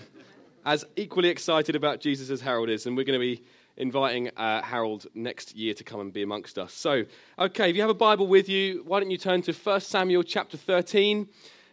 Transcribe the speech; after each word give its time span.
as 0.65 0.85
equally 0.95 1.29
excited 1.29 1.75
about 1.75 2.01
Jesus 2.01 2.29
as 2.29 2.41
Harold 2.41 2.69
is, 2.69 2.85
and 2.85 2.95
we're 2.95 3.05
going 3.05 3.19
to 3.19 3.25
be 3.25 3.43
inviting 3.77 4.29
uh, 4.37 4.61
Harold 4.61 5.07
next 5.13 5.55
year 5.55 5.73
to 5.73 5.83
come 5.83 5.99
and 5.99 6.13
be 6.13 6.21
amongst 6.21 6.57
us. 6.57 6.73
So, 6.73 7.03
okay, 7.39 7.69
if 7.69 7.75
you 7.75 7.81
have 7.81 7.89
a 7.89 7.95
Bible 7.95 8.27
with 8.27 8.49
you, 8.49 8.83
why 8.85 8.99
don't 8.99 9.11
you 9.11 9.17
turn 9.17 9.41
to 9.43 9.53
1 9.53 9.81
Samuel 9.81 10.23
chapter 10.23 10.57
13, 10.57 11.27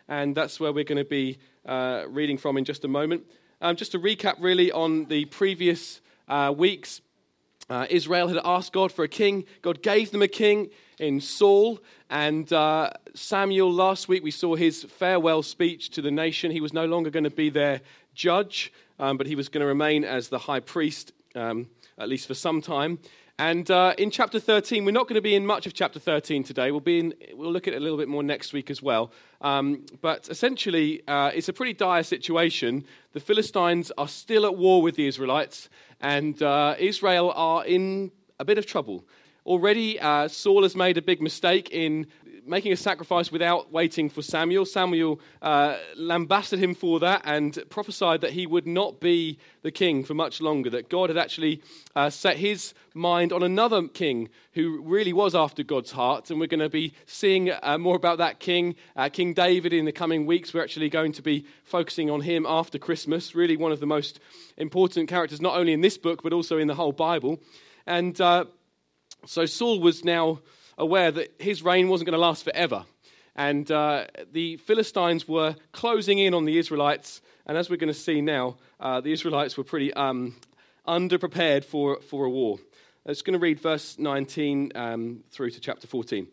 and 0.08 0.34
that's 0.34 0.58
where 0.58 0.72
we're 0.72 0.84
going 0.84 0.98
to 0.98 1.08
be 1.08 1.38
uh, 1.66 2.04
reading 2.08 2.38
from 2.38 2.56
in 2.56 2.64
just 2.64 2.84
a 2.84 2.88
moment. 2.88 3.24
Um, 3.60 3.76
just 3.76 3.92
to 3.92 3.98
recap, 3.98 4.36
really, 4.38 4.72
on 4.72 5.06
the 5.06 5.26
previous 5.26 6.00
uh, 6.28 6.54
weeks, 6.56 7.00
uh, 7.68 7.86
Israel 7.90 8.28
had 8.28 8.38
asked 8.44 8.72
God 8.72 8.90
for 8.90 9.04
a 9.04 9.08
king. 9.08 9.44
God 9.60 9.82
gave 9.82 10.10
them 10.10 10.22
a 10.22 10.28
king 10.28 10.70
in 10.98 11.20
Saul. 11.20 11.80
And 12.08 12.50
uh, 12.52 12.90
Samuel, 13.14 13.70
last 13.70 14.08
week, 14.08 14.22
we 14.22 14.30
saw 14.30 14.54
his 14.54 14.84
farewell 14.84 15.42
speech 15.42 15.90
to 15.90 16.00
the 16.00 16.10
nation. 16.10 16.50
He 16.50 16.60
was 16.60 16.72
no 16.72 16.86
longer 16.86 17.10
going 17.10 17.24
to 17.24 17.30
be 17.30 17.50
their 17.50 17.82
judge, 18.18 18.72
um, 18.98 19.16
but 19.16 19.26
he 19.26 19.34
was 19.34 19.48
going 19.48 19.62
to 19.62 19.66
remain 19.66 20.04
as 20.04 20.28
the 20.28 20.40
high 20.40 20.60
priest, 20.60 21.12
um, 21.34 21.68
at 21.96 22.08
least 22.08 22.26
for 22.26 22.34
some 22.34 22.60
time. 22.60 22.98
And 23.38 23.70
uh, 23.70 23.94
in 23.96 24.10
chapter 24.10 24.40
13, 24.40 24.84
we're 24.84 24.90
not 24.90 25.04
going 25.04 25.14
to 25.14 25.22
be 25.22 25.36
in 25.36 25.46
much 25.46 25.64
of 25.64 25.72
chapter 25.72 26.00
13 26.00 26.42
today. 26.42 26.72
We'll, 26.72 26.80
be 26.80 26.98
in, 26.98 27.14
we'll 27.34 27.52
look 27.52 27.68
at 27.68 27.74
it 27.74 27.76
a 27.76 27.80
little 27.80 27.96
bit 27.96 28.08
more 28.08 28.24
next 28.24 28.52
week 28.52 28.68
as 28.68 28.82
well. 28.82 29.12
Um, 29.40 29.86
but 30.02 30.28
essentially, 30.28 31.06
uh, 31.06 31.30
it's 31.32 31.48
a 31.48 31.52
pretty 31.52 31.72
dire 31.72 32.02
situation. 32.02 32.84
The 33.12 33.20
Philistines 33.20 33.92
are 33.96 34.08
still 34.08 34.44
at 34.44 34.56
war 34.56 34.82
with 34.82 34.96
the 34.96 35.06
Israelites, 35.06 35.68
and 36.00 36.42
uh, 36.42 36.74
Israel 36.80 37.32
are 37.36 37.64
in 37.64 38.10
a 38.40 38.44
bit 38.44 38.58
of 38.58 38.66
trouble. 38.66 39.04
Already, 39.46 40.00
uh, 40.00 40.26
Saul 40.26 40.64
has 40.64 40.74
made 40.74 40.98
a 40.98 41.02
big 41.02 41.22
mistake 41.22 41.70
in 41.70 42.08
making 42.48 42.72
a 42.72 42.76
sacrifice 42.76 43.30
without 43.30 43.72
waiting 43.72 44.08
for 44.08 44.22
Samuel. 44.22 44.64
Samuel 44.64 45.20
uh, 45.42 45.76
lambasted 45.96 46.58
him 46.58 46.74
for 46.74 46.98
that 47.00 47.22
and 47.24 47.58
prophesied 47.68 48.20
that 48.22 48.32
he 48.32 48.46
would 48.46 48.66
not 48.66 49.00
be 49.00 49.38
the 49.62 49.70
king 49.70 50.04
for 50.04 50.14
much 50.14 50.40
longer, 50.40 50.70
that 50.70 50.88
God 50.88 51.10
had 51.10 51.18
actually 51.18 51.62
uh, 51.94 52.10
set 52.10 52.36
his 52.36 52.74
mind 52.94 53.32
on 53.32 53.42
another 53.42 53.86
king 53.88 54.28
who 54.52 54.82
really 54.82 55.12
was 55.12 55.34
after 55.34 55.62
God's 55.62 55.92
heart. 55.92 56.30
And 56.30 56.40
we're 56.40 56.46
going 56.46 56.60
to 56.60 56.68
be 56.68 56.94
seeing 57.06 57.50
uh, 57.50 57.78
more 57.78 57.96
about 57.96 58.18
that 58.18 58.40
king, 58.40 58.76
uh, 58.96 59.08
King 59.08 59.34
David, 59.34 59.72
in 59.72 59.84
the 59.84 59.92
coming 59.92 60.26
weeks. 60.26 60.54
We're 60.54 60.62
actually 60.62 60.88
going 60.88 61.12
to 61.12 61.22
be 61.22 61.46
focusing 61.64 62.10
on 62.10 62.22
him 62.22 62.46
after 62.48 62.78
Christmas, 62.78 63.34
really 63.34 63.56
one 63.56 63.72
of 63.72 63.80
the 63.80 63.86
most 63.86 64.20
important 64.56 65.08
characters, 65.08 65.40
not 65.40 65.56
only 65.56 65.72
in 65.72 65.80
this 65.80 65.98
book, 65.98 66.22
but 66.22 66.32
also 66.32 66.58
in 66.58 66.66
the 66.66 66.74
whole 66.74 66.92
Bible. 66.92 67.40
And 67.86 68.20
uh, 68.20 68.46
so 69.26 69.46
Saul 69.46 69.80
was 69.80 70.04
now 70.04 70.40
aware 70.78 71.10
that 71.10 71.34
his 71.38 71.62
reign 71.62 71.88
wasn't 71.88 72.06
going 72.06 72.18
to 72.18 72.24
last 72.24 72.44
forever. 72.44 72.86
And 73.36 73.70
uh, 73.70 74.06
the 74.32 74.56
Philistines 74.56 75.28
were 75.28 75.54
closing 75.72 76.18
in 76.18 76.32
on 76.32 76.44
the 76.44 76.58
Israelites. 76.58 77.20
And 77.46 77.58
as 77.58 77.68
we're 77.68 77.76
going 77.76 77.92
to 77.92 77.94
see 77.94 78.20
now, 78.20 78.56
uh, 78.80 79.00
the 79.00 79.12
Israelites 79.12 79.56
were 79.56 79.64
pretty 79.64 79.92
um, 79.94 80.36
underprepared 80.86 81.64
for, 81.64 82.00
for 82.00 82.24
a 82.24 82.30
war. 82.30 82.58
I'm 83.04 83.12
just 83.12 83.24
going 83.24 83.38
to 83.38 83.38
read 83.38 83.60
verse 83.60 83.98
19 83.98 84.72
um, 84.74 85.24
through 85.30 85.50
to 85.50 85.60
chapter 85.60 85.86
14. 85.86 86.26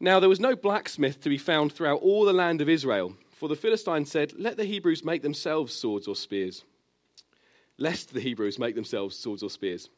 Now, 0.00 0.20
there 0.20 0.28
was 0.28 0.40
no 0.40 0.56
blacksmith 0.56 1.20
to 1.22 1.28
be 1.28 1.38
found 1.38 1.72
throughout 1.72 2.02
all 2.02 2.24
the 2.24 2.32
land 2.32 2.60
of 2.60 2.68
Israel, 2.68 3.14
for 3.30 3.48
the 3.48 3.56
Philistines 3.56 4.10
said, 4.10 4.32
Let 4.36 4.56
the 4.56 4.64
Hebrews 4.64 5.04
make 5.04 5.22
themselves 5.22 5.72
swords 5.74 6.08
or 6.08 6.16
spears. 6.16 6.64
Lest 7.78 8.12
the 8.12 8.20
Hebrews 8.20 8.58
make 8.58 8.74
themselves 8.74 9.16
swords 9.16 9.42
or 9.42 9.50
spears. 9.50 9.88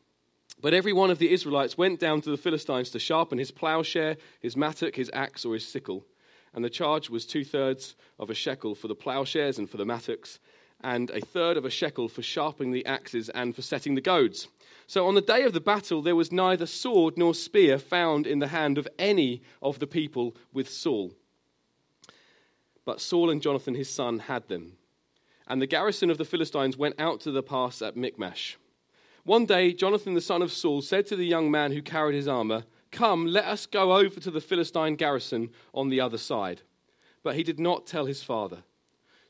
But 0.60 0.74
every 0.74 0.92
one 0.92 1.10
of 1.10 1.18
the 1.18 1.32
Israelites 1.32 1.76
went 1.76 2.00
down 2.00 2.20
to 2.22 2.30
the 2.30 2.36
Philistines 2.36 2.90
to 2.90 2.98
sharpen 2.98 3.38
his 3.38 3.50
plowshare, 3.50 4.16
his 4.40 4.56
mattock, 4.56 4.96
his 4.96 5.10
axe, 5.12 5.44
or 5.44 5.54
his 5.54 5.66
sickle. 5.66 6.06
And 6.54 6.64
the 6.64 6.70
charge 6.70 7.10
was 7.10 7.26
two 7.26 7.44
thirds 7.44 7.96
of 8.18 8.30
a 8.30 8.34
shekel 8.34 8.74
for 8.74 8.88
the 8.88 8.94
plowshares 8.94 9.58
and 9.58 9.68
for 9.68 9.76
the 9.76 9.84
mattocks, 9.84 10.38
and 10.80 11.10
a 11.10 11.20
third 11.20 11.56
of 11.56 11.64
a 11.64 11.70
shekel 11.70 12.08
for 12.08 12.22
sharpening 12.22 12.72
the 12.72 12.86
axes 12.86 13.28
and 13.30 13.54
for 13.54 13.62
setting 13.62 13.94
the 13.94 14.00
goads. 14.00 14.48
So 14.86 15.06
on 15.06 15.14
the 15.14 15.20
day 15.20 15.42
of 15.42 15.52
the 15.52 15.60
battle, 15.60 16.02
there 16.02 16.16
was 16.16 16.30
neither 16.30 16.66
sword 16.66 17.16
nor 17.16 17.34
spear 17.34 17.78
found 17.78 18.26
in 18.26 18.38
the 18.38 18.48
hand 18.48 18.78
of 18.78 18.88
any 18.98 19.42
of 19.62 19.78
the 19.78 19.86
people 19.86 20.36
with 20.52 20.68
Saul. 20.68 21.12
But 22.84 23.00
Saul 23.00 23.30
and 23.30 23.40
Jonathan 23.40 23.74
his 23.74 23.90
son 23.90 24.20
had 24.20 24.48
them. 24.48 24.74
And 25.46 25.60
the 25.60 25.66
garrison 25.66 26.10
of 26.10 26.18
the 26.18 26.24
Philistines 26.24 26.76
went 26.76 26.98
out 26.98 27.20
to 27.20 27.30
the 27.30 27.42
pass 27.42 27.82
at 27.82 27.96
Michmash. 27.96 28.58
One 29.24 29.46
day, 29.46 29.72
Jonathan 29.72 30.12
the 30.12 30.20
son 30.20 30.42
of 30.42 30.52
Saul 30.52 30.82
said 30.82 31.06
to 31.06 31.16
the 31.16 31.26
young 31.26 31.50
man 31.50 31.72
who 31.72 31.80
carried 31.80 32.14
his 32.14 32.28
armor, 32.28 32.64
Come, 32.90 33.26
let 33.26 33.46
us 33.46 33.64
go 33.64 33.96
over 33.96 34.20
to 34.20 34.30
the 34.30 34.40
Philistine 34.40 34.96
garrison 34.96 35.48
on 35.72 35.88
the 35.88 35.98
other 36.00 36.18
side. 36.18 36.60
But 37.22 37.34
he 37.34 37.42
did 37.42 37.58
not 37.58 37.86
tell 37.86 38.04
his 38.04 38.22
father. 38.22 38.64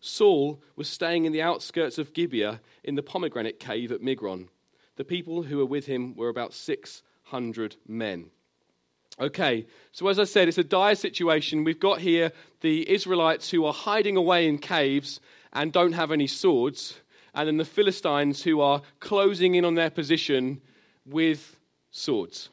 Saul 0.01 0.61
was 0.75 0.89
staying 0.89 1.25
in 1.27 1.33
the 1.33 1.41
outskirts 1.43 1.97
of 1.97 2.13
Gibeah 2.13 2.61
in 2.83 2.97
the 2.97 3.05
pomegranate 3.05 3.61
cave 3.61 3.93
at 3.93 4.03
Migron. 4.03 4.49
The 4.97 5.05
people 5.05 5.45
who 5.45 5.59
were 5.59 5.65
with 5.65 5.87
him 5.87 6.17
were 6.17 6.29
about 6.29 6.53
600 6.53 7.77
men. 7.87 8.31
Okay, 9.21 9.65
so 9.93 10.09
as 10.09 10.19
I 10.19 10.25
said, 10.25 10.49
it's 10.49 10.59
a 10.59 10.65
dire 10.65 10.97
situation. 10.97 11.63
We've 11.63 11.79
got 11.79 12.01
here 12.01 12.33
the 12.63 12.91
Israelites 12.91 13.51
who 13.51 13.65
are 13.65 13.73
hiding 13.73 14.17
away 14.17 14.49
in 14.49 14.59
caves 14.59 15.21
and 15.53 15.73
don't 15.73 15.93
have 15.93 16.11
any 16.11 16.27
swords 16.27 17.01
and 17.35 17.49
then 17.49 17.57
the 17.57 17.65
Philistines 17.65 18.43
who 18.43 18.61
are 18.61 18.83
closing 19.01 19.55
in 19.55 19.65
on 19.65 19.75
their 19.75 19.91
position 19.91 20.61
with 21.05 21.59
swords. 21.91 22.49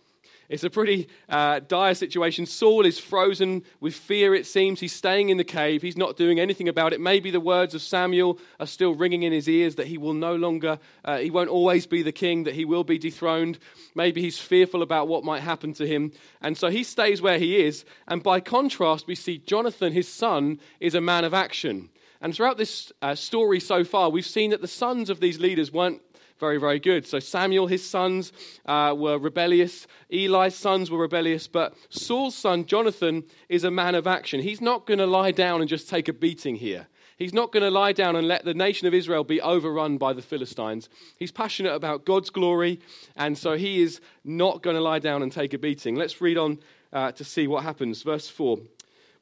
It's 0.51 0.65
a 0.65 0.69
pretty 0.69 1.07
uh, 1.29 1.61
dire 1.65 1.95
situation. 1.95 2.45
Saul 2.45 2.85
is 2.85 2.99
frozen 2.99 3.63
with 3.79 3.95
fear, 3.95 4.35
it 4.35 4.45
seems. 4.45 4.81
He's 4.81 4.93
staying 4.93 5.29
in 5.29 5.37
the 5.37 5.45
cave. 5.45 5.81
He's 5.81 5.95
not 5.95 6.17
doing 6.17 6.41
anything 6.41 6.67
about 6.67 6.91
it. 6.91 6.99
Maybe 6.99 7.31
the 7.31 7.39
words 7.39 7.73
of 7.73 7.81
Samuel 7.81 8.37
are 8.59 8.67
still 8.67 8.93
ringing 8.93 9.23
in 9.23 9.31
his 9.31 9.47
ears 9.47 9.75
that 9.75 9.87
he 9.87 9.97
will 9.97 10.13
no 10.13 10.35
longer, 10.35 10.77
uh, 11.05 11.19
he 11.19 11.31
won't 11.31 11.49
always 11.49 11.87
be 11.87 12.03
the 12.03 12.11
king, 12.11 12.43
that 12.43 12.53
he 12.53 12.65
will 12.65 12.83
be 12.83 12.97
dethroned. 12.97 13.59
Maybe 13.95 14.19
he's 14.19 14.39
fearful 14.39 14.81
about 14.81 15.07
what 15.07 15.23
might 15.23 15.39
happen 15.39 15.71
to 15.75 15.87
him. 15.87 16.11
And 16.41 16.57
so 16.57 16.67
he 16.67 16.83
stays 16.83 17.21
where 17.21 17.39
he 17.39 17.63
is. 17.63 17.85
And 18.05 18.21
by 18.21 18.41
contrast, 18.41 19.07
we 19.07 19.15
see 19.15 19.37
Jonathan, 19.37 19.93
his 19.93 20.09
son, 20.09 20.59
is 20.81 20.95
a 20.95 20.99
man 20.99 21.23
of 21.23 21.33
action. 21.33 21.87
And 22.21 22.35
throughout 22.35 22.57
this 22.57 22.91
uh, 23.01 23.15
story 23.15 23.59
so 23.59 23.83
far, 23.83 24.09
we've 24.09 24.25
seen 24.25 24.51
that 24.51 24.61
the 24.61 24.67
sons 24.67 25.09
of 25.09 25.19
these 25.19 25.39
leaders 25.39 25.71
weren't 25.71 26.01
very, 26.39 26.57
very 26.57 26.79
good. 26.79 27.05
So 27.05 27.19
Samuel, 27.19 27.67
his 27.67 27.87
sons, 27.87 28.33
uh, 28.65 28.95
were 28.97 29.17
rebellious. 29.17 29.87
Eli's 30.11 30.55
sons 30.55 30.89
were 30.89 30.97
rebellious. 30.97 31.47
But 31.47 31.75
Saul's 31.89 32.35
son, 32.35 32.65
Jonathan, 32.65 33.23
is 33.47 33.63
a 33.63 33.71
man 33.71 33.95
of 33.95 34.07
action. 34.07 34.41
He's 34.41 34.61
not 34.61 34.85
going 34.85 34.97
to 34.97 35.05
lie 35.05 35.31
down 35.31 35.61
and 35.61 35.69
just 35.69 35.89
take 35.89 36.07
a 36.07 36.13
beating 36.13 36.55
here. 36.55 36.87
He's 37.17 37.33
not 37.33 37.51
going 37.51 37.61
to 37.61 37.69
lie 37.69 37.91
down 37.91 38.15
and 38.15 38.27
let 38.27 38.45
the 38.45 38.55
nation 38.55 38.87
of 38.87 38.95
Israel 38.95 39.23
be 39.23 39.39
overrun 39.39 39.99
by 39.99 40.13
the 40.13 40.23
Philistines. 40.23 40.89
He's 41.17 41.31
passionate 41.31 41.75
about 41.75 42.03
God's 42.03 42.31
glory, 42.31 42.79
and 43.15 43.37
so 43.37 43.55
he 43.55 43.83
is 43.83 44.01
not 44.23 44.63
going 44.63 44.75
to 44.75 44.81
lie 44.81 44.97
down 44.97 45.21
and 45.21 45.31
take 45.31 45.53
a 45.53 45.59
beating. 45.59 45.95
Let's 45.95 46.19
read 46.19 46.39
on 46.39 46.57
uh, 46.91 47.11
to 47.11 47.23
see 47.23 47.45
what 47.45 47.61
happens. 47.63 48.01
Verse 48.01 48.27
4 48.27 48.57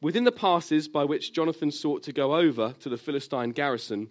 Within 0.01 0.23
the 0.23 0.31
passes 0.31 0.87
by 0.87 1.03
which 1.03 1.33
Jonathan 1.33 1.71
sought 1.71 2.03
to 2.03 2.13
go 2.13 2.35
over 2.35 2.73
to 2.79 2.87
the 2.87 2.97
Philistine 2.97 3.51
garrison, 3.51 4.09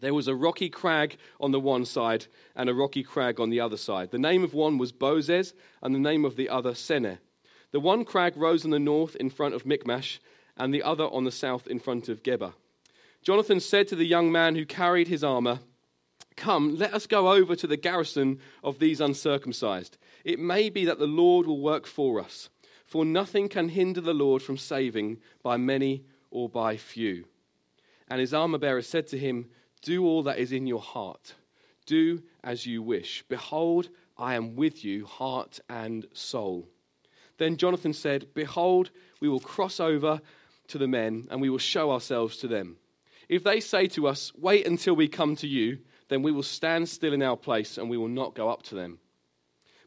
there 0.00 0.14
was 0.14 0.28
a 0.28 0.34
rocky 0.34 0.70
crag 0.70 1.18
on 1.38 1.50
the 1.50 1.60
one 1.60 1.84
side 1.84 2.26
and 2.56 2.70
a 2.70 2.74
rocky 2.74 3.02
crag 3.02 3.38
on 3.38 3.50
the 3.50 3.60
other 3.60 3.76
side. 3.76 4.12
The 4.12 4.18
name 4.18 4.42
of 4.42 4.54
one 4.54 4.78
was 4.78 4.92
Bozez, 4.92 5.52
and 5.82 5.94
the 5.94 5.98
name 5.98 6.24
of 6.24 6.36
the 6.36 6.48
other 6.48 6.72
Seneh. 6.72 7.18
The 7.72 7.80
one 7.80 8.06
crag 8.06 8.36
rose 8.36 8.64
on 8.64 8.70
the 8.70 8.78
north 8.78 9.14
in 9.16 9.28
front 9.28 9.54
of 9.54 9.66
Michmash, 9.66 10.20
and 10.56 10.72
the 10.72 10.82
other 10.82 11.04
on 11.04 11.24
the 11.24 11.30
south 11.30 11.66
in 11.66 11.80
front 11.80 12.08
of 12.08 12.22
Geba. 12.22 12.54
Jonathan 13.22 13.60
said 13.60 13.88
to 13.88 13.96
the 13.96 14.06
young 14.06 14.32
man 14.32 14.54
who 14.54 14.64
carried 14.64 15.08
his 15.08 15.22
armor, 15.22 15.60
Come, 16.36 16.76
let 16.76 16.94
us 16.94 17.06
go 17.06 17.32
over 17.32 17.54
to 17.54 17.66
the 17.66 17.76
garrison 17.76 18.38
of 18.64 18.78
these 18.78 19.00
uncircumcised. 19.00 19.98
It 20.24 20.38
may 20.38 20.70
be 20.70 20.86
that 20.86 20.98
the 20.98 21.06
Lord 21.06 21.46
will 21.46 21.60
work 21.60 21.86
for 21.86 22.18
us 22.20 22.48
for 22.90 23.04
nothing 23.04 23.48
can 23.48 23.68
hinder 23.68 24.00
the 24.00 24.12
Lord 24.12 24.42
from 24.42 24.56
saving 24.56 25.18
by 25.44 25.56
many 25.56 26.02
or 26.32 26.48
by 26.48 26.76
few. 26.76 27.24
And 28.08 28.18
his 28.20 28.34
armor 28.34 28.58
bearer 28.58 28.82
said 28.82 29.06
to 29.08 29.18
him, 29.18 29.48
Do 29.80 30.04
all 30.04 30.24
that 30.24 30.40
is 30.40 30.50
in 30.50 30.66
your 30.66 30.80
heart. 30.80 31.34
Do 31.86 32.24
as 32.42 32.66
you 32.66 32.82
wish. 32.82 33.22
Behold, 33.28 33.90
I 34.18 34.34
am 34.34 34.56
with 34.56 34.84
you, 34.84 35.06
heart 35.06 35.60
and 35.68 36.04
soul. 36.12 36.68
Then 37.38 37.56
Jonathan 37.56 37.92
said, 37.92 38.26
Behold, 38.34 38.90
we 39.20 39.28
will 39.28 39.38
cross 39.38 39.78
over 39.78 40.20
to 40.66 40.76
the 40.76 40.88
men, 40.88 41.28
and 41.30 41.40
we 41.40 41.48
will 41.48 41.58
show 41.58 41.92
ourselves 41.92 42.38
to 42.38 42.48
them. 42.48 42.76
If 43.28 43.44
they 43.44 43.60
say 43.60 43.86
to 43.86 44.08
us, 44.08 44.32
Wait 44.34 44.66
until 44.66 44.96
we 44.96 45.06
come 45.06 45.36
to 45.36 45.46
you, 45.46 45.78
then 46.08 46.24
we 46.24 46.32
will 46.32 46.42
stand 46.42 46.88
still 46.88 47.12
in 47.12 47.22
our 47.22 47.36
place 47.36 47.78
and 47.78 47.88
we 47.88 47.96
will 47.96 48.08
not 48.08 48.34
go 48.34 48.48
up 48.48 48.64
to 48.64 48.74
them. 48.74 48.98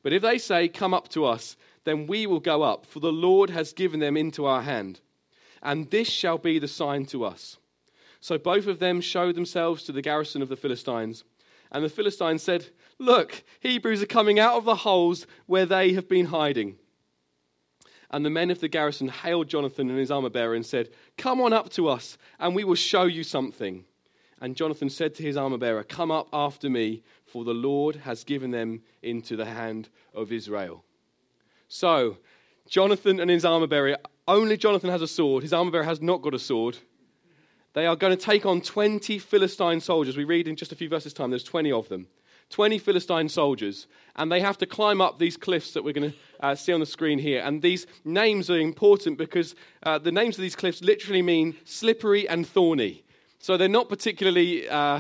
But 0.04 0.14
if 0.14 0.22
they 0.22 0.38
say, 0.38 0.70
Come 0.70 0.94
up 0.94 1.10
to 1.10 1.26
us, 1.26 1.58
then 1.86 2.08
we 2.08 2.26
will 2.26 2.40
go 2.40 2.64
up, 2.64 2.86
for 2.86 3.00
the 3.00 3.12
Lord 3.12 3.50
has 3.50 3.74
given 3.74 4.00
them 4.00 4.16
into 4.18 4.46
our 4.46 4.62
hand. 4.62 5.00
And 5.62 5.90
this 5.92 6.10
shall 6.10 6.38
be 6.38 6.60
the 6.60 6.68
sign 6.68 7.06
to 7.08 7.26
us. 7.26 7.58
So 8.20 8.38
both 8.38 8.68
of 8.68 8.80
them 8.80 9.02
showed 9.02 9.36
themselves 9.36 9.84
to 9.84 9.92
the 9.92 10.02
garrison 10.02 10.42
of 10.42 10.50
the 10.50 10.56
Philistines. 10.56 11.24
And 11.72 11.84
the 11.84 11.90
Philistines 11.90 12.44
said, 12.44 12.68
Look, 13.00 13.44
Hebrews 13.60 14.02
are 14.02 14.08
coming 14.08 14.40
out 14.40 14.56
of 14.56 14.66
the 14.66 14.76
holes 14.76 15.28
where 15.46 15.66
they 15.66 15.94
have 15.94 16.08
been 16.08 16.28
hiding. 16.28 16.78
And 18.12 18.24
the 18.24 18.30
men 18.30 18.52
of 18.52 18.60
the 18.60 18.68
garrison 18.68 19.10
hailed 19.10 19.50
Jonathan 19.50 19.90
and 19.90 19.98
his 19.98 20.12
armor 20.12 20.30
bearer 20.30 20.54
and 20.54 20.66
said, 20.66 20.90
Come 21.18 21.42
on 21.42 21.52
up 21.52 21.70
to 21.72 21.90
us, 21.90 22.18
and 22.40 22.56
we 22.56 22.64
will 22.64 22.76
show 22.76 23.04
you 23.04 23.24
something. 23.24 23.86
And 24.40 24.56
Jonathan 24.56 24.90
said 24.90 25.16
to 25.16 25.24
his 25.24 25.36
armor 25.36 25.58
bearer, 25.58 25.84
Come 25.84 26.12
up 26.12 26.28
after 26.32 26.70
me, 26.70 27.02
for 27.26 27.44
the 27.44 27.54
Lord 27.54 27.96
has 27.98 28.24
given 28.24 28.52
them 28.52 28.84
into 29.02 29.36
the 29.36 29.46
hand 29.46 29.90
of 30.14 30.32
Israel. 30.32 30.84
So, 31.74 32.18
Jonathan 32.70 33.20
and 33.20 33.32
his 33.32 33.44
armor 33.44 33.66
bearer, 33.66 33.98
only 34.28 34.58
Jonathan 34.58 34.92
has 34.92 35.02
a 35.02 35.08
sword. 35.08 35.42
His 35.42 35.54
armor 35.54 35.72
bearer 35.72 35.84
has 35.86 36.04
not 36.04 36.22
got 36.22 36.36
a 36.36 36.40
sword. 36.40 36.78
They 37.74 37.88
are 37.88 37.96
going 37.96 38.16
to 38.16 38.24
take 38.24 38.46
on 38.46 38.62
20 38.62 39.18
Philistine 39.18 39.80
soldiers. 39.80 40.16
We 40.16 40.24
read 40.24 40.48
in 40.48 40.56
just 40.56 40.72
a 40.72 40.76
few 40.76 40.88
verses' 40.88 41.14
time, 41.14 41.32
there's 41.32 41.44
20 41.44 41.72
of 41.72 41.90
them. 41.90 42.06
20 42.52 42.78
Philistine 42.78 43.28
soldiers, 43.28 43.88
and 44.16 44.32
they 44.32 44.40
have 44.40 44.60
to 44.60 44.68
climb 44.68 45.02
up 45.02 45.18
these 45.18 45.36
cliffs 45.36 45.74
that 45.74 45.84
we're 45.84 45.94
going 45.94 46.12
to 46.12 46.18
uh, 46.42 46.54
see 46.54 46.72
on 46.72 46.80
the 46.80 46.86
screen 46.86 47.18
here. 47.18 47.42
And 47.44 47.64
these 47.64 47.88
names 48.06 48.52
are 48.52 48.60
important 48.60 49.18
because 49.18 49.56
uh, 49.82 49.98
the 49.98 50.12
names 50.12 50.38
of 50.38 50.44
these 50.44 50.56
cliffs 50.56 50.84
literally 50.84 51.24
mean 51.24 51.56
slippery 51.66 52.30
and 52.30 52.48
thorny. 52.48 53.04
So 53.40 53.58
they're 53.58 53.68
not 53.68 53.90
particularly 53.90 54.70
uh, 54.70 55.00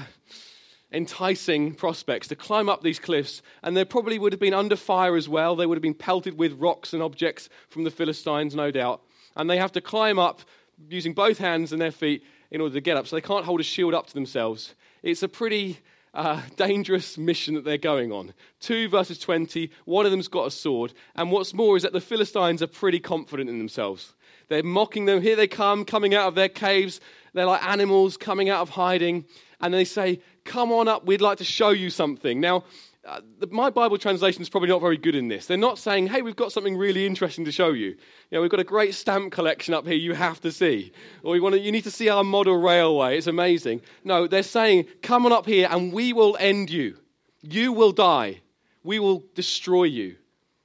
enticing 0.93 1.73
prospects 1.73 2.27
to 2.27 2.35
climb 2.35 2.69
up 2.69 2.83
these 2.83 2.99
cliffs. 2.99 3.41
And 3.63 3.75
they 3.75 3.83
probably 3.83 4.19
would 4.19 4.31
have 4.31 4.39
been 4.39 4.53
under 4.53 4.75
fire 4.75 5.15
as 5.15 5.27
well. 5.27 5.55
They 5.55 5.65
would 5.65 5.77
have 5.77 5.81
been 5.81 5.93
pelted 5.93 6.37
with 6.37 6.53
rocks 6.53 6.93
and 6.93 7.01
objects 7.01 7.49
from 7.69 7.83
the 7.83 7.91
Philistines, 7.91 8.55
no 8.55 8.71
doubt. 8.71 9.01
And 9.35 9.49
they 9.49 9.57
have 9.57 9.71
to 9.73 9.81
climb 9.81 10.19
up 10.19 10.41
using 10.89 11.13
both 11.13 11.39
hands 11.39 11.71
and 11.71 11.81
their 11.81 11.91
feet 11.91 12.23
in 12.51 12.61
order 12.61 12.75
to 12.75 12.81
get 12.81 12.95
up. 12.95 13.07
So 13.07 13.15
they 13.15 13.21
can't 13.21 13.45
hold 13.45 13.59
a 13.59 13.63
shield 13.63 13.93
up 13.93 14.07
to 14.07 14.13
themselves. 14.13 14.75
It's 15.01 15.23
a 15.23 15.27
pretty 15.27 15.79
uh, 16.13 16.41
dangerous 16.55 17.17
mission 17.17 17.55
that 17.55 17.65
they're 17.65 17.77
going 17.77 18.11
on. 18.11 18.33
2 18.59 18.87
verses 18.89 19.17
20, 19.17 19.71
one 19.85 20.05
of 20.05 20.11
them's 20.11 20.27
got 20.27 20.47
a 20.47 20.51
sword. 20.51 20.93
And 21.15 21.31
what's 21.31 21.53
more 21.53 21.75
is 21.75 21.83
that 21.83 21.93
the 21.93 22.01
Philistines 22.01 22.61
are 22.61 22.67
pretty 22.67 22.99
confident 22.99 23.49
in 23.49 23.57
themselves. 23.57 24.13
They're 24.49 24.63
mocking 24.63 25.05
them. 25.05 25.21
Here 25.21 25.35
they 25.35 25.47
come, 25.47 25.85
coming 25.85 26.13
out 26.13 26.27
of 26.27 26.35
their 26.35 26.49
caves. 26.49 27.01
They're 27.33 27.45
like 27.45 27.65
animals 27.65 28.17
coming 28.17 28.49
out 28.49 28.61
of 28.61 28.69
hiding. 28.69 29.25
And 29.59 29.73
they 29.73 29.85
say, 29.85 30.19
Come 30.45 30.71
on 30.71 30.87
up, 30.87 31.05
we'd 31.05 31.21
like 31.21 31.37
to 31.37 31.43
show 31.43 31.69
you 31.69 31.89
something. 31.89 32.39
Now, 32.39 32.63
uh, 33.05 33.19
the, 33.39 33.47
my 33.47 33.69
Bible 33.69 33.97
translation 33.97 34.41
is 34.41 34.49
probably 34.49 34.69
not 34.69 34.79
very 34.79 34.97
good 34.97 35.15
in 35.15 35.27
this. 35.27 35.45
They're 35.45 35.57
not 35.57 35.77
saying, 35.77 36.07
hey, 36.07 36.21
we've 36.21 36.35
got 36.35 36.53
something 36.53 36.77
really 36.77 37.05
interesting 37.05 37.43
to 37.45 37.51
show 37.51 37.71
you. 37.71 37.87
You 37.87 37.97
know, 38.31 38.41
we've 38.41 38.51
got 38.51 38.61
a 38.61 38.65
great 38.65 38.95
stamp 38.95 39.33
collection 39.33 39.73
up 39.73 39.85
here 39.85 39.95
you 39.95 40.13
have 40.13 40.39
to 40.41 40.51
see. 40.51 40.93
Or 41.21 41.35
you, 41.35 41.41
want 41.41 41.55
to, 41.55 41.59
you 41.59 41.71
need 41.71 41.83
to 41.83 41.91
see 41.91 42.07
our 42.07 42.23
model 42.23 42.55
railway. 42.55 43.17
It's 43.17 43.27
amazing. 43.27 43.81
No, 44.05 44.25
they're 44.27 44.41
saying, 44.41 44.85
come 45.01 45.25
on 45.25 45.33
up 45.33 45.45
here 45.45 45.67
and 45.69 45.91
we 45.91 46.13
will 46.13 46.37
end 46.39 46.69
you. 46.69 46.97
You 47.41 47.73
will 47.73 47.91
die. 47.91 48.41
We 48.83 48.99
will 48.99 49.23
destroy 49.35 49.83
you 49.83 50.15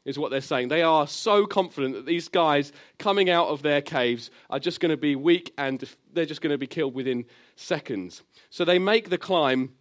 is 0.08 0.18
what 0.18 0.30
they're 0.30 0.40
saying. 0.40 0.68
They 0.68 0.82
are 0.82 1.06
so 1.06 1.46
confident 1.46 1.94
that 1.94 2.06
these 2.06 2.28
guys 2.28 2.72
coming 2.98 3.28
out 3.28 3.48
of 3.48 3.60
their 3.60 3.82
caves 3.82 4.30
are 4.48 4.58
just 4.58 4.80
going 4.80 4.90
to 4.90 4.96
be 4.96 5.14
weak 5.14 5.52
and 5.58 5.84
they're 6.14 6.24
just 6.24 6.40
going 6.40 6.50
to 6.50 6.58
be 6.58 6.66
killed 6.66 6.94
within 6.94 7.26
seconds. 7.56 8.22
So 8.48 8.64
they 8.64 8.78
make 8.78 9.10
the 9.10 9.18
climb 9.18 9.74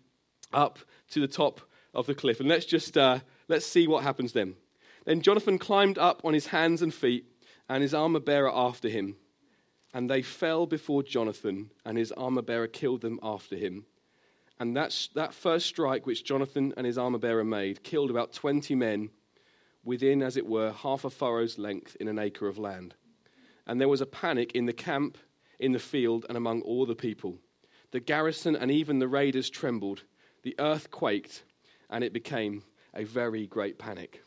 up 0.52 0.80
to 1.12 1.22
the 1.22 1.30
top 1.30 1.62
of 1.94 2.08
the 2.08 2.14
cliff. 2.14 2.42
And 2.42 2.50
let's 2.50 2.66
just 2.66 2.98
uh, 2.98 3.20
let's 3.48 3.66
see 3.66 3.88
what 3.88 4.04
happens 4.04 4.34
then. 4.34 4.56
Then 5.06 5.22
Jonathan 5.22 5.58
climbed 5.58 5.98
up 5.98 6.22
on 6.26 6.34
his 6.34 6.48
hands 6.48 6.82
and 6.82 6.94
feet, 6.94 7.26
and 7.70 7.82
his 7.82 7.94
armor 7.94 8.20
bearer 8.20 8.52
after 8.54 8.90
him. 8.90 9.16
And 9.94 10.10
they 10.10 10.22
fell 10.22 10.66
before 10.66 11.04
Jonathan, 11.04 11.72
and 11.86 11.98
his 11.98 12.12
armor 12.12 12.42
bearer 12.42 12.68
killed 12.68 13.00
them 13.00 13.18
after 13.24 13.56
him. 13.56 13.86
And 14.60 14.76
that's, 14.76 15.08
that 15.16 15.34
first 15.34 15.68
strike 15.68 16.06
which 16.06 16.26
Jonathan 16.26 16.74
and 16.76 16.86
his 16.86 16.98
armor 16.98 17.20
bearer 17.20 17.46
made 17.46 17.84
killed 17.84 18.10
about 18.10 18.34
20 18.34 18.76
men 18.76 19.12
within, 19.88 20.22
as 20.22 20.38
it 20.38 20.46
were, 20.46 20.72
half 20.72 21.06
a 21.06 21.10
furrow's 21.10 21.58
length 21.58 21.96
in 22.00 22.08
an 22.08 22.20
acre 22.20 22.48
of 22.48 22.60
land. 22.60 22.94
And 23.66 23.82
there 23.82 23.88
was 23.88 24.02
a 24.02 24.06
panic 24.06 24.52
in 24.52 24.66
the 24.66 24.74
camp, 24.74 25.18
in 25.60 25.72
the 25.72 25.80
field, 25.80 26.26
and 26.28 26.38
among 26.38 26.62
all 26.62 26.86
the 26.86 26.96
people. 26.96 27.40
The 27.92 28.00
garrison 28.00 28.56
and 28.56 28.70
even 28.70 29.00
the 29.00 29.08
raiders 29.08 29.50
trembled. 29.50 30.04
The 30.44 30.56
earth 30.60 30.92
quaked, 30.92 31.44
and 31.90 32.04
it 32.04 32.14
became 32.14 32.64
a 32.94 33.04
very 33.04 33.48
great 33.48 33.80
panic. 33.80 34.24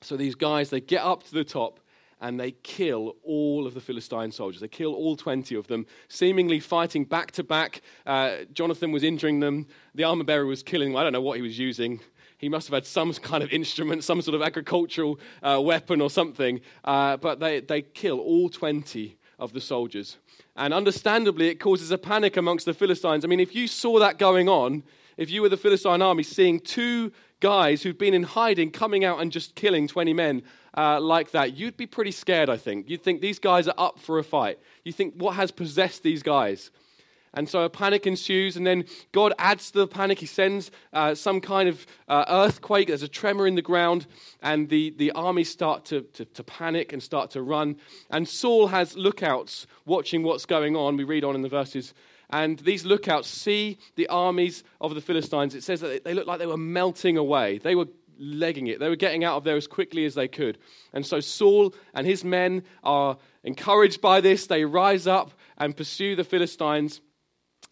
So 0.00 0.16
these 0.16 0.34
guys, 0.34 0.70
they 0.70 0.80
get 0.80 1.02
up 1.02 1.22
to 1.24 1.32
the 1.32 1.44
top 1.44 1.80
and 2.20 2.38
they 2.38 2.52
kill 2.52 3.16
all 3.24 3.66
of 3.66 3.74
the 3.74 3.80
Philistine 3.80 4.30
soldiers. 4.30 4.60
They 4.60 4.68
kill 4.68 4.94
all 4.94 5.16
20 5.16 5.56
of 5.56 5.66
them, 5.66 5.86
seemingly 6.08 6.60
fighting 6.60 7.04
back 7.04 7.32
to 7.32 7.42
back. 7.42 7.82
Uh, 8.06 8.44
Jonathan 8.52 8.92
was 8.92 9.02
injuring 9.02 9.40
them. 9.40 9.66
The 9.94 10.04
armor 10.04 10.22
bearer 10.22 10.46
was 10.46 10.62
killing 10.62 10.90
them. 10.90 10.96
I 10.96 11.02
don't 11.02 11.12
know 11.12 11.20
what 11.20 11.36
he 11.36 11.42
was 11.42 11.58
using. 11.58 12.00
He 12.42 12.48
must 12.48 12.66
have 12.66 12.74
had 12.74 12.86
some 12.86 13.12
kind 13.14 13.44
of 13.44 13.52
instrument, 13.52 14.02
some 14.02 14.20
sort 14.20 14.34
of 14.34 14.42
agricultural 14.42 15.20
uh, 15.44 15.60
weapon 15.62 16.00
or 16.00 16.10
something. 16.10 16.60
Uh, 16.82 17.16
but 17.16 17.38
they, 17.38 17.60
they 17.60 17.82
kill 17.82 18.18
all 18.18 18.48
20 18.48 19.16
of 19.38 19.52
the 19.52 19.60
soldiers. 19.60 20.18
And 20.56 20.74
understandably, 20.74 21.50
it 21.50 21.60
causes 21.60 21.92
a 21.92 21.98
panic 21.98 22.36
amongst 22.36 22.66
the 22.66 22.74
Philistines. 22.74 23.24
I 23.24 23.28
mean, 23.28 23.38
if 23.38 23.54
you 23.54 23.68
saw 23.68 24.00
that 24.00 24.18
going 24.18 24.48
on, 24.48 24.82
if 25.16 25.30
you 25.30 25.40
were 25.40 25.48
the 25.48 25.56
Philistine 25.56 26.02
army 26.02 26.24
seeing 26.24 26.58
two 26.58 27.12
guys 27.38 27.84
who've 27.84 27.96
been 27.96 28.12
in 28.12 28.24
hiding 28.24 28.72
coming 28.72 29.04
out 29.04 29.20
and 29.20 29.30
just 29.30 29.54
killing 29.54 29.86
20 29.86 30.12
men 30.12 30.42
uh, 30.76 31.00
like 31.00 31.30
that, 31.30 31.56
you'd 31.56 31.76
be 31.76 31.86
pretty 31.86 32.10
scared, 32.10 32.50
I 32.50 32.56
think. 32.56 32.90
You'd 32.90 33.04
think 33.04 33.20
these 33.20 33.38
guys 33.38 33.68
are 33.68 33.74
up 33.78 34.00
for 34.00 34.18
a 34.18 34.24
fight. 34.24 34.58
You 34.84 34.90
think, 34.90 35.14
what 35.14 35.36
has 35.36 35.52
possessed 35.52 36.02
these 36.02 36.24
guys? 36.24 36.72
And 37.34 37.48
so 37.48 37.62
a 37.62 37.70
panic 37.70 38.06
ensues, 38.06 38.56
and 38.56 38.66
then 38.66 38.84
God 39.12 39.32
adds 39.38 39.70
to 39.70 39.78
the 39.78 39.86
panic. 39.86 40.18
He 40.18 40.26
sends 40.26 40.70
uh, 40.92 41.14
some 41.14 41.40
kind 41.40 41.68
of 41.68 41.86
uh, 42.08 42.24
earthquake. 42.28 42.88
There's 42.88 43.02
a 43.02 43.08
tremor 43.08 43.46
in 43.46 43.54
the 43.54 43.62
ground, 43.62 44.06
and 44.42 44.68
the, 44.68 44.90
the 44.90 45.12
armies 45.12 45.50
start 45.50 45.86
to, 45.86 46.02
to, 46.02 46.26
to, 46.26 46.44
panic 46.44 46.92
and 46.92 47.02
start 47.02 47.30
to 47.30 47.42
run. 47.42 47.76
And 48.10 48.28
Saul 48.28 48.66
has 48.66 48.96
lookouts 48.96 49.66
watching 49.86 50.22
what's 50.22 50.44
going 50.44 50.76
on. 50.76 50.96
We 50.96 51.04
read 51.04 51.24
on 51.24 51.34
in 51.34 51.42
the 51.42 51.48
verses. 51.48 51.94
And 52.28 52.58
these 52.58 52.84
lookouts 52.84 53.28
see 53.28 53.78
the 53.94 54.08
armies 54.08 54.64
of 54.80 54.94
the 54.94 55.00
Philistines. 55.00 55.54
It 55.54 55.62
says 55.62 55.80
that 55.80 56.04
they 56.04 56.14
looked 56.14 56.28
like 56.28 56.38
they 56.38 56.46
were 56.46 56.56
melting 56.56 57.16
away. 57.18 57.58
They 57.58 57.74
were 57.74 57.88
legging 58.18 58.68
it. 58.68 58.78
They 58.78 58.88
were 58.88 58.96
getting 58.96 59.24
out 59.24 59.36
of 59.36 59.44
there 59.44 59.56
as 59.56 59.66
quickly 59.66 60.04
as 60.04 60.14
they 60.14 60.28
could. 60.28 60.58
And 60.92 61.04
so 61.04 61.20
Saul 61.20 61.74
and 61.94 62.06
his 62.06 62.24
men 62.24 62.62
are 62.82 63.18
encouraged 63.44 64.00
by 64.00 64.20
this. 64.20 64.46
They 64.46 64.64
rise 64.64 65.06
up 65.06 65.32
and 65.58 65.76
pursue 65.76 66.16
the 66.16 66.24
Philistines. 66.24 67.00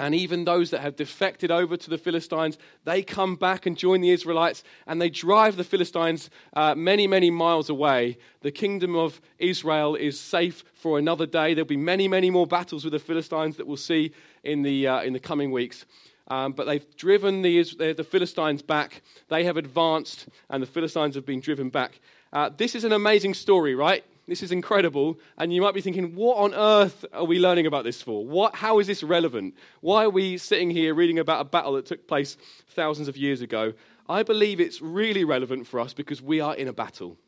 And 0.00 0.14
even 0.14 0.47
those 0.47 0.71
that 0.71 0.80
have 0.80 0.97
defected 0.97 1.50
over 1.50 1.76
to 1.76 1.90
the 1.90 1.99
Philistines, 1.99 2.57
they 2.85 3.02
come 3.02 3.37
back 3.37 3.66
and 3.66 3.76
join 3.76 4.00
the 4.00 4.09
Israelites 4.09 4.64
and 4.87 4.99
they 4.99 5.11
drive 5.11 5.57
the 5.57 5.62
Philistines 5.62 6.30
uh, 6.54 6.75
many, 6.75 7.07
many 7.07 7.30
miles 7.30 7.69
away. 7.69 8.16
The 8.40 8.50
kingdom 8.50 8.97
of 8.97 9.21
Israel 9.38 9.97
is 9.97 10.19
safe 10.19 10.64
for 10.73 10.99
another 10.99 11.26
day. 11.26 11.52
There'll 11.52 11.66
be 11.66 11.76
many, 11.76 12.09
many 12.09 12.30
more 12.30 12.47
battles 12.47 12.83
with 12.83 12.95
the 12.95 12.99
Philistines 12.99 13.59
that 13.59 13.66
we'll 13.66 13.76
see 13.76 14.12
in 14.42 14.62
the, 14.62 14.87
uh, 14.87 15.02
in 15.02 15.12
the 15.12 15.21
coming 15.21 15.50
weeks. 15.50 15.85
Um, 16.28 16.52
but 16.52 16.64
they've 16.64 16.97
driven 16.97 17.42
the, 17.42 17.62
the 17.92 18.04
Philistines 18.04 18.62
back. 18.62 19.02
They 19.28 19.45
have 19.45 19.59
advanced, 19.59 20.28
and 20.49 20.62
the 20.62 20.66
Philistines 20.66 21.14
have 21.14 21.26
been 21.26 21.40
driven 21.40 21.69
back. 21.69 22.00
Uh, 22.33 22.49
this 22.57 22.75
is 22.75 22.85
an 22.85 22.92
amazing 22.92 23.35
story, 23.35 23.75
right? 23.75 24.02
This 24.31 24.45
is 24.45 24.53
incredible. 24.53 25.19
And 25.39 25.53
you 25.53 25.61
might 25.61 25.75
be 25.75 25.81
thinking, 25.81 26.15
what 26.15 26.37
on 26.37 26.55
earth 26.55 27.05
are 27.13 27.25
we 27.25 27.41
learning 27.41 27.67
about 27.67 27.83
this 27.83 28.01
for? 28.01 28.25
What, 28.25 28.55
how 28.55 28.79
is 28.79 28.87
this 28.87 29.03
relevant? 29.03 29.57
Why 29.81 30.05
are 30.05 30.11
we 30.11 30.39
sitting 30.39 30.71
here 30.71 30.95
reading 30.95 31.19
about 31.19 31.41
a 31.41 31.45
battle 31.45 31.73
that 31.73 31.87
took 31.87 32.07
place 32.07 32.37
thousands 32.69 33.09
of 33.09 33.17
years 33.17 33.41
ago? 33.41 33.73
I 34.09 34.23
believe 34.23 34.61
it's 34.61 34.81
really 34.81 35.25
relevant 35.25 35.67
for 35.67 35.81
us 35.81 35.95
because 35.95 36.23
we 36.23 36.39
are 36.39 36.55
in 36.55 36.69
a 36.69 36.73
battle. 36.73 37.19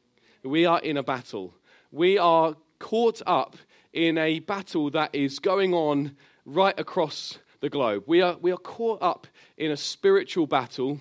We 0.45 0.65
are 0.65 0.79
in 0.79 0.97
a 0.97 1.03
battle. 1.03 1.57
We 1.91 2.19
are 2.19 2.55
caught 2.79 3.21
up 3.27 3.57
in 3.93 4.17
a 4.17 4.39
battle 4.39 4.89
that 4.91 5.13
is 5.13 5.41
going 5.41 5.75
on 5.75 6.17
right 6.47 6.79
across 6.79 7.37
the 7.59 7.69
globe. 7.69 8.05
We 8.07 8.23
are, 8.23 8.37
we 8.41 8.53
are 8.53 8.57
caught 8.57 9.03
up 9.03 9.27
in 9.57 9.73
a 9.73 9.77
spiritual 9.77 10.47
battle 10.47 11.01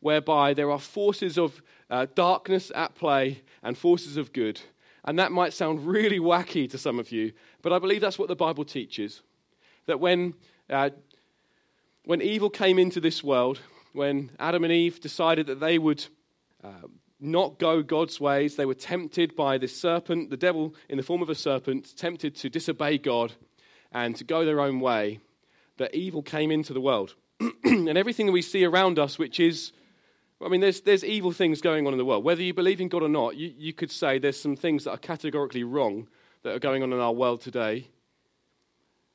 whereby 0.00 0.52
there 0.52 0.70
are 0.70 0.78
forces 0.78 1.38
of 1.38 1.62
uh, 1.88 2.06
darkness 2.14 2.70
at 2.74 2.94
play 2.94 3.40
and 3.62 3.78
forces 3.78 4.18
of 4.18 4.34
good. 4.34 4.60
And 5.04 5.18
that 5.18 5.32
might 5.32 5.52
sound 5.52 5.86
really 5.86 6.20
wacky 6.20 6.70
to 6.70 6.78
some 6.78 6.98
of 6.98 7.10
you, 7.10 7.32
but 7.60 7.72
I 7.72 7.78
believe 7.78 8.00
that's 8.00 8.18
what 8.18 8.28
the 8.28 8.36
Bible 8.36 8.64
teaches. 8.64 9.22
That 9.86 9.98
when, 9.98 10.34
uh, 10.70 10.90
when 12.04 12.22
evil 12.22 12.50
came 12.50 12.78
into 12.78 13.00
this 13.00 13.22
world, 13.24 13.60
when 13.92 14.30
Adam 14.38 14.64
and 14.64 14.72
Eve 14.72 15.00
decided 15.00 15.46
that 15.48 15.60
they 15.60 15.78
would 15.78 16.06
uh, 16.62 16.86
not 17.18 17.58
go 17.58 17.82
God's 17.82 18.20
ways, 18.20 18.56
they 18.56 18.66
were 18.66 18.74
tempted 18.74 19.34
by 19.34 19.58
the 19.58 19.68
serpent, 19.68 20.30
the 20.30 20.36
devil 20.36 20.74
in 20.88 20.96
the 20.96 21.02
form 21.02 21.22
of 21.22 21.30
a 21.30 21.34
serpent, 21.34 21.96
tempted 21.96 22.36
to 22.36 22.48
disobey 22.48 22.98
God 22.98 23.32
and 23.90 24.16
to 24.16 24.24
go 24.24 24.44
their 24.44 24.60
own 24.60 24.80
way, 24.80 25.20
that 25.78 25.94
evil 25.94 26.22
came 26.22 26.50
into 26.50 26.72
the 26.72 26.80
world. 26.80 27.14
and 27.64 27.96
everything 27.98 28.26
that 28.26 28.32
we 28.32 28.42
see 28.42 28.64
around 28.64 28.98
us, 28.98 29.18
which 29.18 29.40
is, 29.40 29.72
I 30.44 30.48
mean, 30.48 30.60
there's, 30.60 30.80
there's 30.80 31.04
evil 31.04 31.32
things 31.32 31.60
going 31.60 31.86
on 31.86 31.92
in 31.92 31.98
the 31.98 32.04
world. 32.04 32.24
Whether 32.24 32.42
you 32.42 32.54
believe 32.54 32.80
in 32.80 32.88
God 32.88 33.02
or 33.02 33.08
not, 33.08 33.36
you, 33.36 33.52
you 33.56 33.72
could 33.72 33.90
say 33.90 34.18
there's 34.18 34.40
some 34.40 34.56
things 34.56 34.84
that 34.84 34.90
are 34.90 34.98
categorically 34.98 35.64
wrong 35.64 36.08
that 36.42 36.54
are 36.54 36.58
going 36.58 36.82
on 36.82 36.92
in 36.92 36.98
our 36.98 37.12
world 37.12 37.40
today. 37.40 37.88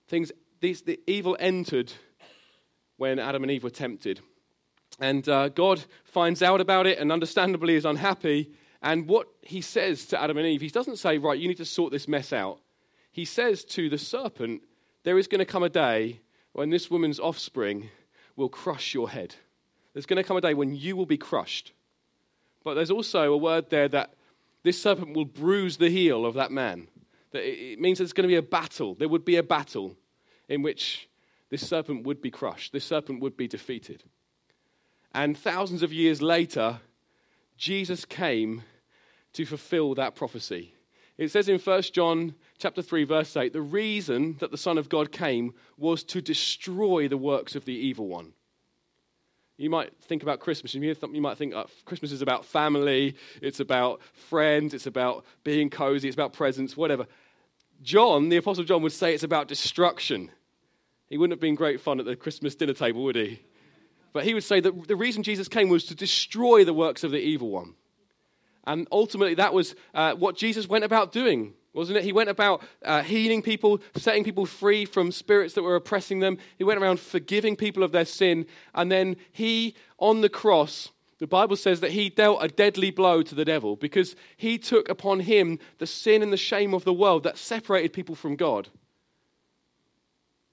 Things, 0.07 0.31
these, 0.61 0.81
the 0.83 0.99
evil 1.05 1.35
entered 1.39 1.91
when 2.97 3.19
Adam 3.19 3.43
and 3.43 3.51
Eve 3.51 3.63
were 3.63 3.69
tempted. 3.69 4.21
And 4.99 5.27
uh, 5.27 5.49
God 5.49 5.83
finds 6.03 6.41
out 6.41 6.61
about 6.61 6.87
it 6.87 6.97
and 6.97 7.11
understandably 7.11 7.75
is 7.75 7.85
unhappy. 7.85 8.51
And 8.81 9.07
what 9.07 9.27
he 9.41 9.61
says 9.61 10.05
to 10.07 10.21
Adam 10.21 10.37
and 10.37 10.47
Eve, 10.47 10.61
he 10.61 10.69
doesn't 10.69 10.97
say, 10.97 11.17
Right, 11.17 11.39
you 11.39 11.47
need 11.47 11.57
to 11.57 11.65
sort 11.65 11.91
this 11.91 12.07
mess 12.07 12.31
out. 12.33 12.59
He 13.11 13.25
says 13.25 13.63
to 13.65 13.89
the 13.89 13.97
serpent, 13.97 14.61
There 15.03 15.17
is 15.17 15.27
going 15.27 15.39
to 15.39 15.45
come 15.45 15.63
a 15.63 15.69
day 15.69 16.21
when 16.53 16.69
this 16.69 16.89
woman's 16.89 17.19
offspring 17.19 17.89
will 18.35 18.49
crush 18.49 18.93
your 18.93 19.09
head. 19.09 19.35
There's 19.97 20.05
going 20.05 20.21
to 20.21 20.23
come 20.23 20.37
a 20.37 20.41
day 20.41 20.53
when 20.53 20.75
you 20.75 20.95
will 20.95 21.07
be 21.07 21.17
crushed. 21.17 21.73
But 22.63 22.75
there's 22.75 22.91
also 22.91 23.33
a 23.33 23.37
word 23.37 23.71
there 23.71 23.87
that 23.87 24.13
this 24.61 24.79
serpent 24.79 25.15
will 25.15 25.25
bruise 25.25 25.77
the 25.77 25.89
heel 25.89 26.23
of 26.23 26.35
that 26.35 26.51
man. 26.51 26.87
That 27.31 27.41
it 27.41 27.79
means 27.79 27.97
there's 27.97 28.13
going 28.13 28.29
to 28.29 28.31
be 28.31 28.35
a 28.35 28.43
battle. 28.43 28.93
There 28.93 29.09
would 29.09 29.25
be 29.25 29.37
a 29.37 29.41
battle 29.41 29.95
in 30.47 30.61
which 30.61 31.09
this 31.49 31.67
serpent 31.67 32.05
would 32.05 32.21
be 32.21 32.29
crushed, 32.29 32.73
this 32.73 32.85
serpent 32.85 33.21
would 33.21 33.35
be 33.35 33.47
defeated. 33.47 34.03
And 35.15 35.35
thousands 35.35 35.81
of 35.81 35.91
years 35.91 36.21
later, 36.21 36.79
Jesus 37.57 38.05
came 38.05 38.61
to 39.33 39.45
fulfill 39.45 39.95
that 39.95 40.13
prophecy. 40.13 40.75
It 41.17 41.31
says 41.31 41.49
in 41.49 41.57
1 41.57 41.81
John 41.91 42.35
chapter 42.59 42.83
3 42.83 43.03
verse 43.03 43.35
8, 43.35 43.51
the 43.51 43.61
reason 43.61 44.37
that 44.41 44.51
the 44.51 44.59
son 44.59 44.77
of 44.77 44.89
God 44.89 45.11
came 45.11 45.55
was 45.75 46.03
to 46.03 46.21
destroy 46.21 47.07
the 47.07 47.17
works 47.17 47.55
of 47.55 47.65
the 47.65 47.73
evil 47.73 48.07
one. 48.07 48.33
You 49.57 49.71
might 49.71 49.91
think 50.03 50.21
about 50.21 50.39
Christmas, 50.39 50.75
and 50.75 50.83
you 50.83 51.21
might 51.21 51.37
think 51.37 51.55
uh, 51.55 51.65
Christmas 51.85 52.11
is 52.11 52.21
about 52.21 52.45
family, 52.45 53.15
it's 53.41 53.59
about 53.59 54.01
friends, 54.13 54.75
it's 54.75 54.85
about 54.85 55.25
being 55.43 55.71
cozy, 55.71 56.07
it's 56.07 56.15
about 56.15 56.31
presents, 56.33 56.77
whatever. 56.77 57.07
John, 57.81 58.29
the 58.29 58.37
Apostle 58.37 58.63
John, 58.63 58.83
would 58.83 58.91
say 58.91 59.15
it's 59.15 59.23
about 59.23 59.47
destruction. 59.47 60.31
He 61.07 61.17
wouldn't 61.17 61.33
have 61.33 61.41
been 61.41 61.55
great 61.55 61.81
fun 61.81 61.99
at 61.99 62.05
the 62.05 62.15
Christmas 62.15 62.53
dinner 62.53 62.73
table, 62.73 63.03
would 63.03 63.15
he? 63.15 63.41
But 64.13 64.25
he 64.25 64.35
would 64.35 64.43
say 64.43 64.59
that 64.59 64.87
the 64.87 64.95
reason 64.95 65.23
Jesus 65.23 65.47
came 65.47 65.69
was 65.69 65.85
to 65.85 65.95
destroy 65.95 66.63
the 66.63 66.73
works 66.73 67.03
of 67.03 67.11
the 67.11 67.19
evil 67.19 67.49
one. 67.49 67.73
And 68.65 68.87
ultimately, 68.91 69.35
that 69.35 69.53
was 69.53 69.75
uh, 69.93 70.13
what 70.13 70.35
Jesus 70.37 70.67
went 70.67 70.83
about 70.83 71.11
doing, 71.11 71.53
wasn't 71.77 71.99
it? 71.99 72.03
He 72.03 72.11
went 72.11 72.29
about 72.29 72.63
uh, 72.83 73.03
healing 73.03 73.41
people, 73.41 73.79
setting 73.95 74.23
people 74.23 74.45
free 74.45 74.83
from 74.83 75.11
spirits 75.11 75.53
that 75.53 75.63
were 75.63 75.75
oppressing 75.75 76.19
them. 76.19 76.37
He 76.57 76.63
went 76.63 76.81
around 76.81 76.99
forgiving 76.99 77.55
people 77.55 77.83
of 77.83 77.91
their 77.91 78.05
sin. 78.05 78.47
And 78.73 78.91
then 78.91 79.15
he, 79.31 79.75
on 79.99 80.21
the 80.21 80.29
cross, 80.29 80.89
the 81.19 81.27
Bible 81.27 81.55
says 81.55 81.79
that 81.81 81.91
he 81.91 82.09
dealt 82.09 82.43
a 82.43 82.47
deadly 82.47 82.91
blow 82.91 83.21
to 83.21 83.35
the 83.35 83.45
devil 83.45 83.75
because 83.75 84.15
he 84.35 84.57
took 84.57 84.89
upon 84.89 85.21
him 85.21 85.59
the 85.77 85.87
sin 85.87 86.21
and 86.21 86.33
the 86.33 86.37
shame 86.37 86.73
of 86.73 86.83
the 86.83 86.93
world 86.93 87.23
that 87.23 87.37
separated 87.37 87.93
people 87.93 88.15
from 88.15 88.35
God. 88.35 88.69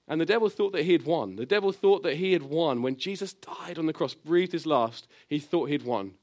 And 0.07 0.21
the 0.21 0.25
devil 0.25 0.49
thought 0.49 0.73
that 0.73 0.85
he 0.85 0.91
had 0.91 1.05
won. 1.05 1.35
The 1.35 1.45
devil 1.45 1.71
thought 1.71 2.03
that 2.03 2.17
he 2.17 2.33
had 2.33 2.43
won. 2.43 2.83
When 2.83 2.97
Jesus 2.97 3.33
died 3.33 3.79
on 3.79 3.87
the 3.87 3.93
cross, 3.93 4.13
breathed 4.13 4.51
his 4.51 4.67
last, 4.67 5.07
he 5.27 5.39
thought 5.39 5.69
he'd 5.69 5.83
won. 5.83 6.13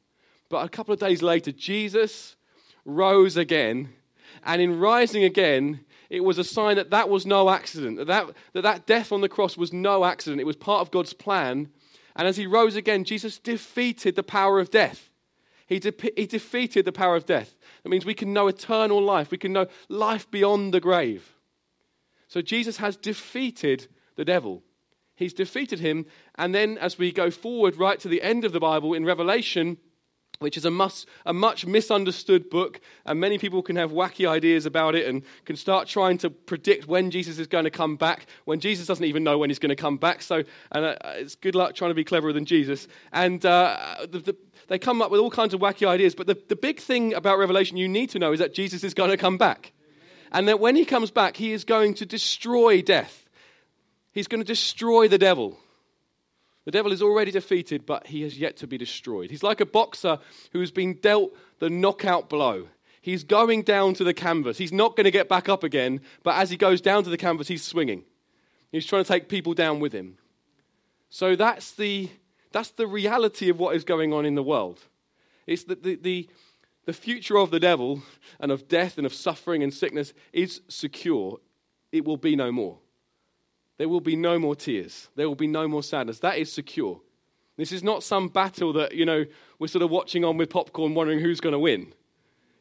But 0.49 0.65
a 0.65 0.69
couple 0.69 0.95
of 0.95 1.01
days 1.01 1.23
later, 1.23 1.51
Jesus 1.51 2.37
rose 2.85 3.37
again. 3.37 3.89
And 4.45 4.61
in 4.61 4.79
rising 4.79 5.25
again, 5.25 5.81
it 6.11 6.25
was 6.25 6.39
a 6.39 6.45
sign 6.45 6.77
that 6.77 6.91
that 6.91 7.09
was 7.09 7.25
no 7.25 7.49
accident, 7.49 7.97
that 7.99 8.07
that, 8.07 8.27
that 8.53 8.63
that 8.63 8.87
death 8.87 9.13
on 9.13 9.23
the 9.23 9.29
cross 9.29 9.57
was 9.57 9.73
no 9.73 10.05
accident. 10.05 10.41
It 10.41 10.47
was 10.47 10.57
part 10.57 10.81
of 10.81 10.91
God's 10.91 11.13
plan. 11.13 11.69
And 12.15 12.29
as 12.29 12.37
he 12.37 12.47
rose 12.47 12.77
again, 12.77 13.05
Jesus 13.05 13.39
defeated 13.39 14.15
the 14.17 14.23
power 14.23 14.61
of 14.61 14.71
death. 14.71 15.11
He, 15.67 15.79
de- 15.79 16.13
he 16.17 16.27
defeated 16.27 16.85
the 16.85 16.93
power 16.93 17.17
of 17.17 17.25
death. 17.25 17.57
That 17.83 17.89
means 17.89 18.05
we 18.05 18.13
can 18.13 18.35
know 18.35 18.47
eternal 18.47 19.03
life, 19.03 19.31
we 19.31 19.39
can 19.39 19.53
know 19.53 19.69
life 19.89 20.31
beyond 20.31 20.75
the 20.75 20.81
grave. 20.81 21.35
So 22.29 22.43
Jesus 22.43 22.77
has 22.79 22.97
defeated 22.97 23.89
the 24.17 24.25
devil. 24.25 24.63
He's 25.15 25.33
defeated 25.33 25.81
him. 25.81 26.07
And 26.35 26.55
then, 26.55 26.79
as 26.79 26.99
we 26.99 27.13
go 27.13 27.31
forward 27.31 27.77
right 27.77 28.01
to 28.01 28.09
the 28.09 28.23
end 28.23 28.45
of 28.45 28.53
the 28.53 28.61
Bible 28.61 28.93
in 28.95 29.05
Revelation, 29.05 29.79
which 30.43 30.57
is 30.57 30.65
a, 30.65 30.71
must, 30.71 31.07
a 31.25 31.33
much 31.33 31.65
misunderstood 31.65 32.51
book, 32.51 32.81
and 33.07 33.19
many 33.19 33.39
people 33.39 33.63
can 33.63 33.77
have 33.77 33.93
wacky 33.93 34.29
ideas 34.29 34.67
about 34.67 34.95
it 34.95 35.07
and 35.07 35.23
can 35.45 35.57
start 35.57 35.89
trying 35.89 36.19
to 36.19 36.31
predict 36.31 36.87
when 36.87 37.11
Jesus 37.11 37.39
is 37.39 37.47
going 37.47 37.65
to 37.65 37.71
come 37.71 37.97
back, 37.97 38.27
when 38.45 38.61
Jesus 38.61 38.87
doesn't 38.87 39.05
even 39.05 39.25
know 39.25 39.39
when 39.39 39.51
he's 39.51 39.59
going 39.59 39.71
to 39.71 39.77
come 39.77 39.97
back. 39.97 40.23
So 40.23 40.45
and, 40.73 40.85
uh, 40.85 40.97
it's 41.15 41.37
good 41.37 41.55
luck 41.55 41.75
trying 41.75 41.91
to 41.91 41.95
be 41.95 42.05
cleverer 42.05 42.33
than 42.33 42.45
Jesus. 42.45 42.89
And 43.13 43.45
uh, 43.47 44.07
the, 44.11 44.19
the, 44.19 44.37
they 44.69 44.79
come 44.79 45.01
up 45.01 45.11
with 45.11 45.21
all 45.21 45.31
kinds 45.31 45.55
of 45.55 45.61
wacky 45.61 45.87
ideas. 45.87 46.15
But 46.15 46.27
the, 46.27 46.39
the 46.49 46.57
big 46.57 46.81
thing 46.81 47.15
about 47.15 47.39
Revelation 47.39 47.77
you 47.77 47.89
need 47.89 48.11
to 48.11 48.19
know 48.19 48.33
is 48.33 48.41
that 48.41 48.55
Jesus 48.55 48.85
is 48.85 48.95
going 48.95 49.11
to 49.11 49.17
come 49.17 49.39
back 49.39 49.73
and 50.33 50.49
that 50.49 50.59
when 50.59 50.75
he 50.77 50.85
comes 50.85 51.11
back, 51.11 51.37
he 51.37 51.53
is 51.53 51.65
going 51.65 51.95
to 51.95 52.07
destroy 52.07 52.83
death. 52.83 53.29
He's 54.13 54.27
going 54.27 54.41
to 54.41 54.47
destroy 54.47 55.07
the 55.07 55.19
devil. 55.19 55.59
The 56.65 56.71
devil 56.71 56.93
is 56.93 57.03
already 57.03 57.31
defeated, 57.31 57.85
but 57.87 58.07
he 58.07 58.23
has 58.23 58.39
yet 58.39 58.57
to 58.59 58.67
be 58.67 58.79
destroyed. 58.79 59.31
He's 59.31 59.43
like 59.43 59.61
a 59.61 59.67
boxer 59.67 60.19
who's 60.53 60.71
been 60.71 60.95
dealt 60.95 61.35
the 61.59 61.71
knockout 61.71 62.29
blow. 62.29 62.69
He's 63.01 63.25
going 63.25 63.63
down 63.63 63.95
to 63.95 64.05
the 64.05 64.15
canvas. 64.15 64.59
He's 64.59 64.73
not 64.73 64.97
going 64.97 65.05
to 65.05 65.11
get 65.11 65.29
back 65.29 65.49
up 65.49 65.65
again, 65.65 66.01
but 66.23 66.37
as 66.37 66.51
he 66.51 66.57
goes 66.57 66.81
down 66.81 67.03
to 67.03 67.11
the 67.11 67.17
canvas, 67.17 67.49
he's 67.49 67.65
swinging. 67.65 68.05
He's 68.71 68.87
trying 68.87 69.03
to 69.03 69.09
take 69.09 69.29
people 69.29 69.55
down 69.55 69.81
with 69.81 69.93
him. 69.93 70.19
So 71.11 71.35
that's 71.35 71.73
the, 71.73 72.11
that's 72.53 72.71
the 72.71 72.87
reality 72.87 73.49
of 73.49 73.59
what 73.59 73.75
is 73.75 73.85
going 73.85 74.13
on 74.13 74.25
in 74.25 74.37
the 74.37 74.43
world. 74.43 74.81
It's 75.49 75.65
the, 75.65 75.75
the, 75.75 75.97
the, 75.97 76.29
the 76.87 76.93
future 76.93 77.39
of 77.39 77.51
the 77.51 77.61
devil 77.61 78.03
and 78.39 78.53
of 78.53 78.69
death 78.69 78.99
and 78.99 79.07
of 79.07 79.13
suffering 79.13 79.65
and 79.65 79.75
sickness 79.75 80.13
is 80.33 80.61
secure. 80.69 81.41
It 81.91 82.05
will 82.05 82.17
be 82.17 82.37
no 82.37 82.53
more. 82.53 82.79
There 83.79 83.89
will 83.89 84.01
be 84.01 84.17
no 84.17 84.39
more 84.39 84.55
tears. 84.55 85.09
There 85.17 85.29
will 85.29 85.35
be 85.35 85.47
no 85.47 85.67
more 85.67 85.83
sadness. 85.83 86.19
That 86.21 86.39
is 86.39 86.53
secure. 86.53 87.01
This 87.57 87.73
is 87.73 87.83
not 87.83 88.03
some 88.03 88.29
battle 88.29 88.73
that, 88.75 88.95
you 88.95 89.05
know, 89.05 89.25
we're 89.59 89.67
sort 89.67 89.83
of 89.83 89.91
watching 89.91 90.25
on 90.25 90.37
with 90.37 90.51
popcorn 90.51 90.95
wondering 90.95 91.21
who's 91.21 91.41
going 91.41 91.53
to 91.53 91.59
win. 91.59 91.93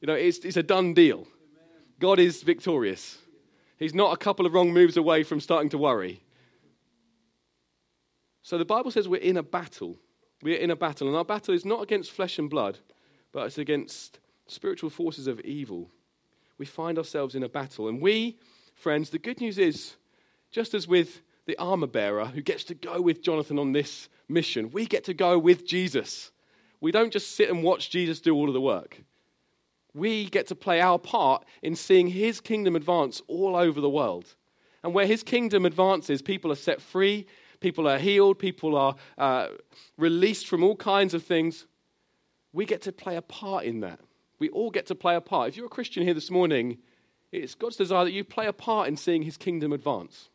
You 0.01 0.08
know, 0.08 0.13
it's, 0.13 0.39
it's 0.39 0.58
a 0.58 0.63
done 0.63 0.94
deal. 0.94 1.27
God 2.00 2.20
is 2.20 2.41
victorious. 2.44 3.20
He's 3.77 3.94
not 3.94 4.13
a 4.13 4.18
couple 4.18 4.46
of 4.46 4.53
wrong 4.53 4.74
moves 4.74 4.98
away 4.98 5.24
from 5.24 5.39
starting 5.39 5.70
to 5.70 5.77
worry. 5.77 6.22
So 8.41 8.58
the 8.58 8.65
Bible 8.65 8.91
says 8.91 9.08
we're 9.08 9.22
in 9.22 9.38
a 9.38 9.44
battle. 9.44 9.98
We're 10.41 10.58
in 10.58 10.72
a 10.72 10.75
battle, 10.75 11.08
and 11.08 11.15
our 11.15 11.25
battle 11.25 11.53
is 11.53 11.65
not 11.65 11.84
against 11.84 12.12
flesh 12.12 12.39
and 12.39 12.50
blood, 12.50 12.80
but 13.32 13.46
it's 13.46 13.60
against 13.60 14.20
spiritual 14.48 14.89
forces 14.89 15.27
of 15.27 15.39
evil. 15.41 15.89
We 16.58 16.65
find 16.65 16.98
ourselves 16.98 17.36
in 17.36 17.44
a 17.44 17.50
battle. 17.50 17.88
And 17.88 18.01
we, 18.01 18.38
friends, 18.74 19.12
the 19.12 19.20
good 19.20 19.39
news 19.39 19.58
is, 19.58 19.96
just 20.51 20.74
as 20.74 20.88
with 20.88 21.22
the 21.46 21.58
armor 21.58 21.88
bearer 21.88 22.25
who 22.25 22.41
gets 22.41 22.63
to 22.65 22.74
go 22.74 23.01
with 23.01 23.22
Jonathan 23.22 23.58
on 23.58 23.72
this 23.72 24.10
mission, 24.27 24.70
we 24.72 24.86
get 24.86 25.03
to 25.05 25.13
go 25.13 25.38
with 25.38 25.65
Jesus. 25.65 26.31
We 26.79 26.91
don't 26.91 27.13
just 27.13 27.36
sit 27.36 27.50
and 27.50 27.63
watch 27.63 27.89
Jesus 27.89 28.22
do 28.22 28.36
all 28.36 28.48
of 28.48 28.53
the 28.53 28.62
work. 28.62 29.03
We 29.93 30.25
get 30.25 30.48
to 30.48 30.55
play 30.55 30.79
our 30.79 31.00
part 31.00 31.43
in 31.62 31.75
seeing 31.75 32.08
his 32.08 32.39
kingdom 32.39 32.75
advance 32.75 33.22
all 33.27 33.55
over 33.55 33.81
the 33.81 33.89
world. 33.89 34.36
And 34.84 34.93
where 34.93 35.05
his 35.05 35.22
kingdom 35.22 35.65
advances, 35.65 36.22
people 36.22 36.51
are 36.51 36.55
set 36.55 36.81
free, 36.81 37.27
people 37.60 37.88
are 37.88 38.00
healed, 38.00 38.39
people 38.39 38.75
are 38.75 38.96
uh, 39.17 39.48
released 39.98 40.48
from 40.48 40.63
all 40.63 40.75
kinds 40.75 41.13
of 41.13 41.24
things 41.24 41.67
we 42.53 42.65
get 42.65 42.81
to 42.81 42.91
play 42.91 43.15
a 43.15 43.22
part 43.22 43.65
in 43.65 43.79
that. 43.81 44.00
We 44.39 44.50
all 44.50 44.72
get 44.72 44.88
to 44.88 44.96
play 44.96 45.15
a 45.15 45.22
part. 45.22 45.50
If 45.50 45.58
you're 45.58 45.67
a 45.67 45.70
Christian 45.70 46.03
here 46.03 46.13
this 46.13 46.31
morning, 46.31 46.79
it's 47.31 47.55
God's 47.55 47.77
desire 47.77 48.05
that 48.05 48.12
you 48.12 48.24
play 48.24 48.48
a 48.48 48.53
part 48.53 48.88
in 48.88 48.98
seeing 48.98 49.24
his 49.24 49.38
kingdom 49.38 49.72
advance. 49.72 50.29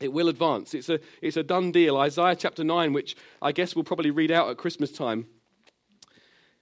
It 0.00 0.12
will 0.12 0.28
advance. 0.28 0.74
It's 0.74 0.88
a, 0.88 1.00
it's 1.22 1.36
a 1.36 1.42
done 1.42 1.72
deal. 1.72 1.96
Isaiah 1.96 2.36
chapter 2.36 2.64
9, 2.64 2.92
which 2.92 3.16
I 3.40 3.52
guess 3.52 3.74
we'll 3.74 3.84
probably 3.84 4.10
read 4.10 4.30
out 4.30 4.48
at 4.48 4.56
Christmas 4.56 4.90
time, 4.90 5.26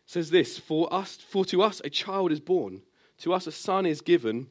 says 0.07 0.31
this 0.31 0.59
For, 0.59 0.93
us, 0.93 1.17
for 1.17 1.45
to 1.47 1.63
us 1.63 1.81
a 1.85 1.91
child 1.91 2.33
is 2.33 2.41
born, 2.41 2.83
to 3.19 3.33
us 3.33 3.47
a 3.47 3.53
son 3.53 3.87
is 3.87 4.01
given, 4.01 4.49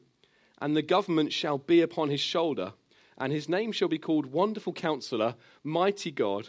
and 0.60 0.76
the 0.76 0.82
government 0.82 1.32
shall 1.32 1.58
be 1.58 1.80
upon 1.80 2.10
his 2.10 2.20
shoulder, 2.20 2.72
and 3.18 3.32
his 3.32 3.48
name 3.48 3.72
shall 3.72 3.88
be 3.88 3.98
called 3.98 4.26
Wonderful 4.26 4.72
Counselor, 4.72 5.36
Mighty 5.62 6.10
God, 6.10 6.48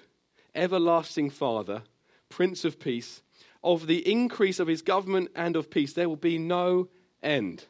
Everlasting 0.56 1.30
Father, 1.30 1.84
Prince 2.30 2.66
of 2.66 2.80
Peace 2.80 3.22
of 3.64 3.88
the 3.88 4.10
increase 4.10 4.60
of 4.60 4.68
his 4.68 4.82
government 4.82 5.32
and 5.36 5.56
of 5.56 5.70
peace, 5.70 5.94
there 5.94 6.10
will 6.10 6.16
be 6.16 6.38
no 6.38 6.90
end. 7.22 7.66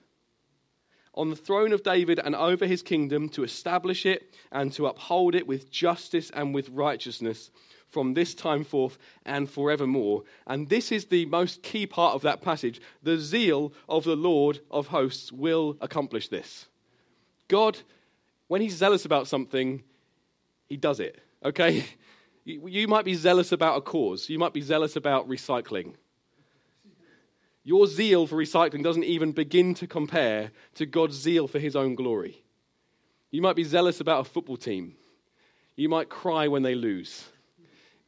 On 1.15 1.29
the 1.29 1.35
throne 1.35 1.73
of 1.73 1.83
David 1.83 2.19
and 2.19 2.35
over 2.35 2.65
his 2.65 2.81
kingdom, 2.81 3.29
to 3.29 3.43
establish 3.43 4.05
it 4.05 4.33
and 4.51 4.73
to 4.73 4.87
uphold 4.87 5.35
it 5.35 5.45
with 5.45 5.69
justice 5.69 6.31
and 6.31 6.53
with 6.53 6.69
righteousness 6.69 7.51
from 7.93 8.15
this 8.15 8.33
time 8.33 8.63
forth 8.63 8.97
and 9.23 9.47
forevermore. 9.49 10.23
And 10.47 10.67
this 10.67 10.91
is 10.91 11.05
the 11.05 11.27
most 11.27 11.61
key 11.61 11.85
part 11.85 12.15
of 12.15 12.23
that 12.23 12.41
passage. 12.41 12.81
The 13.03 13.17
zeal 13.17 13.71
of 13.87 14.03
the 14.03 14.15
Lord 14.15 14.61
of 14.71 14.87
hosts 14.87 15.31
will 15.31 15.77
accomplish 15.79 16.27
this. 16.27 16.65
God, 17.47 17.77
when 18.47 18.61
he's 18.61 18.75
zealous 18.75 19.05
about 19.05 19.27
something, 19.27 19.83
he 20.65 20.75
does 20.75 20.99
it. 20.99 21.19
Okay? 21.45 21.85
You, 22.45 22.89
might 22.89 23.05
be 23.05 23.15
zealous 23.15 23.53
about 23.53 23.77
a 23.77 23.81
cause, 23.81 24.27
you 24.27 24.37
might 24.37 24.51
be 24.51 24.59
zealous 24.59 24.97
about 24.97 25.29
recycling. 25.29 25.93
Your 27.63 27.87
zeal 27.87 28.27
for 28.27 28.35
recycling 28.35 28.83
doesn't 28.83 29.05
even 29.05 29.31
begin 29.31 29.73
to 29.75 29.87
compare 29.87 30.51
to 30.75 30.85
God's 30.85 31.15
zeal 31.15 31.47
for 31.47 31.59
his 31.59 31.75
own 31.75 31.95
glory. 31.95 32.43
You 33.31 33.41
might 33.41 33.55
be 33.55 33.63
zealous 33.63 33.99
about 33.99 34.21
a 34.21 34.29
football 34.29 34.57
team. 34.57 34.95
You 35.75 35.89
might 35.89 36.09
cry 36.09 36.47
when 36.47 36.63
they 36.63 36.75
lose. 36.75 37.25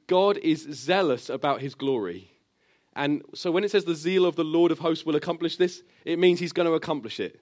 God 0.08 0.38
is 0.38 0.68
zealous 0.72 1.30
about 1.30 1.62
his 1.62 1.74
glory. 1.74 2.30
And 2.96 3.24
so 3.34 3.52
when 3.52 3.64
it 3.64 3.72
says 3.72 3.86
the 3.86 3.96
zeal 3.96 4.26
of 4.26 4.36
the 4.36 4.44
Lord 4.44 4.72
of 4.72 4.80
hosts 4.80 5.06
will 5.06 5.16
accomplish 5.16 5.58
this, 5.58 5.84
it 6.06 6.20
means 6.20 6.40
he's 6.40 6.54
going 6.54 6.68
to 6.68 6.74
accomplish 6.74 7.20
it. 7.20 7.40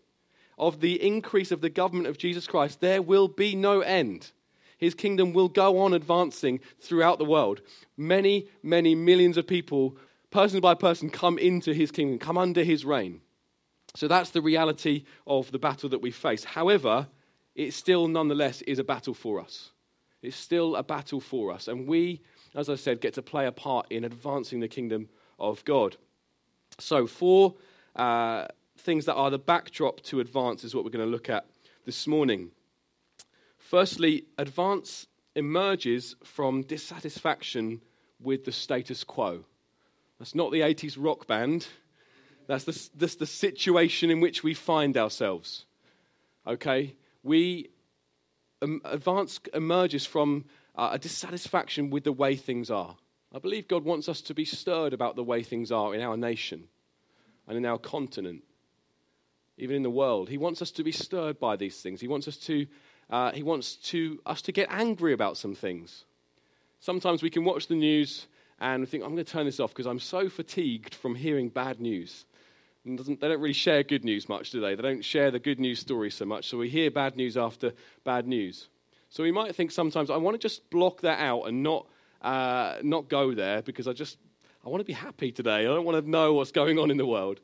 Of 0.58 0.82
the 0.82 1.06
increase 1.06 1.52
of 1.52 1.62
the 1.62 1.70
government 1.70 2.08
of 2.08 2.18
Jesus 2.18 2.48
Christ, 2.48 2.80
there 2.80 3.02
will 3.02 3.28
be 3.28 3.56
no 3.56 3.82
end. 3.82 4.32
His 4.78 4.94
kingdom 4.94 5.34
will 5.34 5.50
go 5.50 5.80
on 5.80 5.94
advancing 5.94 6.60
throughout 6.80 7.18
the 7.18 7.26
world. 7.26 7.62
Many, 7.98 8.48
many 8.62 8.96
millions 8.96 9.38
of 9.38 9.48
people, 9.48 9.98
person 10.34 10.60
by 10.60 10.74
person, 10.74 11.10
come 11.10 11.38
into 11.38 11.74
his 11.74 11.92
kingdom, 11.92 12.18
come 12.18 12.38
under 12.38 12.64
his 12.64 12.84
reign. 12.84 13.22
So 13.96 14.08
that's 14.08 14.32
the 14.32 14.42
reality 14.42 15.04
of 15.28 15.52
the 15.52 15.60
battle 15.60 15.88
that 15.90 16.02
we 16.02 16.10
face. 16.12 16.44
However, 16.44 17.08
it 17.56 17.74
still 17.74 18.08
nonetheless 18.08 18.64
is 18.64 18.80
a 18.80 18.84
battle 18.84 19.14
for 19.14 19.40
us. 19.40 19.72
It's 20.24 20.36
still 20.36 20.76
a 20.76 20.84
battle 20.84 21.22
for 21.22 21.52
us. 21.52 21.68
And 21.68 21.88
we, 21.88 22.22
as 22.56 22.68
I 22.68 22.76
said, 22.76 23.00
get 23.00 23.14
to 23.14 23.22
play 23.22 23.46
a 23.46 23.52
part 23.52 23.92
in 23.92 24.04
advancing 24.04 24.60
the 24.60 24.68
kingdom 24.68 25.08
of 25.38 25.64
God. 25.66 25.98
So, 26.80 27.06
four 27.06 27.56
uh, 27.96 28.48
things 28.80 29.06
that 29.06 29.14
are 29.14 29.30
the 29.30 29.38
backdrop 29.38 30.02
to 30.04 30.20
advance 30.20 30.64
is 30.64 30.74
what 30.74 30.84
we're 30.84 30.90
going 30.90 31.06
to 31.06 31.12
look 31.12 31.30
at 31.30 31.46
this 31.86 32.08
morning. 32.08 32.50
Firstly, 33.60 34.26
advance 34.40 35.06
emerges 35.36 36.16
from 36.24 36.64
dissatisfaction 36.64 37.82
with 38.20 38.46
the 38.46 38.52
status 38.52 39.04
quo. 39.04 39.46
That's 40.24 40.36
not 40.36 40.54
the 40.54 40.62
80s 40.62 40.96
rock 40.98 41.28
band. 41.28 41.68
That's 42.48 42.64
the, 42.64 42.90
that's 42.96 43.16
the 43.16 43.26
situation 43.26 44.10
in 44.10 44.22
which 44.22 44.42
we 44.42 44.54
find 44.54 44.96
ourselves. 44.96 45.66
Okay? 46.48 46.96
We 47.24 47.72
um, 48.62 48.80
advance 48.86 49.42
emerges 49.54 50.06
from 50.06 50.46
uh, 50.76 50.92
a 50.94 50.98
dissatisfaction 50.98 51.90
with 51.90 52.06
the 52.06 52.14
way 52.14 52.38
things 52.38 52.72
are. 52.72 52.96
I 53.36 53.40
believe 53.40 53.68
God 53.68 53.84
wants 53.84 54.08
us 54.08 54.22
to 54.22 54.34
be 54.34 54.46
stirred 54.46 54.94
about 54.94 55.18
the 55.18 55.26
way 55.26 55.44
things 55.44 55.74
are 55.74 55.94
in 55.94 56.00
our 56.00 56.16
nation 56.16 56.70
and 57.46 57.58
in 57.58 57.66
our 57.66 57.78
continent, 57.78 58.44
even 59.58 59.76
in 59.76 59.84
the 59.84 59.90
world. 59.90 60.30
He 60.30 60.38
wants 60.38 60.62
us 60.62 60.72
to 60.72 60.86
be 60.86 60.94
stirred 60.94 61.38
by 61.38 61.58
these 61.58 61.82
things. 61.82 62.00
He 62.00 62.08
wants 62.08 62.30
us 62.30 62.38
to, 62.38 62.66
uh, 63.10 63.34
he 63.34 63.44
wants 63.44 63.76
to, 63.92 64.22
us 64.26 64.42
to 64.44 64.54
get 64.54 64.70
angry 64.72 65.12
about 65.12 65.36
some 65.36 65.54
things. 65.54 66.06
Sometimes 66.80 67.22
we 67.22 67.30
can 67.30 67.44
watch 67.44 67.68
the 67.68 67.76
news 67.76 68.28
and 68.64 68.88
think, 68.88 69.04
I'm 69.04 69.14
going 69.14 69.24
to 69.24 69.32
turn 69.32 69.46
this 69.46 69.60
off 69.60 69.72
because 69.72 69.86
I'm 69.86 70.00
so 70.00 70.30
fatigued 70.30 70.96
from 70.96 71.16
hearing 71.16 71.50
bad 71.50 71.80
news. 71.80 72.26
they 72.86 72.96
don't 72.96 73.42
really 73.42 73.54
share 73.54 73.84
good 73.84 74.06
news 74.06 74.30
much, 74.30 74.52
do 74.52 74.62
they? 74.62 74.74
They 74.74 74.82
don't 74.82 75.04
share 75.04 75.32
the 75.32 75.40
good 75.40 75.60
news 75.60 75.80
stories 75.80 76.16
so 76.16 76.26
much. 76.26 76.48
So 76.48 76.58
we 76.58 76.70
hear 76.70 76.90
bad 76.90 77.16
news 77.18 77.36
after 77.36 77.74
bad 78.04 78.26
news. 78.26 78.70
So 79.10 79.22
we 79.22 79.32
might 79.32 79.56
think 79.56 79.70
sometimes, 79.70 80.10
I 80.10 80.18
want 80.18 80.36
to 80.36 80.40
just 80.40 80.70
block 80.70 81.02
that 81.02 81.20
out 81.20 81.44
and 81.44 81.62
not 81.62 81.88
uh, 82.22 82.78
not 82.82 83.10
go 83.10 83.34
there 83.34 83.62
because 83.62 83.88
I 83.88 83.94
just 83.94 84.18
I 84.66 84.70
want 84.70 84.80
to 84.80 84.86
be 84.86 84.94
happy 84.94 85.32
today. 85.32 85.60
I 85.60 85.64
don't 85.64 85.86
want 85.86 86.04
to 86.04 86.10
know 86.10 86.34
what's 86.34 86.52
going 86.52 86.80
on 86.80 86.90
in 86.90 86.98
the 86.98 87.06
world. 87.06 87.42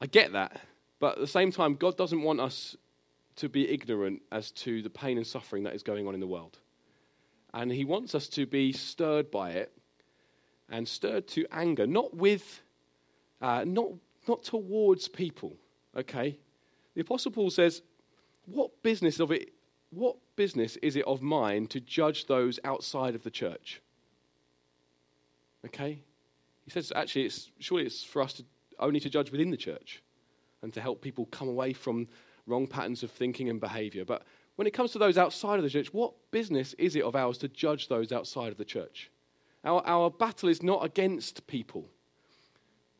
I 0.00 0.06
get 0.06 0.32
that, 0.32 0.60
but 0.98 1.14
at 1.14 1.20
the 1.20 1.26
same 1.28 1.52
time, 1.52 1.76
God 1.76 1.96
doesn't 1.96 2.20
want 2.20 2.40
us 2.40 2.76
to 3.36 3.48
be 3.48 3.70
ignorant 3.70 4.22
as 4.32 4.50
to 4.50 4.82
the 4.82 4.90
pain 4.90 5.16
and 5.16 5.26
suffering 5.26 5.62
that 5.62 5.74
is 5.74 5.82
going 5.82 6.06
on 6.08 6.14
in 6.14 6.20
the 6.20 6.26
world, 6.26 6.58
and 7.52 7.70
He 7.70 7.84
wants 7.84 8.14
us 8.14 8.28
to 8.28 8.46
be 8.46 8.72
stirred 8.72 9.30
by 9.30 9.50
it 9.52 9.72
and 10.68 10.86
stirred 10.86 11.28
to 11.28 11.46
anger, 11.52 11.86
not 11.86 12.16
with, 12.16 12.62
uh, 13.40 13.64
not 13.66 13.88
not 14.28 14.42
towards 14.42 15.08
people. 15.08 15.56
Okay, 15.96 16.38
the 16.94 17.02
Apostle 17.02 17.30
Paul 17.30 17.50
says, 17.50 17.82
"What 18.46 18.82
business 18.82 19.20
of 19.20 19.30
it 19.30 19.52
what 19.90 20.16
business 20.36 20.76
is 20.76 20.96
it 20.96 21.04
of 21.06 21.22
mine 21.22 21.66
to 21.68 21.80
judge 21.80 22.26
those 22.26 22.58
outside 22.64 23.14
of 23.14 23.22
the 23.22 23.30
church? 23.30 23.80
Okay? 25.64 26.02
He 26.64 26.70
says, 26.70 26.92
actually, 26.94 27.26
it's, 27.26 27.50
surely 27.58 27.86
it's 27.86 28.02
for 28.02 28.22
us 28.22 28.34
to, 28.34 28.44
only 28.78 29.00
to 29.00 29.10
judge 29.10 29.30
within 29.30 29.50
the 29.50 29.56
church 29.56 30.02
and 30.62 30.72
to 30.74 30.80
help 30.80 31.00
people 31.00 31.26
come 31.26 31.48
away 31.48 31.72
from 31.72 32.08
wrong 32.46 32.66
patterns 32.66 33.02
of 33.02 33.10
thinking 33.10 33.48
and 33.48 33.60
behavior. 33.60 34.04
But 34.04 34.22
when 34.56 34.66
it 34.66 34.72
comes 34.72 34.92
to 34.92 34.98
those 34.98 35.18
outside 35.18 35.58
of 35.58 35.62
the 35.62 35.70
church, 35.70 35.92
what 35.92 36.14
business 36.30 36.74
is 36.74 36.96
it 36.96 37.04
of 37.04 37.14
ours 37.14 37.38
to 37.38 37.48
judge 37.48 37.88
those 37.88 38.10
outside 38.10 38.52
of 38.52 38.58
the 38.58 38.64
church? 38.64 39.10
Our, 39.64 39.82
our 39.86 40.10
battle 40.10 40.48
is 40.48 40.62
not 40.62 40.84
against 40.84 41.46
people. 41.46 41.88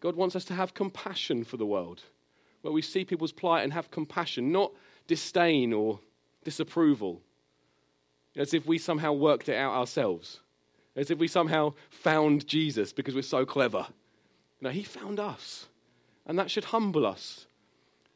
God 0.00 0.16
wants 0.16 0.36
us 0.36 0.44
to 0.46 0.54
have 0.54 0.74
compassion 0.74 1.44
for 1.44 1.56
the 1.56 1.66
world, 1.66 2.02
where 2.60 2.72
we 2.72 2.82
see 2.82 3.04
people's 3.04 3.32
plight 3.32 3.64
and 3.64 3.72
have 3.72 3.90
compassion, 3.90 4.52
not 4.52 4.72
disdain 5.06 5.72
or 5.72 6.00
disapproval, 6.44 7.22
as 8.36 8.52
if 8.52 8.66
we 8.66 8.76
somehow 8.76 9.12
worked 9.12 9.48
it 9.48 9.56
out 9.56 9.74
ourselves, 9.74 10.40
as 10.94 11.10
if 11.10 11.18
we 11.18 11.28
somehow 11.28 11.72
found 11.88 12.46
Jesus 12.46 12.92
because 12.92 13.14
we're 13.14 13.22
so 13.22 13.46
clever. 13.46 13.86
No, 14.60 14.70
he 14.70 14.82
found 14.82 15.18
us, 15.18 15.68
and 16.26 16.38
that 16.38 16.50
should 16.50 16.66
humble 16.66 17.06
us. 17.06 17.46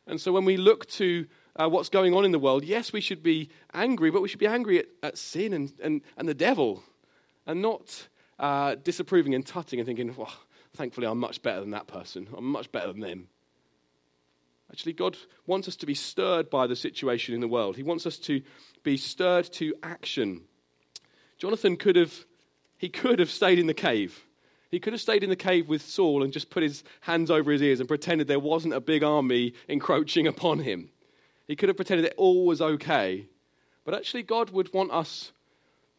And 0.06 0.20
so 0.20 0.32
when 0.32 0.44
we 0.44 0.56
look 0.56 0.86
to 0.90 1.26
uh, 1.56 1.68
what's 1.68 1.88
going 1.88 2.14
on 2.14 2.24
in 2.24 2.32
the 2.32 2.38
world, 2.38 2.64
yes, 2.64 2.92
we 2.92 3.00
should 3.00 3.22
be 3.22 3.50
angry, 3.74 4.10
but 4.10 4.22
we 4.22 4.28
should 4.28 4.40
be 4.40 4.46
angry 4.46 4.78
at, 4.78 4.86
at 5.02 5.18
sin 5.18 5.52
and, 5.52 5.72
and, 5.82 6.02
and 6.16 6.28
the 6.28 6.34
devil, 6.34 6.82
and 7.46 7.60
not 7.60 8.08
uh, 8.38 8.76
disapproving 8.76 9.34
and 9.34 9.46
tutting 9.46 9.78
and 9.78 9.86
thinking, 9.86 10.14
well, 10.16 10.32
thankfully 10.74 11.06
I'm 11.06 11.18
much 11.18 11.42
better 11.42 11.60
than 11.60 11.70
that 11.70 11.86
person. 11.86 12.28
I'm 12.36 12.44
much 12.44 12.70
better 12.72 12.92
than 12.92 13.00
them. 13.00 13.28
Actually, 14.70 14.92
God 14.92 15.16
wants 15.46 15.66
us 15.66 15.76
to 15.76 15.86
be 15.86 15.94
stirred 15.94 16.48
by 16.48 16.66
the 16.66 16.76
situation 16.76 17.34
in 17.34 17.40
the 17.40 17.48
world. 17.48 17.76
He 17.76 17.82
wants 17.82 18.06
us 18.06 18.18
to 18.18 18.40
be 18.84 18.96
stirred 18.96 19.46
to 19.54 19.74
action. 19.82 20.42
Jonathan 21.38 21.76
could 21.76 21.96
have, 21.96 22.24
he 22.78 22.88
could 22.88 23.18
have 23.18 23.30
stayed 23.30 23.58
in 23.58 23.66
the 23.66 23.74
cave. 23.74 24.24
He 24.70 24.78
could 24.78 24.92
have 24.92 25.02
stayed 25.02 25.24
in 25.24 25.30
the 25.30 25.36
cave 25.36 25.68
with 25.68 25.82
Saul 25.82 26.22
and 26.22 26.32
just 26.32 26.50
put 26.50 26.62
his 26.62 26.84
hands 27.00 27.30
over 27.30 27.50
his 27.50 27.62
ears 27.62 27.80
and 27.80 27.88
pretended 27.88 28.28
there 28.28 28.38
wasn't 28.38 28.74
a 28.74 28.80
big 28.80 29.02
army 29.02 29.54
encroaching 29.68 30.28
upon 30.28 30.60
him. 30.60 30.90
He 31.50 31.56
could 31.56 31.68
have 31.68 31.74
pretended 31.74 32.04
that 32.04 32.14
all 32.14 32.46
was 32.46 32.62
okay. 32.62 33.26
But 33.84 33.92
actually, 33.92 34.22
God 34.22 34.50
would 34.50 34.72
want 34.72 34.92
us 34.92 35.32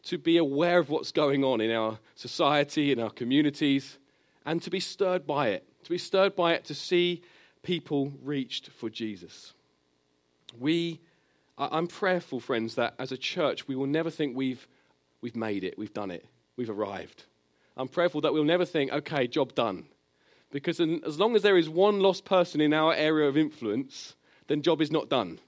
to 0.04 0.18
be 0.18 0.38
aware 0.38 0.80
of 0.80 0.90
what's 0.90 1.12
going 1.12 1.44
on 1.44 1.60
in 1.60 1.72
our 1.72 2.00
society, 2.16 2.94
in 2.94 3.02
our 3.02 3.10
communities, 3.10 3.98
and 4.46 4.62
to 4.62 4.70
be 4.70 4.80
stirred 4.80 5.28
by 5.28 5.50
it. 5.50 5.68
To 5.84 5.90
be 5.90 5.98
stirred 5.98 6.38
by 6.38 6.54
it, 6.54 6.64
to 6.66 6.74
see 6.74 7.22
people 7.64 8.14
reached 8.24 8.70
for 8.70 8.90
Jesus. 8.90 9.52
We, 10.58 11.02
I'm 11.58 11.88
prayerful, 11.88 12.40
friends, 12.40 12.76
that 12.76 12.94
as 12.98 13.12
a 13.12 13.18
church 13.18 13.68
we 13.68 13.76
will 13.76 13.88
never 13.88 14.10
think 14.10 14.38
we've, 14.38 14.66
we've 15.20 15.36
made 15.36 15.66
it, 15.66 15.78
we've 15.78 15.94
done 15.94 16.12
it, 16.12 16.26
we've 16.56 16.70
arrived. 16.70 17.26
I'm 17.76 17.90
prayerful 17.90 18.22
that 18.22 18.32
we'll 18.32 18.46
never 18.46 18.64
think, 18.64 18.94
okay, 18.94 19.28
job 19.28 19.54
done. 19.54 19.84
Because 20.50 20.80
as 20.80 21.20
long 21.20 21.36
as 21.36 21.42
there 21.42 21.58
is 21.58 21.68
one 21.68 22.00
lost 22.00 22.24
person 22.24 22.62
in 22.62 22.74
our 22.74 22.94
area 22.94 23.28
of 23.28 23.36
influence, 23.36 24.16
then 24.52 24.62
job 24.62 24.82
is 24.82 24.92
not 24.92 25.08
done. 25.08 25.40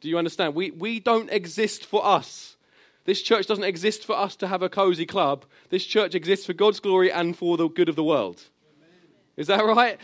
Do 0.00 0.08
you 0.08 0.18
understand? 0.18 0.56
We, 0.56 0.72
we 0.72 0.98
don't 0.98 1.30
exist 1.30 1.86
for 1.86 2.04
us. 2.04 2.56
This 3.04 3.22
church 3.22 3.46
doesn't 3.46 3.62
exist 3.62 4.04
for 4.04 4.16
us 4.16 4.34
to 4.36 4.48
have 4.48 4.60
a 4.60 4.68
cozy 4.68 5.06
club. 5.06 5.44
This 5.68 5.84
church 5.84 6.16
exists 6.16 6.46
for 6.46 6.52
God's 6.52 6.80
glory 6.80 7.12
and 7.12 7.36
for 7.36 7.56
the 7.56 7.68
good 7.68 7.88
of 7.88 7.94
the 7.94 8.02
world. 8.02 8.42
Is 9.36 9.46
that 9.46 9.64
right? 9.64 9.98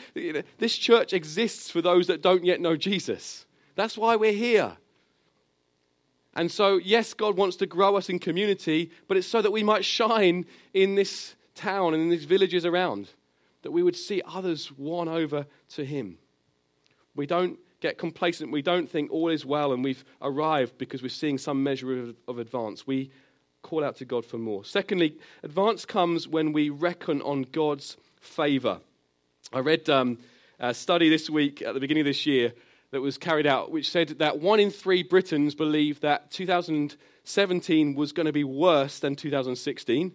This 0.58 0.78
church 0.78 1.12
exists 1.12 1.70
for 1.70 1.82
those 1.82 2.06
that 2.06 2.22
don't 2.22 2.44
yet 2.44 2.60
know 2.60 2.76
Jesus. 2.76 3.46
That's 3.74 3.98
why 3.98 4.14
we're 4.14 4.32
here. 4.32 4.76
And 6.34 6.48
so, 6.50 6.76
yes, 6.76 7.14
God 7.14 7.36
wants 7.36 7.56
to 7.56 7.66
grow 7.66 7.96
us 7.96 8.08
in 8.08 8.20
community, 8.20 8.92
but 9.08 9.16
it's 9.16 9.26
so 9.26 9.42
that 9.42 9.50
we 9.50 9.64
might 9.64 9.84
shine 9.84 10.46
in 10.72 10.94
this 10.94 11.34
town 11.56 11.94
and 11.94 12.02
in 12.04 12.10
these 12.10 12.26
villages 12.26 12.64
around, 12.64 13.08
that 13.62 13.72
we 13.72 13.82
would 13.82 13.96
see 13.96 14.22
others 14.24 14.70
won 14.70 15.08
over 15.08 15.46
to 15.70 15.84
Him. 15.84 16.18
We 17.16 17.26
don't 17.26 17.58
get 17.80 17.98
complacent. 17.98 18.52
We 18.52 18.62
don't 18.62 18.90
think 18.90 19.10
all 19.10 19.28
is 19.28 19.44
well 19.44 19.72
and 19.72 19.84
we've 19.84 20.04
arrived 20.22 20.78
because 20.78 21.02
we're 21.02 21.08
seeing 21.08 21.38
some 21.38 21.62
measure 21.62 22.00
of, 22.00 22.16
of 22.26 22.38
advance. 22.38 22.86
We 22.86 23.10
call 23.62 23.84
out 23.84 23.96
to 23.96 24.04
God 24.04 24.24
for 24.24 24.38
more. 24.38 24.64
Secondly, 24.64 25.16
advance 25.42 25.84
comes 25.84 26.28
when 26.28 26.52
we 26.52 26.70
reckon 26.70 27.20
on 27.22 27.42
God's 27.42 27.96
favor. 28.20 28.80
I 29.52 29.58
read 29.58 29.88
um, 29.90 30.18
a 30.58 30.72
study 30.72 31.08
this 31.08 31.28
week 31.28 31.62
at 31.62 31.74
the 31.74 31.80
beginning 31.80 32.02
of 32.02 32.06
this 32.06 32.26
year 32.26 32.52
that 32.92 33.00
was 33.00 33.18
carried 33.18 33.46
out, 33.46 33.70
which 33.70 33.90
said 33.90 34.08
that 34.20 34.38
one 34.38 34.60
in 34.60 34.70
three 34.70 35.02
Britons 35.02 35.54
believe 35.54 36.00
that 36.00 36.30
2017 36.30 37.94
was 37.94 38.12
going 38.12 38.26
to 38.26 38.32
be 38.32 38.44
worse 38.44 38.98
than 39.00 39.16
2016. 39.16 40.12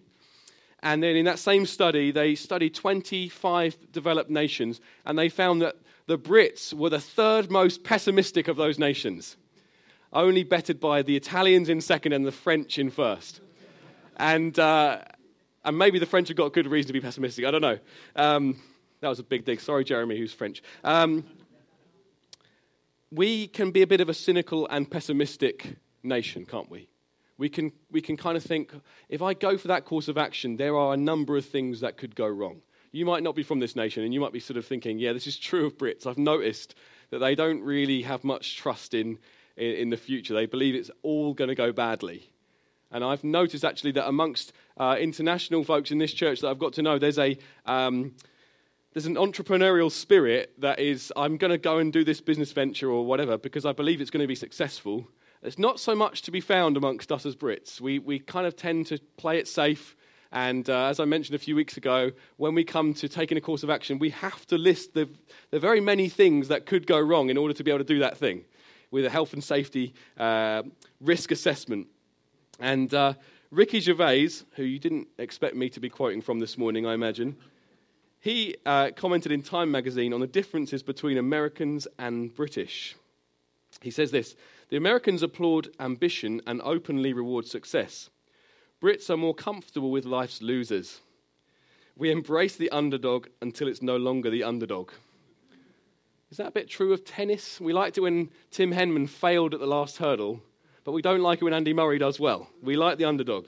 And 0.82 1.02
then 1.02 1.14
in 1.14 1.24
that 1.26 1.38
same 1.38 1.64
study, 1.64 2.10
they 2.10 2.34
studied 2.34 2.74
25 2.74 3.92
developed 3.92 4.30
nations, 4.30 4.80
and 5.04 5.16
they 5.16 5.28
found 5.28 5.62
that 5.62 5.76
the 6.12 6.18
Brits 6.18 6.74
were 6.74 6.90
the 6.90 7.00
third 7.00 7.50
most 7.50 7.84
pessimistic 7.84 8.46
of 8.46 8.58
those 8.58 8.78
nations, 8.78 9.38
only 10.12 10.44
bettered 10.44 10.78
by 10.78 11.00
the 11.00 11.16
Italians 11.16 11.70
in 11.70 11.80
second 11.80 12.12
and 12.12 12.26
the 12.26 12.30
French 12.30 12.78
in 12.78 12.90
first. 12.90 13.40
and, 14.18 14.58
uh, 14.58 14.98
and 15.64 15.78
maybe 15.78 15.98
the 15.98 16.04
French 16.04 16.28
have 16.28 16.36
got 16.36 16.52
good 16.52 16.66
reason 16.66 16.88
to 16.88 16.92
be 16.92 17.00
pessimistic. 17.00 17.46
I 17.46 17.50
don't 17.50 17.62
know. 17.62 17.78
Um, 18.14 18.60
that 19.00 19.08
was 19.08 19.20
a 19.20 19.22
big 19.22 19.46
dig. 19.46 19.62
Sorry, 19.62 19.84
Jeremy, 19.84 20.18
who's 20.18 20.34
French. 20.34 20.62
Um, 20.84 21.24
we 23.10 23.46
can 23.46 23.70
be 23.70 23.80
a 23.80 23.86
bit 23.86 24.02
of 24.02 24.10
a 24.10 24.14
cynical 24.14 24.66
and 24.68 24.90
pessimistic 24.90 25.76
nation, 26.02 26.44
can't 26.44 26.70
we? 26.70 26.90
We 27.38 27.48
can, 27.48 27.72
we 27.90 28.02
can 28.02 28.18
kind 28.18 28.36
of 28.36 28.42
think 28.42 28.70
if 29.08 29.22
I 29.22 29.32
go 29.32 29.56
for 29.56 29.68
that 29.68 29.86
course 29.86 30.08
of 30.08 30.18
action, 30.18 30.58
there 30.58 30.76
are 30.76 30.92
a 30.92 30.98
number 30.98 31.38
of 31.38 31.46
things 31.46 31.80
that 31.80 31.96
could 31.96 32.14
go 32.14 32.26
wrong. 32.26 32.60
You 32.92 33.06
might 33.06 33.22
not 33.22 33.34
be 33.34 33.42
from 33.42 33.58
this 33.58 33.74
nation, 33.74 34.04
and 34.04 34.12
you 34.12 34.20
might 34.20 34.32
be 34.32 34.40
sort 34.40 34.58
of 34.58 34.66
thinking, 34.66 34.98
yeah, 34.98 35.12
this 35.12 35.26
is 35.26 35.38
true 35.38 35.66
of 35.66 35.78
Brits. 35.78 36.06
I've 36.06 36.18
noticed 36.18 36.74
that 37.10 37.18
they 37.18 37.34
don't 37.34 37.62
really 37.62 38.02
have 38.02 38.22
much 38.22 38.56
trust 38.56 38.94
in, 38.94 39.18
in, 39.56 39.72
in 39.72 39.90
the 39.90 39.96
future. 39.96 40.34
They 40.34 40.46
believe 40.46 40.74
it's 40.74 40.90
all 41.02 41.34
going 41.34 41.48
to 41.48 41.54
go 41.54 41.72
badly. 41.72 42.30
And 42.90 43.02
I've 43.02 43.24
noticed 43.24 43.64
actually 43.64 43.92
that 43.92 44.06
amongst 44.06 44.52
uh, 44.76 44.96
international 45.00 45.64
folks 45.64 45.90
in 45.90 45.98
this 45.98 46.12
church 46.12 46.40
that 46.40 46.48
I've 46.48 46.58
got 46.58 46.74
to 46.74 46.82
know, 46.82 46.98
there's 46.98 47.18
a. 47.18 47.38
Um, 47.66 48.14
there's 48.92 49.06
an 49.06 49.14
entrepreneurial 49.14 49.90
spirit 49.90 50.52
that 50.58 50.78
is, 50.78 51.10
I'm 51.16 51.38
going 51.38 51.50
to 51.50 51.56
go 51.56 51.78
and 51.78 51.90
do 51.90 52.04
this 52.04 52.20
business 52.20 52.52
venture 52.52 52.90
or 52.90 53.06
whatever 53.06 53.38
because 53.38 53.64
I 53.64 53.72
believe 53.72 54.02
it's 54.02 54.10
going 54.10 54.22
to 54.22 54.28
be 54.28 54.34
successful. 54.34 55.08
It's 55.42 55.58
not 55.58 55.80
so 55.80 55.94
much 55.94 56.20
to 56.22 56.30
be 56.30 56.42
found 56.42 56.76
amongst 56.76 57.10
us 57.10 57.24
as 57.24 57.34
Brits. 57.34 57.80
We, 57.80 57.98
we 57.98 58.18
kind 58.18 58.46
of 58.46 58.54
tend 58.54 58.86
to 58.88 58.98
play 59.16 59.38
it 59.38 59.48
safe. 59.48 59.96
And 60.32 60.68
uh, 60.70 60.86
as 60.86 60.98
I 60.98 61.04
mentioned 61.04 61.34
a 61.34 61.38
few 61.38 61.54
weeks 61.54 61.76
ago, 61.76 62.10
when 62.38 62.54
we 62.54 62.64
come 62.64 62.94
to 62.94 63.08
taking 63.08 63.36
a 63.36 63.40
course 63.40 63.62
of 63.62 63.68
action, 63.68 63.98
we 63.98 64.10
have 64.10 64.46
to 64.46 64.56
list 64.56 64.94
the, 64.94 65.08
the 65.50 65.60
very 65.60 65.80
many 65.80 66.08
things 66.08 66.48
that 66.48 66.64
could 66.64 66.86
go 66.86 66.98
wrong 66.98 67.28
in 67.28 67.36
order 67.36 67.52
to 67.52 67.62
be 67.62 67.70
able 67.70 67.80
to 67.80 67.84
do 67.84 67.98
that 67.98 68.16
thing 68.16 68.44
with 68.90 69.04
a 69.04 69.10
health 69.10 69.34
and 69.34 69.44
safety 69.44 69.92
uh, 70.18 70.62
risk 71.00 71.30
assessment. 71.30 71.86
And 72.58 72.92
uh, 72.94 73.14
Ricky 73.50 73.80
Gervais, 73.80 74.30
who 74.52 74.62
you 74.62 74.78
didn't 74.78 75.08
expect 75.18 75.54
me 75.54 75.68
to 75.68 75.80
be 75.80 75.90
quoting 75.90 76.22
from 76.22 76.38
this 76.38 76.56
morning, 76.56 76.86
I 76.86 76.94
imagine, 76.94 77.36
he 78.18 78.56
uh, 78.64 78.90
commented 78.96 79.32
in 79.32 79.42
Time 79.42 79.70
magazine 79.70 80.14
on 80.14 80.20
the 80.20 80.26
differences 80.26 80.82
between 80.82 81.18
Americans 81.18 81.86
and 81.98 82.34
British. 82.34 82.96
He 83.82 83.90
says 83.90 84.12
this 84.12 84.36
The 84.70 84.76
Americans 84.76 85.22
applaud 85.22 85.68
ambition 85.78 86.40
and 86.46 86.62
openly 86.62 87.12
reward 87.12 87.46
success. 87.46 88.08
Brits 88.82 89.08
are 89.08 89.16
more 89.16 89.34
comfortable 89.34 89.92
with 89.92 90.04
life's 90.04 90.42
losers. 90.42 91.00
We 91.96 92.10
embrace 92.10 92.56
the 92.56 92.70
underdog 92.70 93.28
until 93.40 93.68
it's 93.68 93.80
no 93.80 93.96
longer 93.96 94.28
the 94.28 94.42
underdog. 94.42 94.90
Is 96.32 96.38
that 96.38 96.48
a 96.48 96.52
bit 96.52 96.68
true 96.68 96.92
of 96.92 97.04
tennis? 97.04 97.60
We 97.60 97.72
liked 97.72 97.96
it 97.96 98.00
when 98.00 98.30
Tim 98.50 98.72
Henman 98.72 99.08
failed 99.08 99.54
at 99.54 99.60
the 99.60 99.66
last 99.66 99.98
hurdle, 99.98 100.42
but 100.82 100.92
we 100.92 101.02
don't 101.02 101.20
like 101.20 101.40
it 101.40 101.44
when 101.44 101.54
Andy 101.54 101.72
Murray 101.72 101.98
does 101.98 102.18
well. 102.18 102.48
We 102.60 102.74
like 102.74 102.98
the 102.98 103.04
underdog. 103.04 103.46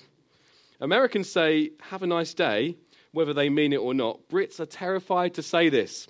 Americans 0.80 1.28
say, 1.30 1.72
Have 1.90 2.04
a 2.04 2.06
nice 2.06 2.32
day, 2.32 2.76
whether 3.10 3.34
they 3.34 3.48
mean 3.48 3.72
it 3.72 3.78
or 3.78 3.92
not. 3.92 4.28
Brits 4.28 4.60
are 4.60 4.66
terrified 4.66 5.34
to 5.34 5.42
say 5.42 5.68
this. 5.68 6.06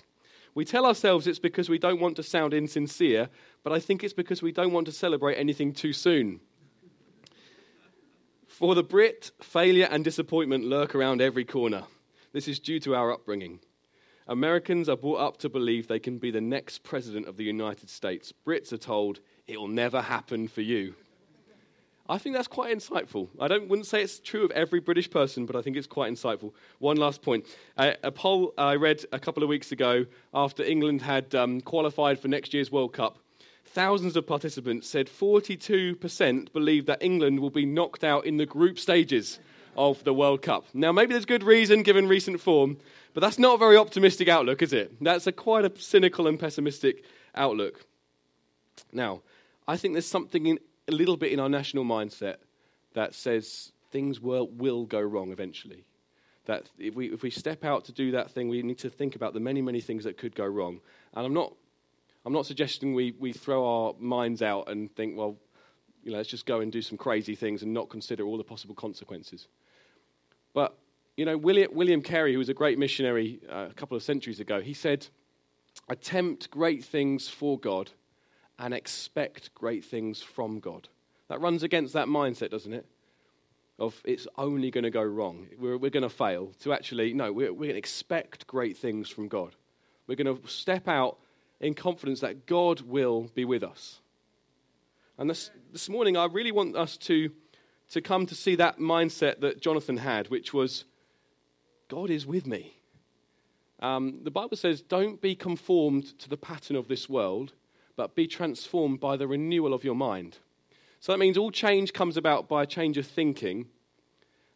We 0.53 0.65
tell 0.65 0.85
ourselves 0.85 1.25
it's 1.25 1.39
because 1.39 1.67
we 1.67 1.79
don't 1.79 1.99
want 1.99 2.15
to 2.17 2.23
sound 2.23 2.53
insincere, 2.53 3.29
but 3.63 3.73
I 3.73 3.79
think 3.79 4.03
it's 4.03 4.13
because 4.13 4.43
we 4.43 4.51
don't 4.51 4.71
want 4.71 4.85
to 4.85 4.91
celebrate 4.91 5.35
anything 5.35 5.73
too 5.73 5.93
soon. 5.93 6.41
For 8.57 8.73
the 8.73 8.83
Brit, 8.83 9.31
failure 9.41 9.89
and 9.91 10.01
disappointment 10.01 10.63
lurk 10.63 10.95
around 10.95 11.21
every 11.21 11.43
corner. 11.43 11.83
This 12.31 12.47
is 12.47 12.57
due 12.57 12.79
to 12.79 12.95
our 12.95 13.11
upbringing. 13.11 13.59
Americans 14.27 14.87
are 14.87 14.95
brought 14.95 15.19
up 15.19 15.37
to 15.39 15.49
believe 15.49 15.89
they 15.89 15.99
can 15.99 16.19
be 16.19 16.31
the 16.31 16.39
next 16.39 16.81
president 16.81 17.27
of 17.27 17.35
the 17.35 17.43
United 17.43 17.89
States. 17.89 18.31
Brits 18.47 18.71
are 18.71 18.77
told 18.77 19.19
it 19.45 19.59
will 19.59 19.67
never 19.67 20.01
happen 20.01 20.47
for 20.47 20.61
you. 20.61 20.95
I 22.07 22.17
think 22.17 22.33
that's 22.33 22.47
quite 22.47 22.73
insightful. 22.73 23.27
I 23.41 23.49
don't, 23.49 23.67
wouldn't 23.67 23.87
say 23.87 24.01
it's 24.01 24.21
true 24.21 24.45
of 24.45 24.51
every 24.51 24.79
British 24.79 25.09
person, 25.09 25.45
but 25.45 25.57
I 25.57 25.61
think 25.61 25.75
it's 25.75 25.85
quite 25.85 26.13
insightful. 26.13 26.53
One 26.79 26.95
last 26.95 27.21
point. 27.21 27.45
Uh, 27.75 27.91
a 28.03 28.11
poll 28.13 28.53
I 28.57 28.77
read 28.77 29.03
a 29.11 29.19
couple 29.19 29.43
of 29.43 29.49
weeks 29.49 29.73
ago 29.73 30.05
after 30.33 30.63
England 30.63 31.01
had 31.01 31.35
um, 31.35 31.59
qualified 31.59 32.19
for 32.19 32.29
next 32.29 32.53
year's 32.53 32.71
World 32.71 32.93
Cup, 32.93 33.19
thousands 33.65 34.15
of 34.15 34.25
participants 34.25 34.87
said 34.87 35.07
42% 35.07 36.53
believe 36.53 36.85
that 36.85 37.03
England 37.03 37.39
will 37.39 37.49
be 37.49 37.65
knocked 37.65 38.03
out 38.03 38.25
in 38.25 38.37
the 38.37 38.45
group 38.45 38.79
stages 38.79 39.39
of 39.75 40.03
the 40.03 40.13
World 40.13 40.41
Cup. 40.41 40.65
Now, 40.73 40.91
maybe 40.91 41.13
there's 41.13 41.25
good 41.25 41.43
reason 41.43 41.83
given 41.83 42.07
recent 42.07 42.39
form, 42.39 42.77
but 43.13 43.21
that's 43.21 43.39
not 43.39 43.55
a 43.55 43.57
very 43.57 43.77
optimistic 43.77 44.27
outlook, 44.27 44.61
is 44.61 44.73
it? 44.73 44.93
That's 45.01 45.27
a 45.27 45.31
quite 45.31 45.65
a 45.65 45.71
cynical 45.79 46.27
and 46.27 46.39
pessimistic 46.39 47.03
outlook. 47.33 47.85
Now, 48.91 49.21
I 49.67 49.77
think 49.77 49.93
there's 49.93 50.05
something 50.05 50.45
in 50.45 50.59
a 50.87 50.91
little 50.91 51.17
bit 51.17 51.31
in 51.31 51.39
our 51.39 51.49
national 51.49 51.83
mindset 51.83 52.35
that 52.93 53.13
says 53.13 53.71
things 53.91 54.19
will, 54.19 54.47
will 54.47 54.85
go 54.85 55.01
wrong 55.01 55.31
eventually. 55.31 55.85
That 56.45 56.69
if 56.77 56.95
we, 56.95 57.11
if 57.11 57.23
we 57.23 57.31
step 57.31 57.65
out 57.65 57.85
to 57.85 57.91
do 57.91 58.11
that 58.11 58.29
thing, 58.29 58.49
we 58.49 58.61
need 58.61 58.77
to 58.79 58.89
think 58.89 59.15
about 59.15 59.33
the 59.33 59.39
many, 59.39 59.61
many 59.61 59.81
things 59.81 60.03
that 60.03 60.17
could 60.17 60.35
go 60.35 60.45
wrong. 60.45 60.79
And 61.13 61.25
I'm 61.25 61.33
not, 61.33 61.53
I'm 62.25 62.33
not 62.33 62.45
suggesting 62.45 62.93
we, 62.93 63.13
we 63.19 63.33
throw 63.33 63.65
our 63.65 63.93
minds 63.99 64.41
out 64.41 64.69
and 64.69 64.93
think, 64.95 65.17
well, 65.17 65.37
you 66.03 66.11
know, 66.11 66.17
let's 66.17 66.29
just 66.29 66.45
go 66.45 66.59
and 66.59 66.71
do 66.71 66.81
some 66.81 66.97
crazy 66.97 67.35
things 67.35 67.63
and 67.63 67.73
not 67.73 67.89
consider 67.89 68.23
all 68.23 68.37
the 68.37 68.43
possible 68.43 68.75
consequences. 68.75 69.47
But, 70.53 70.75
you 71.17 71.25
know, 71.25 71.37
William, 71.37 71.73
William 71.73 72.01
Carey, 72.01 72.33
who 72.33 72.39
was 72.39 72.49
a 72.49 72.53
great 72.53 72.77
missionary 72.77 73.39
uh, 73.49 73.67
a 73.69 73.73
couple 73.73 73.95
of 73.97 74.03
centuries 74.03 74.39
ago, 74.39 74.61
he 74.61 74.73
said, 74.73 75.07
attempt 75.89 76.49
great 76.49 76.83
things 76.83 77.27
for 77.27 77.59
God– 77.59 77.91
and 78.59 78.73
expect 78.73 79.53
great 79.53 79.83
things 79.83 80.21
from 80.21 80.59
God. 80.59 80.87
That 81.29 81.41
runs 81.41 81.63
against 81.63 81.93
that 81.93 82.07
mindset, 82.07 82.51
doesn't 82.51 82.73
it? 82.73 82.85
Of 83.77 84.01
it's 84.05 84.27
only 84.37 84.71
going 84.71 84.85
to 84.85 84.89
go 84.89 85.03
wrong. 85.03 85.47
We're, 85.59 85.77
we're 85.77 85.89
going 85.89 86.03
to 86.03 86.09
fail. 86.09 86.53
To 86.61 86.71
actually, 86.71 87.13
no, 87.13 87.33
we're, 87.33 87.51
we're 87.51 87.67
going 87.67 87.71
to 87.71 87.77
expect 87.77 88.47
great 88.47 88.77
things 88.77 89.09
from 89.09 89.27
God. 89.27 89.55
We're 90.07 90.15
going 90.15 90.37
to 90.37 90.47
step 90.47 90.87
out 90.87 91.17
in 91.65 91.73
confidence 91.73 92.19
that 92.19 92.45
God 92.45 92.81
will 92.81 93.29
be 93.33 93.43
with 93.43 93.63
us. 93.63 93.99
And 95.17 95.29
this, 95.29 95.49
this 95.71 95.89
morning, 95.89 96.15
I 96.15 96.25
really 96.25 96.51
want 96.51 96.75
us 96.75 96.95
to, 96.97 97.31
to 97.89 98.01
come 98.01 98.25
to 98.27 98.35
see 98.35 98.55
that 98.55 98.77
mindset 98.77 99.39
that 99.39 99.61
Jonathan 99.61 99.97
had, 99.97 100.29
which 100.29 100.53
was 100.53 100.85
God 101.87 102.09
is 102.09 102.25
with 102.25 102.45
me. 102.45 102.73
Um, 103.79 104.19
the 104.23 104.31
Bible 104.31 104.57
says, 104.57 104.81
don't 104.81 105.21
be 105.21 105.35
conformed 105.35 106.17
to 106.19 106.29
the 106.29 106.37
pattern 106.37 106.75
of 106.75 106.87
this 106.87 107.09
world 107.09 107.53
but 107.95 108.15
be 108.15 108.27
transformed 108.27 108.99
by 108.99 109.15
the 109.15 109.27
renewal 109.27 109.73
of 109.73 109.83
your 109.83 109.95
mind. 109.95 110.37
So 110.99 111.11
that 111.11 111.17
means 111.17 111.37
all 111.37 111.51
change 111.51 111.93
comes 111.93 112.17
about 112.17 112.47
by 112.47 112.63
a 112.63 112.67
change 112.67 112.97
of 112.97 113.07
thinking. 113.07 113.67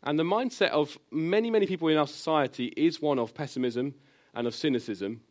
And 0.03 0.19
the 0.19 0.23
mindset 0.23 0.69
of 0.69 0.97
many, 1.11 1.49
many 1.49 1.65
people 1.65 1.87
in 1.87 1.97
our 1.97 2.07
society 2.07 2.73
is 2.75 3.01
one 3.01 3.19
of 3.19 3.33
pessimism 3.33 3.95
and 4.33 4.47
of 4.47 4.55
cynicism. 4.55 5.21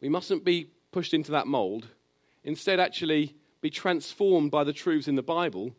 We 0.00 0.08
mustn't 0.08 0.44
be 0.44 0.70
pushed 0.92 1.14
into 1.14 1.32
that 1.32 1.46
mold. 1.46 1.88
Instead, 2.44 2.80
actually 2.80 3.34
be 3.60 3.70
transformed 3.70 4.50
by 4.50 4.64
the 4.64 4.72
truths 4.72 5.08
in 5.08 5.16
the 5.16 5.22
Bible 5.22 5.72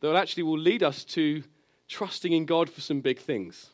that 0.00 0.16
actually 0.16 0.42
will 0.42 0.58
lead 0.58 0.82
us 0.82 1.04
to 1.04 1.42
trusting 1.88 2.32
in 2.32 2.44
God 2.44 2.68
for 2.68 2.80
some 2.80 3.00
big 3.00 3.18
things. 3.18 3.70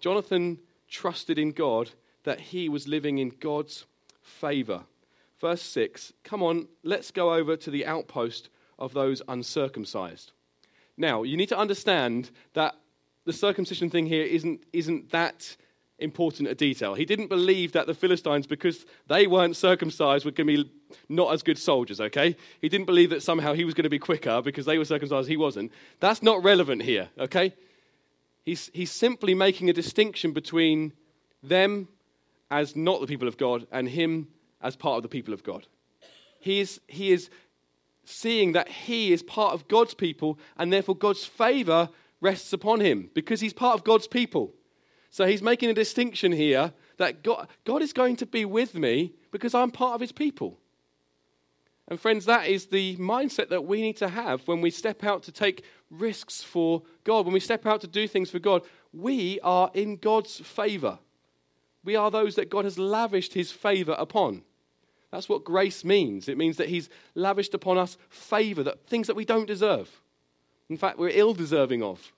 Jonathan 0.00 0.58
trusted 0.88 1.38
in 1.38 1.52
God 1.52 1.90
that 2.24 2.40
he 2.40 2.68
was 2.68 2.88
living 2.88 3.18
in 3.18 3.30
God's 3.30 3.86
favor 4.22 4.84
verse 5.40 5.62
6 5.62 6.12
come 6.24 6.42
on, 6.42 6.68
let's 6.82 7.10
go 7.10 7.32
over 7.32 7.56
to 7.56 7.70
the 7.70 7.86
outpost 7.86 8.48
of 8.78 8.92
those 8.92 9.22
uncircumcised. 9.28 10.32
Now, 10.96 11.22
you 11.22 11.36
need 11.36 11.48
to 11.50 11.58
understand 11.58 12.30
that 12.54 12.74
the 13.24 13.32
circumcision 13.32 13.90
thing 13.90 14.06
here 14.06 14.24
isn't, 14.24 14.62
isn't 14.72 15.10
that 15.10 15.56
important 15.98 16.48
a 16.48 16.54
detail. 16.54 16.94
He 16.94 17.04
didn't 17.04 17.28
believe 17.28 17.72
that 17.72 17.86
the 17.86 17.94
Philistines, 17.94 18.46
because 18.46 18.86
they 19.08 19.26
weren't 19.26 19.56
circumcised, 19.56 20.24
were 20.24 20.30
going 20.30 20.46
to 20.46 20.64
be 20.64 20.70
not 21.08 21.32
as 21.32 21.42
good 21.42 21.58
soldiers, 21.58 22.00
okay? 22.00 22.36
He 22.60 22.68
didn't 22.68 22.86
believe 22.86 23.10
that 23.10 23.22
somehow 23.22 23.52
he 23.52 23.64
was 23.64 23.74
going 23.74 23.84
to 23.84 23.90
be 23.90 23.98
quicker 23.98 24.40
because 24.42 24.66
they 24.66 24.78
were 24.78 24.84
circumcised, 24.84 25.28
he 25.28 25.36
wasn't. 25.36 25.72
That's 26.00 26.22
not 26.22 26.42
relevant 26.42 26.82
here, 26.82 27.08
okay? 27.18 27.54
He's, 28.44 28.70
he's 28.72 28.92
simply 28.92 29.34
making 29.34 29.68
a 29.68 29.72
distinction 29.72 30.32
between 30.32 30.92
them 31.42 31.88
as 32.50 32.76
not 32.76 33.00
the 33.00 33.06
people 33.06 33.28
of 33.28 33.36
God 33.36 33.66
and 33.70 33.88
him 33.88 34.28
as 34.62 34.76
part 34.76 34.96
of 34.96 35.02
the 35.02 35.08
people 35.08 35.34
of 35.34 35.44
God. 35.44 35.66
He 36.40 36.60
is, 36.60 36.80
he 36.86 37.10
is 37.10 37.28
seeing 38.04 38.52
that 38.52 38.68
he 38.68 39.12
is 39.12 39.22
part 39.22 39.52
of 39.52 39.68
God's 39.68 39.94
people, 39.94 40.38
and 40.56 40.72
therefore 40.72 40.96
God's 40.96 41.24
favor 41.24 41.90
rests 42.20 42.52
upon 42.52 42.80
him 42.80 43.10
because 43.14 43.40
he's 43.40 43.52
part 43.52 43.74
of 43.74 43.84
God's 43.84 44.06
people. 44.06 44.54
So 45.10 45.26
he's 45.26 45.42
making 45.42 45.70
a 45.70 45.74
distinction 45.74 46.32
here 46.32 46.72
that 46.98 47.22
God, 47.22 47.48
God 47.64 47.82
is 47.82 47.92
going 47.92 48.16
to 48.16 48.26
be 48.26 48.44
with 48.44 48.74
me 48.74 49.14
because 49.30 49.54
I'm 49.54 49.70
part 49.70 49.94
of 49.94 50.00
his 50.00 50.12
people. 50.12 50.58
And 51.88 51.98
friends, 51.98 52.26
that 52.26 52.48
is 52.48 52.66
the 52.66 52.96
mindset 52.96 53.48
that 53.48 53.64
we 53.64 53.80
need 53.80 53.96
to 53.96 54.08
have 54.08 54.46
when 54.46 54.60
we 54.60 54.70
step 54.70 55.04
out 55.04 55.22
to 55.24 55.32
take 55.32 55.64
risks 55.90 56.42
for 56.42 56.82
God, 57.04 57.24
when 57.24 57.32
we 57.32 57.40
step 57.40 57.64
out 57.64 57.80
to 57.80 57.86
do 57.86 58.06
things 58.06 58.30
for 58.30 58.38
God. 58.38 58.62
We 58.92 59.40
are 59.40 59.70
in 59.72 59.96
God's 59.96 60.36
favor. 60.40 60.98
We 61.84 61.96
are 61.96 62.10
those 62.10 62.34
that 62.34 62.50
God 62.50 62.64
has 62.64 62.78
lavished 62.78 63.32
his 63.32 63.50
favor 63.50 63.96
upon. 63.98 64.42
That's 65.10 65.28
what 65.28 65.44
grace 65.44 65.84
means. 65.84 66.28
It 66.28 66.36
means 66.36 66.56
that 66.58 66.68
He's 66.68 66.90
lavished 67.14 67.54
upon 67.54 67.78
us 67.78 67.96
favor, 68.10 68.62
that 68.62 68.86
things 68.86 69.06
that 69.06 69.16
we 69.16 69.24
don't 69.24 69.46
deserve. 69.46 70.02
In 70.68 70.76
fact, 70.76 70.98
we're 70.98 71.08
ill 71.08 71.32
deserving 71.32 71.82
of. 71.82 72.12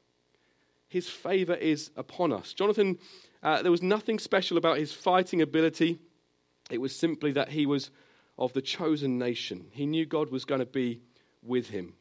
His 0.90 1.08
favor 1.08 1.54
is 1.54 1.92
upon 1.96 2.32
us. 2.32 2.52
Jonathan, 2.52 2.98
uh, 3.44 3.62
there 3.62 3.70
was 3.70 3.80
nothing 3.80 4.18
special 4.18 4.58
about 4.58 4.76
his 4.76 4.92
fighting 4.92 5.40
ability. 5.40 6.00
It 6.68 6.80
was 6.80 6.94
simply 6.94 7.30
that 7.32 7.50
he 7.50 7.64
was 7.64 7.92
of 8.36 8.52
the 8.54 8.60
chosen 8.60 9.16
nation. 9.16 9.68
He 9.70 9.86
knew 9.86 10.04
God 10.04 10.32
was 10.32 10.44
going 10.44 10.58
to 10.58 10.66
be 10.66 11.00
with 11.44 11.68
him. 11.68 11.94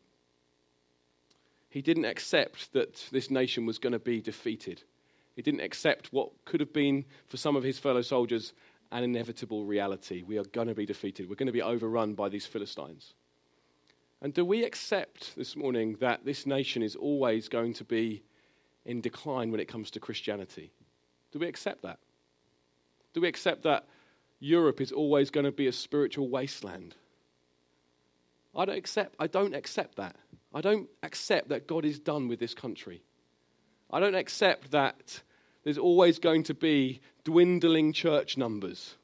He 1.69 1.83
didn't 1.83 2.05
accept 2.05 2.73
that 2.73 3.07
this 3.11 3.29
nation 3.29 3.67
was 3.67 3.77
going 3.77 3.93
to 3.93 3.99
be 3.99 4.21
defeated. 4.21 4.81
He 5.35 5.43
didn't 5.43 5.61
accept 5.61 6.11
what 6.11 6.31
could 6.45 6.59
have 6.59 6.73
been, 6.73 7.05
for 7.27 7.37
some 7.37 7.55
of 7.55 7.61
his 7.61 7.77
fellow 7.77 8.01
soldiers, 8.01 8.53
an 8.91 9.03
inevitable 9.03 9.65
reality. 9.65 10.23
We 10.23 10.39
are 10.39 10.45
going 10.45 10.67
to 10.67 10.73
be 10.73 10.87
defeated. 10.87 11.29
We're 11.29 11.35
going 11.35 11.45
to 11.45 11.53
be 11.53 11.61
overrun 11.61 12.15
by 12.15 12.29
these 12.29 12.47
Philistines. 12.47 13.13
And 14.19 14.33
do 14.33 14.43
we 14.43 14.63
accept 14.63 15.35
this 15.35 15.55
morning 15.55 15.97
that 15.99 16.25
this 16.25 16.47
nation 16.47 16.81
is 16.81 16.95
always 16.95 17.49
going 17.49 17.75
to 17.75 17.83
be 17.83 18.23
in 18.89 19.01
decline 19.01 19.51
when 19.51 19.59
it 19.59 19.67
comes 19.67 19.91
to 19.91 19.99
Christianity? 19.99 20.71
Do 21.31 21.37
we 21.37 21.47
accept 21.47 21.83
that? 21.83 21.99
Do 23.13 23.21
we 23.21 23.27
accept 23.27 23.61
that 23.63 23.85
Europe 24.39 24.81
is 24.81 24.91
always 24.91 25.29
going 25.29 25.45
to 25.45 25.51
be 25.51 25.67
a 25.67 25.71
spiritual 25.71 26.27
wasteland? 26.27 26.95
I 28.55 28.65
don't 28.65 28.77
accept, 28.77 29.15
I 29.19 29.27
don't 29.27 29.53
accept 29.53 29.97
that. 29.97 30.15
I 30.55 30.61
don't 30.61 30.89
accept 31.03 31.49
that 31.49 31.67
God 31.67 31.85
is 31.85 31.99
done 31.99 32.27
with 32.27 32.39
this 32.39 32.55
country. 32.55 33.03
I 33.91 33.99
don't 33.99 34.15
accept 34.15 34.71
that 34.71 35.21
there's 35.63 35.77
always 35.77 36.17
going 36.17 36.43
to 36.43 36.55
be 36.55 37.01
dwindling 37.23 37.93
church 37.93 38.37
numbers. 38.37 38.95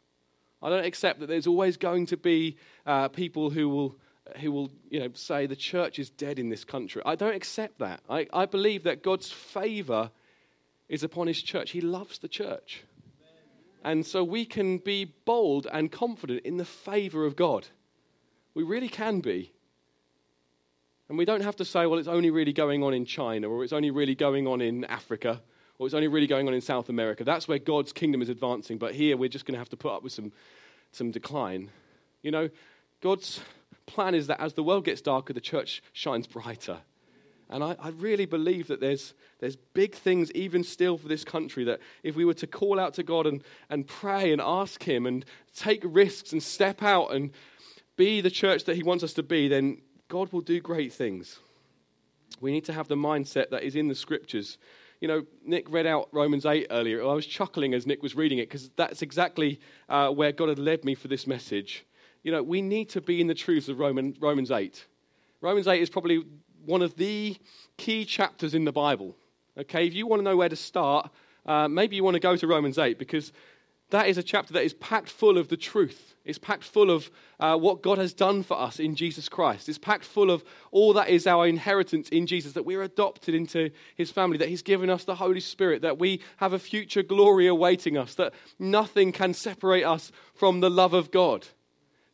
I 0.64 0.70
don't 0.70 0.86
accept 0.86 1.20
that 1.20 1.28
there's 1.28 1.46
always 1.46 1.78
going 1.78 2.08
to 2.08 2.18
be 2.18 2.58
uh, 2.88 3.10
people 3.10 3.52
who 3.52 3.70
will, 3.70 3.96
who 4.42 4.52
will 4.52 4.72
you 4.90 5.00
know, 5.00 5.10
say 5.14 5.46
the 5.46 5.56
church 5.56 6.00
is 6.00 6.10
dead 6.10 6.40
in 6.40 6.50
this 6.50 6.64
country. 6.64 7.02
I 7.06 7.16
don't 7.16 7.36
accept 7.36 7.80
that. 7.80 8.02
I, 8.10 8.28
I 8.34 8.46
believe 8.46 8.84
that 8.84 9.04
God's 9.04 9.32
favor 9.32 10.12
is 10.90 11.04
upon 11.04 11.28
his 11.28 11.42
church. 11.42 11.72
He 11.72 11.82
loves 11.82 12.20
the 12.20 12.28
church. 12.28 12.84
And 13.84 14.06
so 14.06 14.24
we 14.24 14.46
can 14.46 14.80
be 14.80 15.06
bold 15.26 15.68
and 15.72 15.92
confident 15.92 16.42
in 16.44 16.58
the 16.58 16.66
favor 16.66 17.26
of 17.26 17.36
God. 17.36 17.68
We 18.56 18.64
really 18.64 18.90
can 18.90 19.20
be. 19.20 19.52
And 21.08 21.20
we 21.20 21.26
don't 21.26 21.44
have 21.44 21.56
to 21.58 21.66
say, 21.66 21.86
well, 21.86 22.00
it's 22.00 22.08
only 22.08 22.32
really 22.32 22.54
going 22.54 22.82
on 22.82 22.96
in 22.96 23.06
China, 23.06 23.48
or 23.48 23.64
it's 23.64 23.74
only 23.74 23.92
really 23.92 24.16
going 24.16 24.48
on 24.48 24.60
in 24.60 24.86
Africa, 24.86 25.40
or 25.78 25.86
it's 25.86 25.94
only 25.94 26.08
really 26.08 26.26
going 26.26 26.48
on 26.48 26.56
in 26.56 26.62
South 26.62 26.90
America. 26.90 27.24
That's 27.24 27.48
where 27.48 27.60
God's 27.60 27.94
kingdom 27.94 28.24
is 28.24 28.30
advancing. 28.30 28.80
But 28.80 28.96
here 28.96 29.18
we're 29.18 29.30
just 29.30 29.46
going 29.46 29.54
to 29.54 29.60
have 29.60 29.70
to 29.70 29.78
put 29.78 29.94
up 29.94 30.02
with 30.02 30.14
some, 30.14 30.32
some 30.92 31.12
decline. 31.12 31.70
You 32.24 32.32
know, 32.32 32.50
God's 33.02 33.40
plan 33.86 34.16
is 34.16 34.28
that 34.28 34.42
as 34.42 34.54
the 34.54 34.64
world 34.64 34.86
gets 34.86 35.02
darker, 35.02 35.34
the 35.34 35.42
church 35.42 35.82
shines 35.94 36.28
brighter. 36.28 36.80
And 37.50 37.64
I, 37.64 37.76
I, 37.80 37.90
really 37.90 38.26
believe 38.26 38.68
that 38.70 38.80
there's, 38.80 39.14
there's 39.40 39.56
big 39.56 39.94
things, 39.94 40.32
even 40.32 40.64
still, 40.64 40.98
for 40.98 41.08
this 41.08 41.24
country. 41.24 41.64
That 41.64 41.80
if 42.02 42.16
we 42.16 42.26
were 42.26 42.34
to 42.36 42.48
call 42.48 42.80
out 42.80 42.96
to 42.96 43.04
God 43.04 43.28
and, 43.28 43.44
and 43.70 43.86
pray 43.86 44.32
and 44.32 44.42
ask 44.42 44.82
Him 44.82 45.06
and 45.06 45.24
take 45.56 45.84
risks 45.86 46.32
and 46.32 46.42
step 46.42 46.82
out 46.82 47.14
and 47.14 47.32
be 47.98 48.20
the 48.20 48.32
church 48.32 48.64
that 48.64 48.76
He 48.76 48.84
wants 48.84 49.04
us 49.04 49.14
to 49.14 49.24
be, 49.24 49.48
then 49.48 49.78
God 50.08 50.34
will 50.34 50.42
do 50.42 50.60
great 50.60 50.92
things. 50.92 51.38
We 52.42 52.52
need 52.52 52.66
to 52.66 52.74
have 52.74 52.88
the 52.88 52.96
mindset 52.96 53.52
that 53.52 53.64
is 53.64 53.76
in 53.76 53.90
the 53.90 53.96
scriptures. 53.96 54.58
You 55.00 55.08
know, 55.08 55.26
Nick 55.46 55.70
read 55.70 55.86
out 55.86 56.10
Romans 56.12 56.46
8 56.46 56.68
earlier. 56.72 57.04
I 57.04 57.14
was 57.14 57.28
chuckling 57.28 57.76
as 57.76 57.86
Nick 57.86 58.02
was 58.02 58.16
reading 58.16 58.40
it 58.40 58.50
because 58.50 58.70
that's 58.76 59.04
exactly 59.04 59.60
uh, 59.88 60.10
where 60.10 60.32
God 60.32 60.50
had 60.50 60.60
led 60.60 60.84
me 60.84 60.96
for 60.96 61.10
this 61.10 61.28
message. 61.28 61.86
You 62.26 62.32
know, 62.32 62.42
we 62.42 62.64
need 62.64 62.90
to 62.90 63.02
be 63.02 63.22
in 63.22 63.28
the 63.28 63.36
truths 63.36 63.70
of 63.70 63.78
Roman, 63.78 64.18
Romans 64.20 64.50
8. 64.50 64.88
Romans 65.42 65.68
8 65.68 65.80
is 65.80 65.92
probably 65.92 66.26
one 66.66 66.82
of 66.82 66.96
the 66.96 67.38
key 67.78 68.04
chapters 68.04 68.56
in 68.56 68.66
the 68.66 68.72
Bible. 68.72 69.16
Okay, 69.56 69.86
if 69.86 69.94
you 69.94 70.08
want 70.08 70.22
to 70.22 70.24
know 70.24 70.36
where 70.36 70.50
to 70.50 70.56
start, 70.56 71.12
uh, 71.46 71.68
maybe 71.68 71.96
you 71.96 72.04
want 72.04 72.16
to 72.16 72.20
go 72.20 72.36
to 72.36 72.48
Romans 72.48 72.80
8 72.80 72.98
because 72.98 73.32
that 73.92 74.08
is 74.08 74.18
a 74.18 74.24
chapter 74.24 74.54
that 74.54 74.64
is 74.64 74.74
packed 74.74 75.10
full 75.10 75.38
of 75.38 75.50
the 75.50 75.56
truth. 75.56 76.16
It's 76.26 76.40
packed 76.40 76.64
full 76.64 76.90
of 76.90 77.12
uh, 77.40 77.58
what 77.58 77.84
God 77.84 78.00
has 78.00 78.12
done 78.12 78.42
for 78.42 78.60
us 78.60 78.80
in 78.80 78.96
Jesus 78.96 79.30
Christ. 79.30 79.70
It's 79.70 79.78
packed 79.78 80.04
full 80.04 80.32
of 80.32 80.44
all 80.72 80.94
that 80.94 81.10
is 81.10 81.28
our 81.28 81.46
inheritance 81.46 82.10
in 82.10 82.26
Jesus, 82.26 82.54
that 82.54 82.66
we're 82.66 82.82
adopted 82.82 83.36
into 83.36 83.70
his 83.96 84.10
family, 84.10 84.40
that 84.40 84.50
he's 84.50 84.64
given 84.64 84.90
us 84.90 85.04
the 85.04 85.14
Holy 85.14 85.40
Spirit, 85.40 85.84
that 85.84 86.00
we 86.00 86.22
have 86.38 86.54
a 86.54 86.60
future 86.60 87.04
glory 87.04 87.46
awaiting 87.46 88.00
us, 88.00 88.16
that 88.16 88.34
nothing 88.58 89.12
can 89.12 89.36
separate 89.36 89.84
us 89.84 90.12
from 90.34 90.62
the 90.62 90.72
love 90.72 90.96
of 90.96 91.12
God. 91.12 91.46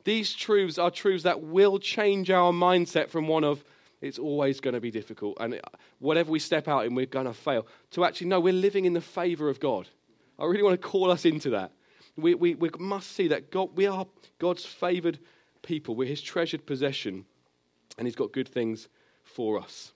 These 0.03 0.33
truths 0.33 0.77
are 0.77 0.91
truths 0.91 1.23
that 1.23 1.41
will 1.41 1.79
change 1.79 2.31
our 2.31 2.51
mindset 2.51 3.09
from 3.09 3.27
one 3.27 3.43
of, 3.43 3.63
it's 4.01 4.17
always 4.17 4.59
going 4.59 4.73
to 4.73 4.79
be 4.79 4.91
difficult, 4.91 5.37
and 5.39 5.59
whatever 5.99 6.31
we 6.31 6.39
step 6.39 6.67
out 6.67 6.85
in, 6.85 6.95
we're 6.95 7.05
going 7.05 7.27
to 7.27 7.33
fail, 7.33 7.67
to 7.91 8.03
actually, 8.03 8.27
no, 8.27 8.39
we're 8.39 8.53
living 8.53 8.85
in 8.85 8.93
the 8.93 9.01
favor 9.01 9.49
of 9.49 9.59
God. 9.59 9.87
I 10.39 10.45
really 10.45 10.63
want 10.63 10.81
to 10.81 10.87
call 10.87 11.11
us 11.11 11.25
into 11.25 11.51
that. 11.51 11.71
We, 12.17 12.33
we, 12.33 12.55
we 12.55 12.69
must 12.79 13.11
see 13.11 13.27
that 13.27 13.51
God, 13.51 13.69
we 13.75 13.85
are 13.85 14.07
God's 14.39 14.65
favored 14.65 15.19
people. 15.61 15.95
We're 15.95 16.07
his 16.07 16.21
treasured 16.21 16.65
possession, 16.65 17.25
and 17.97 18.07
he's 18.07 18.15
got 18.15 18.31
good 18.31 18.49
things 18.49 18.87
for 19.23 19.59
us. 19.59 19.93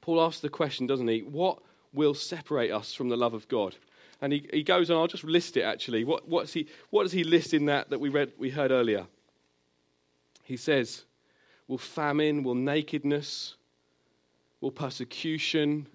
Paul 0.00 0.20
asks 0.20 0.40
the 0.40 0.50
question, 0.50 0.86
doesn't 0.86 1.08
he? 1.08 1.20
What 1.20 1.60
will 1.94 2.12
separate 2.12 2.70
us 2.70 2.92
from 2.92 3.08
the 3.08 3.16
love 3.16 3.32
of 3.32 3.48
God? 3.48 3.76
And 4.24 4.32
he, 4.32 4.48
he 4.50 4.62
goes 4.62 4.90
on, 4.90 4.96
I'll 4.96 5.06
just 5.06 5.22
list 5.22 5.58
it 5.58 5.64
actually. 5.64 6.02
What, 6.02 6.26
what's 6.26 6.54
he, 6.54 6.66
what 6.88 7.02
does 7.02 7.12
he 7.12 7.24
list 7.24 7.52
in 7.52 7.66
that 7.66 7.90
that 7.90 8.00
we, 8.00 8.08
read, 8.08 8.32
we 8.38 8.48
heard 8.48 8.70
earlier? 8.70 9.06
He 10.44 10.56
says, 10.56 11.04
Will 11.68 11.76
famine, 11.76 12.42
will 12.42 12.54
nakedness, 12.54 13.56
will 14.62 14.70
persecution, 14.70 15.86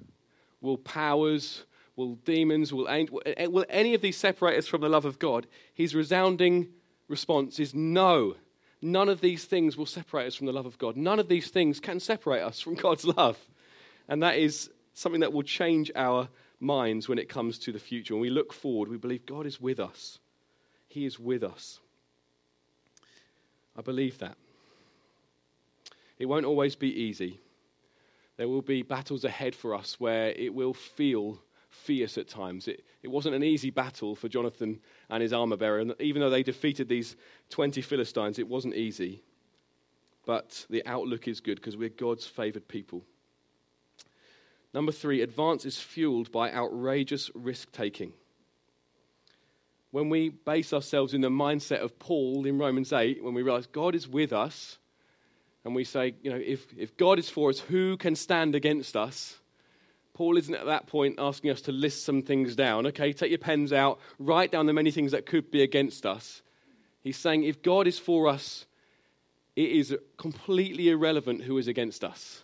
will 0.61 0.77
powers, 0.77 1.63
Will 1.95 2.15
demons, 2.23 2.71
will, 2.71 2.87
eh, 2.87 3.47
will 3.47 3.65
any 3.67 3.93
of 3.93 3.99
these 3.99 4.15
separate 4.15 4.57
us 4.57 4.67
from 4.67 4.79
the 4.79 4.87
love 4.87 5.03
of 5.03 5.19
God? 5.19 5.47
His 5.73 5.93
resounding 5.93 6.69
response 7.09 7.59
is 7.59 7.75
no. 7.75 8.37
None 8.81 9.09
of 9.09 9.19
these 9.19 9.43
things 9.43 9.75
will 9.75 9.85
separate 9.85 10.27
us 10.27 10.35
from 10.35 10.47
the 10.47 10.53
love 10.53 10.65
of 10.65 10.77
God. 10.77 10.95
None 10.95 11.19
of 11.19 11.27
these 11.27 11.49
things 11.49 11.81
can 11.81 11.99
separate 11.99 12.41
us 12.41 12.61
from 12.61 12.75
God's 12.75 13.03
love. 13.03 13.37
And 14.07 14.23
that 14.23 14.37
is 14.37 14.69
something 14.93 15.19
that 15.19 15.33
will 15.33 15.43
change 15.43 15.91
our 15.93 16.29
minds 16.59 17.07
when 17.07 17.19
it 17.19 17.29
comes 17.29 17.57
to 17.59 17.71
the 17.71 17.79
future. 17.79 18.13
When 18.13 18.21
we 18.21 18.29
look 18.29 18.53
forward, 18.53 18.89
we 18.89 18.97
believe 18.97 19.25
God 19.25 19.45
is 19.45 19.61
with 19.61 19.79
us. 19.79 20.19
He 20.87 21.05
is 21.05 21.19
with 21.19 21.43
us. 21.43 21.79
I 23.77 23.81
believe 23.81 24.17
that. 24.19 24.35
It 26.17 26.25
won't 26.25 26.45
always 26.45 26.75
be 26.75 26.89
easy. 26.89 27.39
There 28.37 28.47
will 28.47 28.61
be 28.61 28.81
battles 28.81 29.23
ahead 29.23 29.55
for 29.55 29.73
us 29.73 29.99
where 29.99 30.31
it 30.31 30.53
will 30.53 30.73
feel 30.73 31.39
fierce 31.69 32.17
at 32.17 32.27
times. 32.27 32.67
It, 32.67 32.83
it 33.03 33.07
wasn't 33.07 33.35
an 33.35 33.43
easy 33.43 33.69
battle 33.69 34.15
for 34.15 34.27
Jonathan 34.27 34.79
and 35.09 35.21
his 35.21 35.33
armor 35.33 35.57
bearer. 35.57 35.79
And 35.79 35.93
even 35.99 36.21
though 36.21 36.29
they 36.29 36.43
defeated 36.43 36.89
these 36.89 37.15
20 37.49 37.81
Philistines, 37.81 38.39
it 38.39 38.47
wasn't 38.47 38.75
easy. 38.75 39.21
But 40.25 40.65
the 40.69 40.85
outlook 40.85 41.27
is 41.27 41.39
good 41.39 41.55
because 41.55 41.77
we're 41.77 41.89
God's 41.89 42.25
favored 42.25 42.67
people. 42.67 43.03
Number 44.73 44.91
three, 44.91 45.21
advance 45.21 45.65
is 45.65 45.79
fueled 45.79 46.31
by 46.31 46.51
outrageous 46.51 47.31
risk 47.33 47.71
taking. 47.71 48.13
When 49.91 50.09
we 50.09 50.29
base 50.29 50.71
ourselves 50.73 51.13
in 51.13 51.21
the 51.21 51.29
mindset 51.29 51.79
of 51.79 51.97
Paul 51.97 52.45
in 52.45 52.59
Romans 52.59 52.93
8, 52.93 53.23
when 53.23 53.33
we 53.33 53.41
realize 53.41 53.65
God 53.65 53.95
is 53.95 54.07
with 54.07 54.31
us, 54.31 54.77
and 55.65 55.75
we 55.75 55.83
say, 55.83 56.13
you 56.21 56.29
know, 56.29 56.37
if, 56.37 56.67
if 56.77 56.95
God 56.95 57.19
is 57.19 57.29
for 57.29 57.49
us, 57.49 57.59
who 57.59 57.97
can 57.97 58.15
stand 58.15 58.55
against 58.55 58.95
us? 58.95 59.39
Paul 60.13 60.37
isn't 60.37 60.53
at 60.53 60.65
that 60.65 60.87
point 60.87 61.15
asking 61.17 61.51
us 61.51 61.61
to 61.61 61.71
list 61.71 62.05
some 62.05 62.21
things 62.21 62.55
down. 62.55 62.85
Okay, 62.87 63.13
take 63.13 63.29
your 63.29 63.39
pens 63.39 63.73
out, 63.73 63.99
write 64.19 64.51
down 64.51 64.67
the 64.67 64.73
many 64.73 64.91
things 64.91 65.11
that 65.11 65.25
could 65.25 65.49
be 65.49 65.61
against 65.61 66.05
us. 66.05 66.41
He's 67.01 67.17
saying 67.17 67.43
if 67.43 67.61
God 67.61 67.87
is 67.87 67.97
for 67.97 68.27
us, 68.27 68.65
it 69.55 69.69
is 69.71 69.95
completely 70.17 70.89
irrelevant 70.89 71.43
who 71.43 71.57
is 71.57 71.67
against 71.67 72.03
us. 72.03 72.43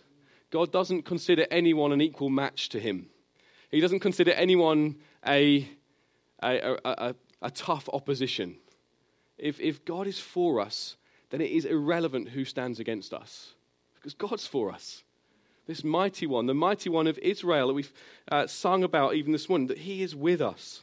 God 0.50 0.72
doesn't 0.72 1.02
consider 1.02 1.46
anyone 1.50 1.92
an 1.92 2.00
equal 2.00 2.30
match 2.30 2.68
to 2.70 2.80
him. 2.80 3.08
He 3.70 3.80
doesn't 3.80 4.00
consider 4.00 4.30
anyone 4.32 4.96
a, 5.26 5.68
a, 6.42 6.58
a, 6.58 6.78
a, 6.84 7.14
a 7.42 7.50
tough 7.50 7.88
opposition. 7.92 8.56
If, 9.38 9.60
if 9.60 9.84
God 9.84 10.06
is 10.06 10.18
for 10.18 10.60
us, 10.60 10.96
then 11.30 11.40
it 11.40 11.50
is 11.50 11.64
irrelevant 11.64 12.30
who 12.30 12.44
stands 12.44 12.78
against 12.78 13.12
us 13.12 13.54
because 13.94 14.14
God's 14.14 14.46
for 14.46 14.70
us 14.70 15.02
this 15.66 15.82
mighty 15.82 16.26
one, 16.26 16.46
the 16.46 16.54
mighty 16.54 16.88
one 16.88 17.06
of 17.06 17.18
Israel 17.18 17.68
that 17.68 17.74
we've 17.74 17.92
uh, 18.30 18.46
sung 18.46 18.84
about 18.84 19.14
even 19.14 19.32
this 19.32 19.48
morning, 19.48 19.66
that 19.66 19.78
he 19.78 20.02
is 20.02 20.14
with 20.14 20.40
us. 20.40 20.82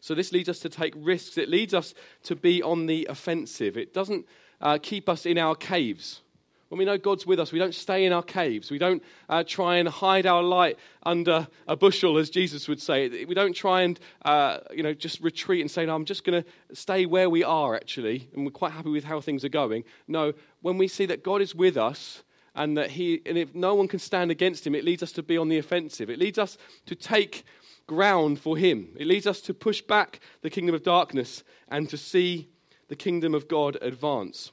So 0.00 0.14
this 0.14 0.32
leads 0.32 0.48
us 0.48 0.58
to 0.60 0.68
take 0.68 0.94
risks. 0.96 1.38
It 1.38 1.48
leads 1.48 1.74
us 1.74 1.94
to 2.24 2.36
be 2.36 2.62
on 2.62 2.86
the 2.86 3.06
offensive. 3.10 3.76
It 3.76 3.92
doesn't 3.92 4.26
uh, 4.60 4.78
keep 4.80 5.08
us 5.08 5.26
in 5.26 5.38
our 5.38 5.54
caves. 5.54 6.20
When 6.68 6.78
we 6.78 6.84
know 6.84 6.98
God's 6.98 7.26
with 7.26 7.40
us, 7.40 7.50
we 7.50 7.58
don't 7.58 7.74
stay 7.74 8.04
in 8.04 8.12
our 8.12 8.22
caves. 8.22 8.70
We 8.70 8.76
don't 8.76 9.02
uh, 9.28 9.42
try 9.46 9.76
and 9.76 9.88
hide 9.88 10.26
our 10.26 10.42
light 10.42 10.78
under 11.02 11.48
a 11.66 11.76
bushel, 11.76 12.18
as 12.18 12.28
Jesus 12.28 12.68
would 12.68 12.82
say. 12.82 13.24
We 13.24 13.34
don't 13.34 13.54
try 13.54 13.82
and 13.82 13.98
uh, 14.22 14.58
you 14.70 14.82
know 14.82 14.92
just 14.92 15.20
retreat 15.20 15.62
and 15.62 15.70
say, 15.70 15.86
"No, 15.86 15.94
I'm 15.94 16.04
just 16.04 16.24
going 16.24 16.42
to 16.42 16.76
stay 16.76 17.06
where 17.06 17.30
we 17.30 17.42
are." 17.42 17.74
Actually, 17.74 18.28
and 18.34 18.44
we're 18.44 18.50
quite 18.50 18.72
happy 18.72 18.90
with 18.90 19.04
how 19.04 19.20
things 19.20 19.44
are 19.44 19.48
going. 19.48 19.84
No, 20.06 20.34
when 20.60 20.76
we 20.76 20.88
see 20.88 21.06
that 21.06 21.24
God 21.24 21.40
is 21.40 21.54
with 21.54 21.78
us, 21.78 22.22
and 22.54 22.76
that 22.76 22.90
he, 22.90 23.22
and 23.24 23.38
if 23.38 23.54
no 23.54 23.74
one 23.74 23.88
can 23.88 23.98
stand 23.98 24.30
against 24.30 24.66
him, 24.66 24.74
it 24.74 24.84
leads 24.84 25.02
us 25.02 25.12
to 25.12 25.22
be 25.22 25.38
on 25.38 25.48
the 25.48 25.58
offensive. 25.58 26.10
It 26.10 26.18
leads 26.18 26.38
us 26.38 26.58
to 26.86 26.94
take 26.94 27.44
ground 27.86 28.40
for 28.40 28.58
him. 28.58 28.90
It 28.96 29.06
leads 29.06 29.26
us 29.26 29.40
to 29.42 29.54
push 29.54 29.80
back 29.80 30.20
the 30.42 30.50
kingdom 30.50 30.74
of 30.74 30.82
darkness 30.82 31.44
and 31.68 31.88
to 31.88 31.96
see 31.96 32.50
the 32.88 32.96
kingdom 32.96 33.34
of 33.34 33.48
God 33.48 33.78
advance. 33.80 34.52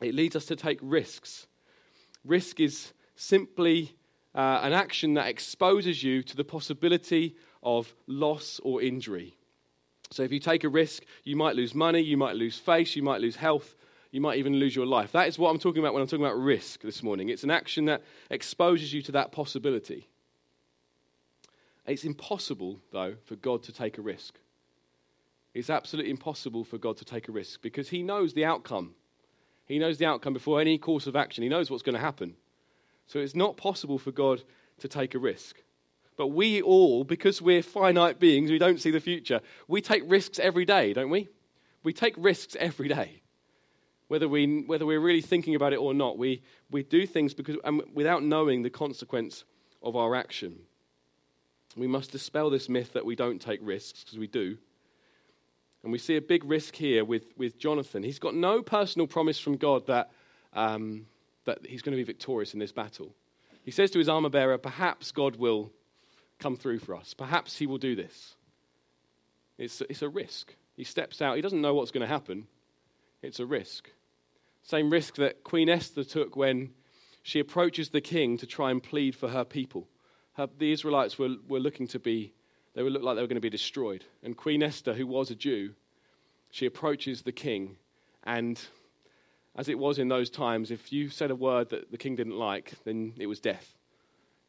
It 0.00 0.14
leads 0.14 0.36
us 0.36 0.46
to 0.46 0.56
take 0.56 0.78
risks. 0.82 1.46
Risk 2.24 2.60
is 2.60 2.92
simply 3.14 3.96
uh, 4.34 4.60
an 4.62 4.72
action 4.72 5.14
that 5.14 5.28
exposes 5.28 6.02
you 6.02 6.22
to 6.22 6.36
the 6.36 6.44
possibility 6.44 7.36
of 7.62 7.94
loss 8.06 8.60
or 8.62 8.82
injury. 8.82 9.36
So 10.10 10.22
if 10.22 10.30
you 10.30 10.38
take 10.38 10.64
a 10.64 10.68
risk, 10.68 11.04
you 11.24 11.36
might 11.36 11.56
lose 11.56 11.74
money, 11.74 12.00
you 12.00 12.16
might 12.16 12.36
lose 12.36 12.58
face, 12.58 12.94
you 12.94 13.02
might 13.02 13.20
lose 13.20 13.36
health, 13.36 13.74
you 14.12 14.20
might 14.20 14.38
even 14.38 14.56
lose 14.56 14.76
your 14.76 14.86
life. 14.86 15.12
That 15.12 15.28
is 15.28 15.38
what 15.38 15.50
I'm 15.50 15.58
talking 15.58 15.82
about 15.82 15.94
when 15.94 16.02
I'm 16.02 16.08
talking 16.08 16.24
about 16.24 16.38
risk 16.38 16.82
this 16.82 17.02
morning. 17.02 17.28
It's 17.28 17.44
an 17.44 17.50
action 17.50 17.86
that 17.86 18.02
exposes 18.30 18.92
you 18.92 19.02
to 19.02 19.12
that 19.12 19.32
possibility. 19.32 20.08
It's 21.86 22.04
impossible, 22.04 22.80
though, 22.92 23.14
for 23.24 23.36
God 23.36 23.62
to 23.64 23.72
take 23.72 23.98
a 23.98 24.02
risk. 24.02 24.38
It's 25.54 25.70
absolutely 25.70 26.10
impossible 26.10 26.64
for 26.64 26.78
God 26.78 26.96
to 26.98 27.04
take 27.04 27.28
a 27.28 27.32
risk 27.32 27.62
because 27.62 27.88
He 27.88 28.02
knows 28.02 28.34
the 28.34 28.44
outcome. 28.44 28.94
He 29.66 29.78
knows 29.78 29.98
the 29.98 30.06
outcome 30.06 30.32
before 30.32 30.60
any 30.60 30.78
course 30.78 31.06
of 31.06 31.16
action. 31.16 31.42
He 31.42 31.48
knows 31.48 31.70
what's 31.70 31.82
going 31.82 31.94
to 31.94 32.00
happen. 32.00 32.34
So 33.06 33.18
it's 33.18 33.34
not 33.34 33.56
possible 33.56 33.98
for 33.98 34.12
God 34.12 34.42
to 34.78 34.88
take 34.88 35.14
a 35.14 35.18
risk. 35.18 35.62
But 36.16 36.28
we 36.28 36.62
all, 36.62 37.04
because 37.04 37.42
we're 37.42 37.62
finite 37.62 38.18
beings, 38.18 38.50
we 38.50 38.58
don't 38.58 38.80
see 38.80 38.90
the 38.90 39.00
future, 39.00 39.40
we 39.68 39.80
take 39.80 40.02
risks 40.06 40.38
every 40.38 40.64
day, 40.64 40.92
don't 40.92 41.10
we? 41.10 41.28
We 41.82 41.92
take 41.92 42.14
risks 42.16 42.56
every 42.58 42.88
day 42.88 43.22
whether, 44.08 44.28
we, 44.28 44.62
whether 44.62 44.86
we're 44.86 45.00
really 45.00 45.20
thinking 45.20 45.54
about 45.54 45.72
it 45.72 45.76
or 45.76 45.92
not. 45.94 46.18
We, 46.18 46.42
we 46.70 46.82
do 46.82 47.06
things 47.06 47.34
because, 47.34 47.56
um, 47.64 47.82
without 47.92 48.22
knowing 48.22 48.62
the 48.62 48.70
consequence 48.70 49.44
of 49.82 49.96
our 49.96 50.14
action. 50.14 50.56
We 51.76 51.86
must 51.86 52.12
dispel 52.12 52.50
this 52.50 52.68
myth 52.68 52.92
that 52.94 53.04
we 53.04 53.16
don't 53.16 53.40
take 53.40 53.60
risks, 53.62 54.04
because 54.04 54.18
we 54.18 54.26
do. 54.26 54.56
And 55.86 55.92
we 55.92 56.00
see 56.00 56.16
a 56.16 56.20
big 56.20 56.42
risk 56.42 56.74
here 56.74 57.04
with, 57.04 57.26
with 57.36 57.58
Jonathan. 57.58 58.02
He's 58.02 58.18
got 58.18 58.34
no 58.34 58.60
personal 58.60 59.06
promise 59.06 59.38
from 59.38 59.56
God 59.56 59.86
that, 59.86 60.10
um, 60.52 61.06
that 61.44 61.64
he's 61.64 61.80
going 61.80 61.92
to 61.92 61.96
be 61.96 62.02
victorious 62.02 62.54
in 62.54 62.58
this 62.58 62.72
battle. 62.72 63.14
He 63.62 63.70
says 63.70 63.92
to 63.92 64.00
his 64.00 64.08
armor 64.08 64.28
bearer, 64.28 64.58
Perhaps 64.58 65.12
God 65.12 65.36
will 65.36 65.70
come 66.40 66.56
through 66.56 66.80
for 66.80 66.96
us. 66.96 67.14
Perhaps 67.14 67.56
he 67.58 67.68
will 67.68 67.78
do 67.78 67.94
this. 67.94 68.34
It's, 69.58 69.80
it's 69.82 70.02
a 70.02 70.08
risk. 70.08 70.56
He 70.74 70.82
steps 70.82 71.22
out. 71.22 71.36
He 71.36 71.40
doesn't 71.40 71.62
know 71.62 71.74
what's 71.74 71.92
going 71.92 72.00
to 72.00 72.12
happen. 72.12 72.48
It's 73.22 73.38
a 73.38 73.46
risk. 73.46 73.88
Same 74.64 74.90
risk 74.90 75.14
that 75.14 75.44
Queen 75.44 75.68
Esther 75.68 76.02
took 76.02 76.34
when 76.34 76.70
she 77.22 77.38
approaches 77.38 77.90
the 77.90 78.00
king 78.00 78.38
to 78.38 78.46
try 78.46 78.72
and 78.72 78.82
plead 78.82 79.14
for 79.14 79.28
her 79.28 79.44
people. 79.44 79.86
Her, 80.32 80.48
the 80.58 80.72
Israelites 80.72 81.16
were, 81.16 81.36
were 81.46 81.60
looking 81.60 81.86
to 81.86 82.00
be, 82.00 82.34
they 82.76 82.82
would 82.82 82.92
look 82.92 83.02
like 83.02 83.16
they 83.16 83.22
were 83.22 83.26
going 83.26 83.36
to 83.36 83.40
be 83.40 83.48
destroyed. 83.50 84.04
And 84.22 84.36
Queen 84.36 84.62
Esther, 84.62 84.92
who 84.92 85.06
was 85.06 85.30
a 85.30 85.34
Jew, 85.34 85.72
she 86.50 86.66
approaches 86.66 87.22
the 87.22 87.32
king. 87.32 87.76
And 88.22 88.60
as 89.56 89.70
it 89.70 89.78
was 89.78 89.98
in 89.98 90.08
those 90.08 90.28
times, 90.28 90.70
if 90.70 90.92
you 90.92 91.08
said 91.08 91.30
a 91.30 91.34
word 91.34 91.70
that 91.70 91.90
the 91.90 91.96
king 91.96 92.16
didn't 92.16 92.36
like, 92.36 92.74
then 92.84 93.14
it 93.16 93.28
was 93.28 93.40
death. 93.40 93.74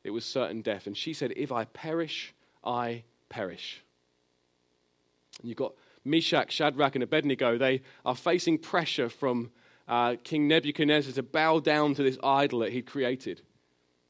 It 0.03 0.09
was 0.09 0.25
certain 0.25 0.61
death. 0.61 0.87
And 0.87 0.97
she 0.97 1.13
said, 1.13 1.33
If 1.37 1.53
I 1.53 1.63
perish, 1.65 2.33
I 2.65 3.05
perish. 3.29 3.81
And 5.39 5.47
you've 5.47 5.57
got 5.57 5.73
Meshach, 6.03 6.51
Shadrach, 6.51 6.95
and 6.95 7.03
Abednego. 7.03 7.57
They 7.57 7.81
are 8.05 8.15
facing 8.15 8.57
pressure 8.57 9.07
from 9.07 9.51
uh, 9.87 10.17
King 10.25 10.49
Nebuchadnezzar 10.49 11.13
to 11.13 11.23
bow 11.23 11.61
down 11.61 11.95
to 11.95 12.03
this 12.03 12.17
idol 12.21 12.59
that 12.59 12.73
he'd 12.73 12.87
created. 12.87 13.41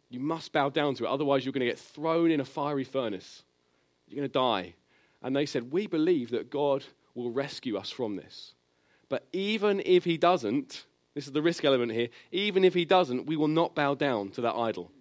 You 0.09 0.19
must 0.19 0.53
bow 0.53 0.69
down 0.69 0.95
to 0.95 1.05
it, 1.05 1.07
otherwise, 1.07 1.45
you're 1.45 1.53
going 1.53 1.67
to 1.67 1.71
get 1.71 1.77
thrown 1.77 2.31
in 2.31 2.39
a 2.39 2.45
fiery 2.45 2.83
furnace. 2.83 3.43
You're 4.07 4.17
going 4.17 4.29
to 4.29 4.33
die. 4.33 4.75
And 5.21 5.35
they 5.35 5.45
said, 5.45 5.71
We 5.71 5.87
believe 5.87 6.31
that 6.31 6.49
God 6.49 6.83
will 7.15 7.31
rescue 7.31 7.77
us 7.77 7.89
from 7.89 8.15
this. 8.15 8.53
But 9.09 9.25
even 9.33 9.81
if 9.85 10.03
he 10.03 10.17
doesn't, 10.17 10.85
this 11.13 11.25
is 11.25 11.33
the 11.33 11.41
risk 11.41 11.65
element 11.65 11.91
here, 11.91 12.09
even 12.31 12.63
if 12.63 12.73
he 12.73 12.85
doesn't, 12.85 13.25
we 13.25 13.37
will 13.37 13.47
not 13.47 13.73
bow 13.73 13.95
down 13.95 14.29
to 14.31 14.41
that 14.41 14.55
idol. 14.55 14.91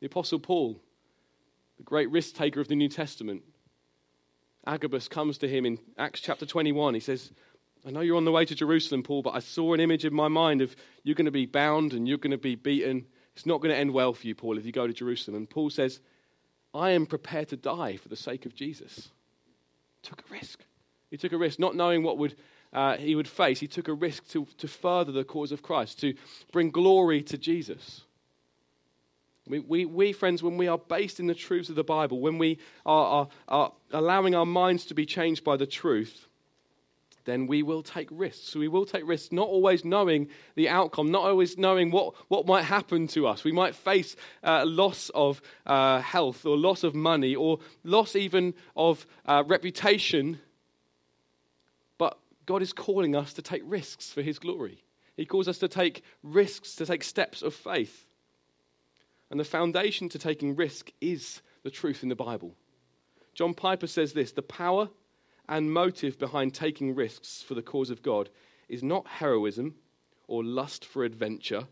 The 0.00 0.06
Apostle 0.06 0.38
Paul, 0.38 0.80
the 1.78 1.82
great 1.82 2.10
risk 2.10 2.34
taker 2.36 2.60
of 2.60 2.68
the 2.68 2.76
New 2.76 2.88
Testament, 2.88 3.42
Agabus 4.66 5.08
comes 5.08 5.38
to 5.38 5.48
him 5.48 5.64
in 5.64 5.78
Acts 5.96 6.20
chapter 6.20 6.44
21. 6.44 6.94
He 6.94 7.00
says, 7.00 7.32
I 7.86 7.90
know 7.90 8.00
you're 8.00 8.16
on 8.16 8.24
the 8.24 8.32
way 8.32 8.44
to 8.44 8.54
Jerusalem, 8.54 9.02
Paul, 9.02 9.22
but 9.22 9.34
I 9.34 9.38
saw 9.38 9.72
an 9.72 9.80
image 9.80 10.04
in 10.04 10.12
my 10.12 10.28
mind 10.28 10.60
of 10.60 10.74
you're 11.04 11.14
going 11.14 11.26
to 11.26 11.30
be 11.30 11.46
bound 11.46 11.92
and 11.92 12.06
you're 12.06 12.18
going 12.18 12.32
to 12.32 12.38
be 12.38 12.56
beaten. 12.56 13.06
It's 13.34 13.46
not 13.46 13.60
going 13.60 13.72
to 13.72 13.78
end 13.78 13.92
well 13.92 14.12
for 14.12 14.26
you, 14.26 14.34
Paul, 14.34 14.58
if 14.58 14.66
you 14.66 14.72
go 14.72 14.86
to 14.86 14.92
Jerusalem. 14.92 15.36
And 15.36 15.48
Paul 15.48 15.70
says, 15.70 16.00
I 16.76 16.90
am 16.90 17.06
prepared 17.06 17.48
to 17.48 17.56
die 17.56 17.96
for 17.96 18.08
the 18.08 18.16
sake 18.16 18.46
of 18.46 18.54
Jesus. 18.54 19.08
Took 20.02 20.20
a 20.20 20.32
risk. 20.32 20.60
He 21.10 21.16
took 21.16 21.32
a 21.32 21.38
risk, 21.38 21.58
not 21.58 21.74
knowing 21.74 22.02
what 22.02 22.18
would, 22.18 22.34
uh, 22.72 22.96
he 22.96 23.14
would 23.14 23.28
face. 23.28 23.60
He 23.60 23.66
took 23.66 23.88
a 23.88 23.94
risk 23.94 24.28
to, 24.28 24.46
to 24.58 24.68
further 24.68 25.12
the 25.12 25.24
cause 25.24 25.52
of 25.52 25.62
Christ, 25.62 26.00
to 26.00 26.14
bring 26.52 26.70
glory 26.70 27.22
to 27.22 27.38
Jesus. 27.38 28.02
We, 29.48 29.60
we, 29.60 29.84
we, 29.84 30.12
friends, 30.12 30.42
when 30.42 30.56
we 30.56 30.66
are 30.66 30.78
based 30.78 31.20
in 31.20 31.28
the 31.28 31.34
truths 31.34 31.68
of 31.68 31.76
the 31.76 31.84
Bible, 31.84 32.20
when 32.20 32.38
we 32.38 32.58
are, 32.84 33.06
are, 33.06 33.28
are 33.48 33.72
allowing 33.92 34.34
our 34.34 34.46
minds 34.46 34.84
to 34.86 34.94
be 34.94 35.06
changed 35.06 35.44
by 35.44 35.56
the 35.56 35.66
truth, 35.66 36.26
then 37.26 37.46
we 37.46 37.62
will 37.62 37.82
take 37.82 38.08
risks. 38.10 38.54
We 38.54 38.68
will 38.68 38.86
take 38.86 39.06
risks, 39.06 39.30
not 39.30 39.48
always 39.48 39.84
knowing 39.84 40.28
the 40.54 40.68
outcome, 40.68 41.10
not 41.10 41.24
always 41.24 41.58
knowing 41.58 41.90
what, 41.90 42.14
what 42.28 42.46
might 42.46 42.62
happen 42.62 43.06
to 43.08 43.26
us. 43.26 43.44
We 43.44 43.52
might 43.52 43.74
face 43.74 44.16
uh, 44.42 44.64
loss 44.64 45.10
of 45.10 45.42
uh, 45.66 46.00
health, 46.00 46.46
or 46.46 46.56
loss 46.56 46.84
of 46.84 46.94
money, 46.94 47.34
or 47.34 47.58
loss 47.84 48.16
even 48.16 48.54
of 48.74 49.06
uh, 49.26 49.44
reputation. 49.46 50.40
But 51.98 52.16
God 52.46 52.62
is 52.62 52.72
calling 52.72 53.14
us 53.14 53.34
to 53.34 53.42
take 53.42 53.62
risks 53.64 54.10
for 54.10 54.22
His 54.22 54.38
glory. 54.38 54.82
He 55.16 55.26
calls 55.26 55.48
us 55.48 55.58
to 55.58 55.68
take 55.68 56.02
risks, 56.22 56.76
to 56.76 56.86
take 56.86 57.02
steps 57.02 57.42
of 57.42 57.54
faith. 57.54 58.06
And 59.30 59.40
the 59.40 59.44
foundation 59.44 60.08
to 60.10 60.18
taking 60.18 60.54
risk 60.54 60.92
is 61.00 61.42
the 61.64 61.70
truth 61.70 62.02
in 62.02 62.08
the 62.08 62.14
Bible. 62.14 62.54
John 63.34 63.52
Piper 63.52 63.86
says 63.86 64.12
this 64.12 64.32
the 64.32 64.42
power 64.42 64.88
and 65.48 65.72
motive 65.72 66.18
behind 66.18 66.54
taking 66.54 66.94
risks 66.94 67.42
for 67.42 67.54
the 67.54 67.62
cause 67.62 67.90
of 67.90 68.02
God 68.02 68.28
is 68.68 68.82
not 68.82 69.06
heroism 69.06 69.74
or 70.26 70.42
lust 70.42 70.84
for 70.84 71.04
adventure 71.04 71.66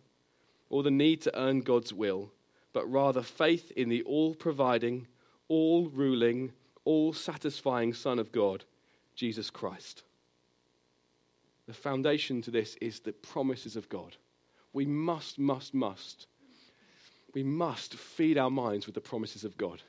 or 0.71 0.83
the 0.83 0.91
need 0.91 1.21
to 1.23 1.39
earn 1.39 1.61
God's 1.61 1.93
will, 1.93 2.33
but 2.73 2.91
rather 2.91 3.23
faith 3.23 3.71
in 3.77 3.89
the 3.89 4.03
all 4.03 4.35
providing, 4.35 5.07
all 5.49 5.89
ruling, 5.89 6.53
all 6.85 7.13
satisfying 7.13 7.95
Son 7.95 8.19
of 8.19 8.33
God, 8.33 8.65
Jesus 9.15 9.51
Christ. 9.51 10.03
The 11.67 11.75
foundation 11.75 12.43
to 12.43 12.51
this 12.51 12.77
is 12.81 13.01
the 13.01 13.13
promises 13.13 13.77
of 13.77 13.89
God. 13.89 14.17
We 14.73 14.85
must, 14.85 15.39
must, 15.39 15.73
must, 15.73 16.27
we 17.33 17.43
must 17.43 17.95
feed 17.95 18.37
our 18.37 18.51
minds 18.51 18.87
with 18.87 18.95
the 18.95 19.01
promises 19.01 19.45
of 19.45 19.57
God. 19.57 19.83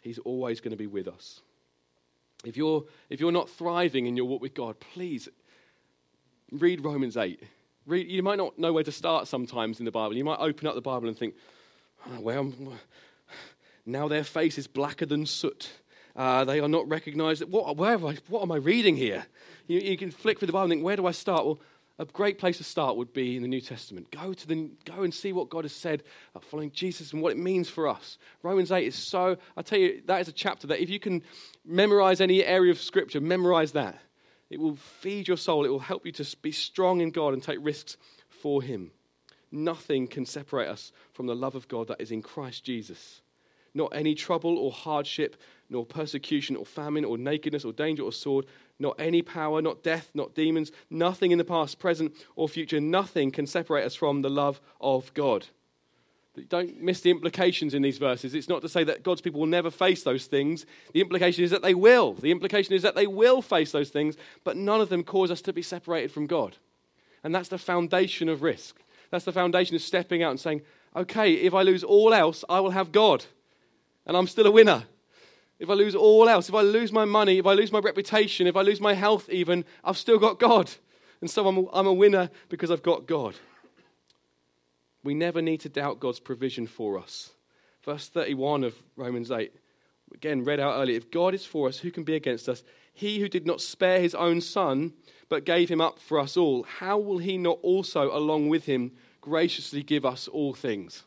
He's 0.00 0.18
always 0.18 0.60
going 0.60 0.72
to 0.72 0.76
be 0.76 0.86
with 0.86 1.08
us. 1.08 1.40
If 2.44 2.56
you're, 2.56 2.84
if 3.10 3.20
you're 3.20 3.32
not 3.32 3.48
thriving 3.48 4.06
in 4.06 4.16
your 4.16 4.26
walk 4.26 4.42
with 4.42 4.54
God, 4.54 4.78
please 4.78 5.28
read 6.52 6.84
Romans 6.84 7.16
8. 7.16 7.42
Read, 7.86 8.10
you 8.10 8.22
might 8.22 8.38
not 8.38 8.58
know 8.58 8.72
where 8.72 8.84
to 8.84 8.92
start 8.92 9.28
sometimes 9.28 9.78
in 9.78 9.84
the 9.84 9.90
Bible. 9.90 10.16
You 10.16 10.24
might 10.24 10.38
open 10.38 10.66
up 10.66 10.74
the 10.74 10.80
Bible 10.80 11.08
and 11.08 11.18
think, 11.18 11.34
oh, 12.06 12.20
well, 12.20 12.52
now 13.86 14.08
their 14.08 14.24
face 14.24 14.58
is 14.58 14.66
blacker 14.66 15.06
than 15.06 15.26
soot. 15.26 15.70
Uh, 16.16 16.44
they 16.44 16.60
are 16.60 16.68
not 16.68 16.88
recognized. 16.88 17.42
What, 17.44 17.76
where 17.76 17.98
what 17.98 18.42
am 18.42 18.52
I 18.52 18.56
reading 18.56 18.96
here? 18.96 19.26
You, 19.66 19.80
you, 19.80 19.96
can 19.96 20.10
flick 20.10 20.38
through 20.38 20.46
the 20.46 20.52
Bible 20.52 20.64
and 20.64 20.72
think, 20.72 20.84
where 20.84 20.96
do 20.96 21.06
I 21.06 21.10
start? 21.10 21.44
Well, 21.44 21.58
a 21.98 22.04
great 22.04 22.38
place 22.38 22.58
to 22.58 22.64
start 22.64 22.96
would 22.96 23.12
be 23.12 23.36
in 23.36 23.42
the 23.42 23.48
New 23.48 23.60
Testament. 23.60 24.10
Go 24.10 24.32
to 24.32 24.48
the 24.48 24.70
go 24.84 25.02
and 25.02 25.14
see 25.14 25.32
what 25.32 25.48
God 25.48 25.64
has 25.64 25.72
said 25.72 26.02
about 26.34 26.44
following 26.44 26.72
Jesus 26.72 27.12
and 27.12 27.22
what 27.22 27.32
it 27.32 27.38
means 27.38 27.68
for 27.68 27.86
us. 27.86 28.18
Romans 28.42 28.72
8 28.72 28.84
is 28.84 28.96
so 28.96 29.36
I 29.56 29.62
tell 29.62 29.78
you 29.78 30.02
that 30.06 30.20
is 30.20 30.28
a 30.28 30.32
chapter 30.32 30.66
that 30.68 30.80
if 30.80 30.90
you 30.90 30.98
can 30.98 31.22
memorize 31.64 32.20
any 32.20 32.44
area 32.44 32.72
of 32.72 32.80
scripture, 32.80 33.20
memorize 33.20 33.72
that. 33.72 33.98
It 34.50 34.60
will 34.60 34.76
feed 34.76 35.28
your 35.28 35.36
soul. 35.36 35.64
It 35.64 35.70
will 35.70 35.78
help 35.78 36.04
you 36.04 36.12
to 36.12 36.36
be 36.42 36.52
strong 36.52 37.00
in 37.00 37.10
God 37.10 37.32
and 37.32 37.42
take 37.42 37.58
risks 37.60 37.96
for 38.28 38.62
him. 38.62 38.90
Nothing 39.50 40.06
can 40.06 40.26
separate 40.26 40.68
us 40.68 40.92
from 41.12 41.26
the 41.26 41.34
love 41.34 41.54
of 41.54 41.68
God 41.68 41.88
that 41.88 42.00
is 42.00 42.10
in 42.10 42.22
Christ 42.22 42.64
Jesus. 42.64 43.20
Not 43.72 43.94
any 43.94 44.14
trouble 44.14 44.58
or 44.58 44.70
hardship, 44.70 45.36
nor 45.68 45.84
persecution 45.86 46.56
or 46.56 46.66
famine 46.66 47.04
or 47.04 47.18
nakedness 47.18 47.64
or 47.64 47.72
danger 47.72 48.02
or 48.02 48.12
sword, 48.12 48.46
not 48.78 48.96
any 48.98 49.22
power, 49.22 49.62
not 49.62 49.82
death, 49.82 50.10
not 50.14 50.34
demons, 50.34 50.72
nothing 50.90 51.30
in 51.30 51.38
the 51.38 51.44
past, 51.44 51.78
present, 51.78 52.14
or 52.36 52.48
future, 52.48 52.80
nothing 52.80 53.30
can 53.30 53.46
separate 53.46 53.84
us 53.84 53.94
from 53.94 54.22
the 54.22 54.30
love 54.30 54.60
of 54.80 55.12
God. 55.14 55.46
Don't 56.48 56.82
miss 56.82 57.00
the 57.00 57.12
implications 57.12 57.74
in 57.74 57.82
these 57.82 57.98
verses. 57.98 58.34
It's 58.34 58.48
not 58.48 58.60
to 58.62 58.68
say 58.68 58.82
that 58.84 59.04
God's 59.04 59.20
people 59.20 59.38
will 59.38 59.46
never 59.46 59.70
face 59.70 60.02
those 60.02 60.26
things. 60.26 60.66
The 60.92 61.00
implication 61.00 61.44
is 61.44 61.52
that 61.52 61.62
they 61.62 61.74
will. 61.74 62.14
The 62.14 62.32
implication 62.32 62.74
is 62.74 62.82
that 62.82 62.96
they 62.96 63.06
will 63.06 63.40
face 63.40 63.70
those 63.70 63.90
things, 63.90 64.16
but 64.42 64.56
none 64.56 64.80
of 64.80 64.88
them 64.88 65.04
cause 65.04 65.30
us 65.30 65.40
to 65.42 65.52
be 65.52 65.62
separated 65.62 66.10
from 66.10 66.26
God. 66.26 66.56
And 67.22 67.32
that's 67.32 67.48
the 67.48 67.58
foundation 67.58 68.28
of 68.28 68.42
risk. 68.42 68.80
That's 69.10 69.24
the 69.24 69.32
foundation 69.32 69.76
of 69.76 69.82
stepping 69.82 70.24
out 70.24 70.30
and 70.30 70.40
saying, 70.40 70.62
okay, 70.96 71.34
if 71.34 71.54
I 71.54 71.62
lose 71.62 71.84
all 71.84 72.12
else, 72.12 72.44
I 72.48 72.58
will 72.58 72.70
have 72.70 72.90
God. 72.90 73.24
And 74.04 74.16
I'm 74.16 74.26
still 74.26 74.46
a 74.46 74.50
winner. 74.50 74.84
If 75.58 75.70
I 75.70 75.74
lose 75.74 75.94
all 75.94 76.28
else, 76.28 76.48
if 76.48 76.54
I 76.54 76.62
lose 76.62 76.92
my 76.92 77.04
money, 77.04 77.38
if 77.38 77.46
I 77.46 77.52
lose 77.52 77.72
my 77.72 77.78
reputation, 77.78 78.46
if 78.46 78.56
I 78.56 78.62
lose 78.62 78.80
my 78.80 78.94
health, 78.94 79.28
even, 79.30 79.64
I've 79.84 79.96
still 79.96 80.18
got 80.18 80.38
God. 80.38 80.70
And 81.20 81.30
so 81.30 81.46
I'm 81.46 81.58
a, 81.58 81.64
I'm 81.72 81.86
a 81.86 81.92
winner 81.92 82.30
because 82.48 82.70
I've 82.70 82.82
got 82.82 83.06
God. 83.06 83.36
We 85.04 85.14
never 85.14 85.40
need 85.40 85.60
to 85.60 85.68
doubt 85.68 86.00
God's 86.00 86.20
provision 86.20 86.66
for 86.66 86.98
us. 86.98 87.30
Verse 87.84 88.08
31 88.08 88.64
of 88.64 88.74
Romans 88.96 89.30
8, 89.30 89.52
again, 90.14 90.44
read 90.44 90.58
out 90.58 90.80
earlier. 90.80 90.96
If 90.96 91.10
God 91.10 91.34
is 91.34 91.44
for 91.44 91.68
us, 91.68 91.78
who 91.78 91.90
can 91.90 92.02
be 92.04 92.16
against 92.16 92.48
us? 92.48 92.64
He 92.92 93.20
who 93.20 93.28
did 93.28 93.46
not 93.46 93.60
spare 93.60 94.00
his 94.00 94.14
own 94.14 94.40
son, 94.40 94.94
but 95.28 95.44
gave 95.44 95.68
him 95.68 95.80
up 95.80 95.98
for 95.98 96.18
us 96.18 96.36
all, 96.36 96.62
how 96.62 96.98
will 96.98 97.18
he 97.18 97.36
not 97.36 97.58
also, 97.62 98.16
along 98.16 98.48
with 98.48 98.64
him, 98.64 98.92
graciously 99.20 99.82
give 99.82 100.04
us 100.04 100.28
all 100.28 100.54
things? 100.54 101.04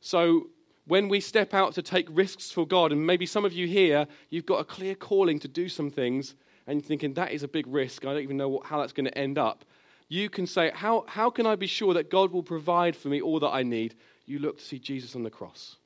So, 0.00 0.48
when 0.90 1.08
we 1.08 1.20
step 1.20 1.54
out 1.54 1.72
to 1.74 1.82
take 1.82 2.08
risks 2.10 2.50
for 2.50 2.66
God, 2.66 2.90
and 2.90 3.06
maybe 3.06 3.24
some 3.24 3.44
of 3.44 3.52
you 3.52 3.68
here, 3.68 4.08
you've 4.28 4.44
got 4.44 4.58
a 4.58 4.64
clear 4.64 4.96
calling 4.96 5.38
to 5.38 5.46
do 5.46 5.68
some 5.68 5.88
things, 5.88 6.34
and 6.66 6.80
you're 6.80 6.88
thinking, 6.88 7.14
that 7.14 7.30
is 7.30 7.44
a 7.44 7.48
big 7.48 7.64
risk. 7.68 8.04
I 8.04 8.12
don't 8.12 8.24
even 8.24 8.36
know 8.36 8.48
what, 8.48 8.66
how 8.66 8.80
that's 8.80 8.92
going 8.92 9.06
to 9.06 9.16
end 9.16 9.38
up. 9.38 9.64
You 10.08 10.28
can 10.28 10.48
say, 10.48 10.72
how, 10.74 11.04
how 11.06 11.30
can 11.30 11.46
I 11.46 11.54
be 11.54 11.68
sure 11.68 11.94
that 11.94 12.10
God 12.10 12.32
will 12.32 12.42
provide 12.42 12.96
for 12.96 13.06
me 13.06 13.20
all 13.20 13.38
that 13.38 13.50
I 13.50 13.62
need? 13.62 13.94
You 14.26 14.40
look 14.40 14.58
to 14.58 14.64
see 14.64 14.80
Jesus 14.80 15.14
on 15.14 15.22
the 15.22 15.30
cross. 15.30 15.76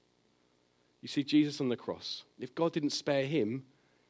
You 1.03 1.09
see 1.09 1.23
Jesus 1.23 1.61
on 1.61 1.69
the 1.69 1.77
cross. 1.77 2.25
If 2.41 2.55
God 2.55 2.73
didn't 2.73 2.91
spare 2.91 3.27
him, 3.27 3.65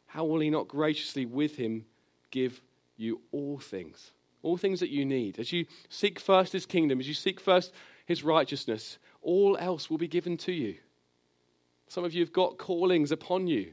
how 0.07 0.25
will 0.25 0.39
he 0.39 0.49
not 0.49 0.69
graciously 0.69 1.27
with 1.27 1.57
him 1.57 1.87
give 2.31 2.63
you 2.97 3.21
all 3.33 3.59
things? 3.59 4.13
All 4.45 4.57
things 4.57 4.79
that 4.79 4.91
you 4.91 5.05
need. 5.05 5.41
As 5.41 5.51
you 5.51 5.67
seek 5.89 6.21
first 6.21 6.53
his 6.53 6.67
kingdom, 6.67 7.01
as 7.01 7.09
you 7.09 7.15
seek 7.15 7.41
first 7.41 7.73
his 8.07 8.23
righteousness, 8.23 8.99
all 9.25 9.57
else 9.59 9.91
will 9.91 9.99
be 9.99 10.09
given 10.09 10.37
to 10.39 10.53
you. 10.53 10.77
Some 11.89 12.05
of 12.05 12.15
you 12.15 12.21
have 12.21 12.33
got 12.33 12.59
callings 12.59 13.11
upon 13.13 13.47
you. 13.47 13.73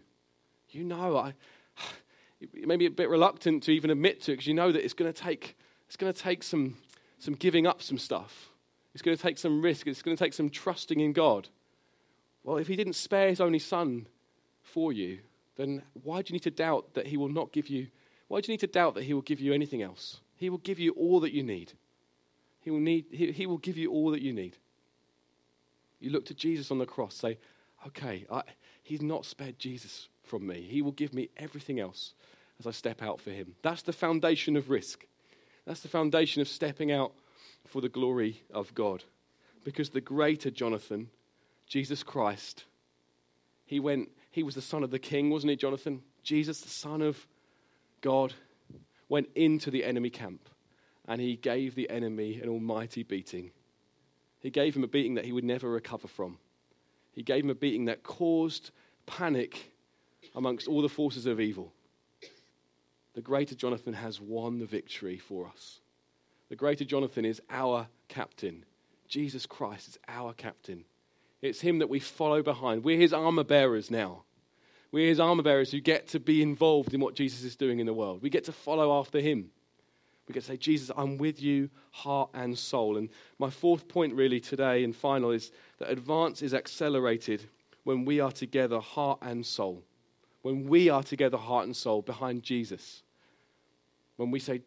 You 0.70 0.84
know, 0.84 1.18
I 1.18 1.34
maybe 2.54 2.86
a 2.86 2.92
bit 2.92 3.10
reluctant 3.10 3.64
to 3.64 3.72
even 3.72 3.90
admit 3.90 4.22
to 4.24 4.32
it 4.32 4.36
because 4.36 4.48
you 4.48 4.54
know 4.54 4.72
that 4.72 4.84
it's 4.84 4.94
going 4.94 5.12
to 5.12 5.22
take 5.22 5.58
it's 5.88 5.98
going 5.98 6.12
to 6.12 6.20
take 6.20 6.44
some 6.44 6.78
some 7.20 7.36
giving 7.36 7.68
up 7.68 7.82
some 7.82 7.98
stuff. 7.98 8.50
It's 8.94 9.02
going 9.02 9.16
to 9.16 9.22
take 9.22 9.38
some 9.38 9.62
risk. 9.62 9.88
It's 9.88 10.02
going 10.02 10.18
to 10.18 10.24
take 10.24 10.34
some 10.34 10.50
trusting 10.50 11.00
in 11.00 11.14
God. 11.14 11.48
Well, 12.44 12.58
if 12.58 12.68
He 12.68 12.76
didn't 12.76 12.94
spare 12.94 13.30
His 13.30 13.40
only 13.40 13.60
Son 13.60 14.08
for 14.62 14.92
you, 14.92 15.20
then 15.56 15.84
why 16.04 16.22
do 16.22 16.30
you 16.30 16.34
need 16.34 16.44
to 16.44 16.52
doubt 16.52 16.94
that 16.96 17.08
He 17.08 17.18
will 17.18 17.30
not 17.30 17.52
give 17.52 17.68
you? 17.68 17.88
Why 18.28 18.42
do 18.42 18.52
you 18.52 18.54
need 18.54 18.62
to 18.62 18.68
doubt 18.68 18.96
that 18.96 19.04
He 19.04 19.14
will 19.14 19.22
give 19.22 19.40
you 19.40 19.54
anything 19.54 19.82
else? 19.82 20.22
He 20.36 20.50
will 20.50 20.58
give 20.58 20.80
you 20.80 20.92
all 20.94 21.20
that 21.20 21.34
you 21.34 21.44
need. 21.44 21.74
He 22.62 22.72
will, 22.72 22.80
need, 22.80 23.06
he, 23.12 23.32
he 23.32 23.46
will 23.46 23.58
give 23.58 23.78
you 23.78 23.92
all 23.92 24.12
that 24.12 24.22
you 24.22 24.34
need. 24.34 24.58
You 26.02 26.10
look 26.10 26.26
to 26.26 26.34
Jesus 26.34 26.72
on 26.72 26.80
the 26.80 26.86
cross, 26.86 27.16
say, 27.16 27.38
okay, 27.88 28.26
I, 28.30 28.42
he's 28.84 29.02
not 29.02 29.26
spared 29.26 29.60
Jesus 29.60 30.10
from 30.24 30.46
me. 30.46 30.62
He 30.62 30.82
will 30.82 30.92
give 30.92 31.14
me 31.14 31.30
everything 31.38 31.80
else 31.80 32.14
as 32.60 32.68
I 32.68 32.72
step 32.72 33.02
out 33.02 33.22
for 33.22 33.32
him. 33.32 33.56
That's 33.62 33.84
the 33.84 33.94
foundation 33.94 34.58
of 34.58 34.70
risk. 34.70 35.06
That's 35.66 35.82
the 35.82 35.88
foundation 35.88 36.42
of 36.42 36.48
stepping 36.48 36.92
out 36.92 37.14
for 37.68 37.82
the 37.82 37.90
glory 37.90 38.44
of 38.54 38.74
God. 38.74 39.04
Because 39.64 39.92
the 39.92 40.02
greater 40.02 40.50
Jonathan, 40.50 41.10
Jesus 41.68 42.02
Christ, 42.02 42.66
he 43.66 43.80
went, 43.80 44.10
he 44.32 44.44
was 44.44 44.56
the 44.56 44.62
son 44.62 44.84
of 44.84 44.92
the 44.92 45.00
king, 45.00 45.30
wasn't 45.30 45.52
he, 45.52 45.56
Jonathan? 45.56 46.02
Jesus, 46.24 46.62
the 46.62 46.70
son 46.70 47.02
of 47.02 47.28
God, 48.02 48.34
went 49.08 49.30
into 49.36 49.70
the 49.70 49.84
enemy 49.84 50.10
camp 50.10 50.50
and 51.08 51.22
he 51.22 51.36
gave 51.36 51.76
the 51.76 51.90
enemy 51.90 52.40
an 52.42 52.50
almighty 52.50 53.04
beating. 53.04 53.52
He 54.42 54.50
gave 54.50 54.76
him 54.76 54.84
a 54.84 54.88
beating 54.88 55.16
that 55.16 55.26
he 55.26 55.32
would 55.32 55.44
never 55.44 55.70
recover 55.70 56.08
from. 56.08 56.38
He 57.14 57.24
gave 57.24 57.44
him 57.44 57.50
a 57.50 57.56
beating 57.56 57.86
that 57.86 58.04
caused 58.04 58.72
panic 59.06 59.72
amongst 60.36 60.68
all 60.68 60.82
the 60.82 60.90
forces 60.90 61.26
of 61.26 61.40
evil. 61.40 61.74
The 63.14 63.22
greater 63.22 63.56
Jonathan 63.56 63.94
has 63.94 64.22
won 64.22 64.60
the 64.60 64.66
victory 64.66 65.18
for 65.18 65.48
us. 65.48 65.80
The 66.50 66.56
greater 66.56 66.86
Jonathan 66.86 67.26
is 67.26 67.42
our 67.50 67.88
captain. 68.08 68.66
Jesus 69.08 69.46
Christ 69.46 69.90
is 69.90 70.00
our 70.08 70.34
captain. 70.34 70.86
It's 71.42 71.62
him 71.62 71.80
that 71.80 71.90
we 71.90 72.00
follow 72.00 72.42
behind. 72.42 72.84
We're 72.84 73.00
his 73.00 73.14
armor 73.14 73.44
bearers 73.44 73.92
now. 73.92 74.24
We're 74.92 75.10
his 75.10 75.20
armor 75.20 75.44
bearers 75.44 75.72
who 75.72 75.82
get 75.82 76.10
to 76.10 76.20
be 76.20 76.42
involved 76.42 76.94
in 76.94 77.02
what 77.02 77.16
Jesus 77.16 77.44
is 77.44 77.56
doing 77.56 77.80
in 77.80 77.86
the 77.86 77.94
world. 77.94 78.22
We 78.22 78.30
get 78.30 78.46
to 78.46 78.52
follow 78.52 79.00
after 79.00 79.20
him. 79.20 79.52
We 80.28 80.34
to 80.34 80.42
say, 80.42 80.58
Jesus, 80.58 80.92
I'm 80.96 81.18
with 81.18 81.42
you, 81.42 81.70
heart 81.92 82.30
and 82.34 82.58
soul. 82.58 82.98
And 82.98 83.10
my 83.40 83.50
fourth 83.50 83.88
point, 83.88 84.14
really, 84.14 84.40
today 84.40 84.84
and 84.84 84.96
final, 84.96 85.32
is 85.32 85.52
that 85.80 85.90
advance 85.90 86.42
is 86.42 86.54
accelerated 86.54 87.44
when 87.84 88.06
we 88.06 88.20
are 88.20 88.32
together, 88.32 88.80
heart 88.80 89.20
and 89.22 89.46
soul. 89.46 89.84
When 90.42 90.68
we 90.68 90.90
are 90.90 91.04
together, 91.04 91.38
heart 91.38 91.66
and 91.66 91.76
soul, 91.76 92.02
behind 92.02 92.44
Jesus. 92.44 93.04
When 94.16 94.32
we 94.32 94.40
say 94.40 94.62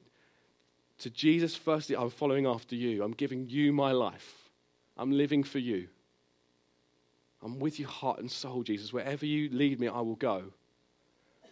to 0.98 1.10
Jesus, 1.10 1.56
firstly, 1.56 1.96
I'm 1.96 2.10
following 2.10 2.46
after 2.46 2.74
you, 2.74 3.02
I'm 3.02 3.12
giving 3.12 3.48
you 3.48 3.72
my 3.72 3.92
life, 3.92 4.50
I'm 4.96 5.12
living 5.12 5.44
for 5.44 5.58
you. 5.58 5.88
I'm 7.42 7.58
with 7.58 7.78
you, 7.78 7.86
heart 7.86 8.20
and 8.20 8.30
soul, 8.30 8.62
Jesus. 8.62 8.92
Wherever 8.92 9.26
you 9.26 9.50
lead 9.50 9.78
me, 9.78 9.86
I 9.86 10.00
will 10.00 10.16
go. 10.16 10.44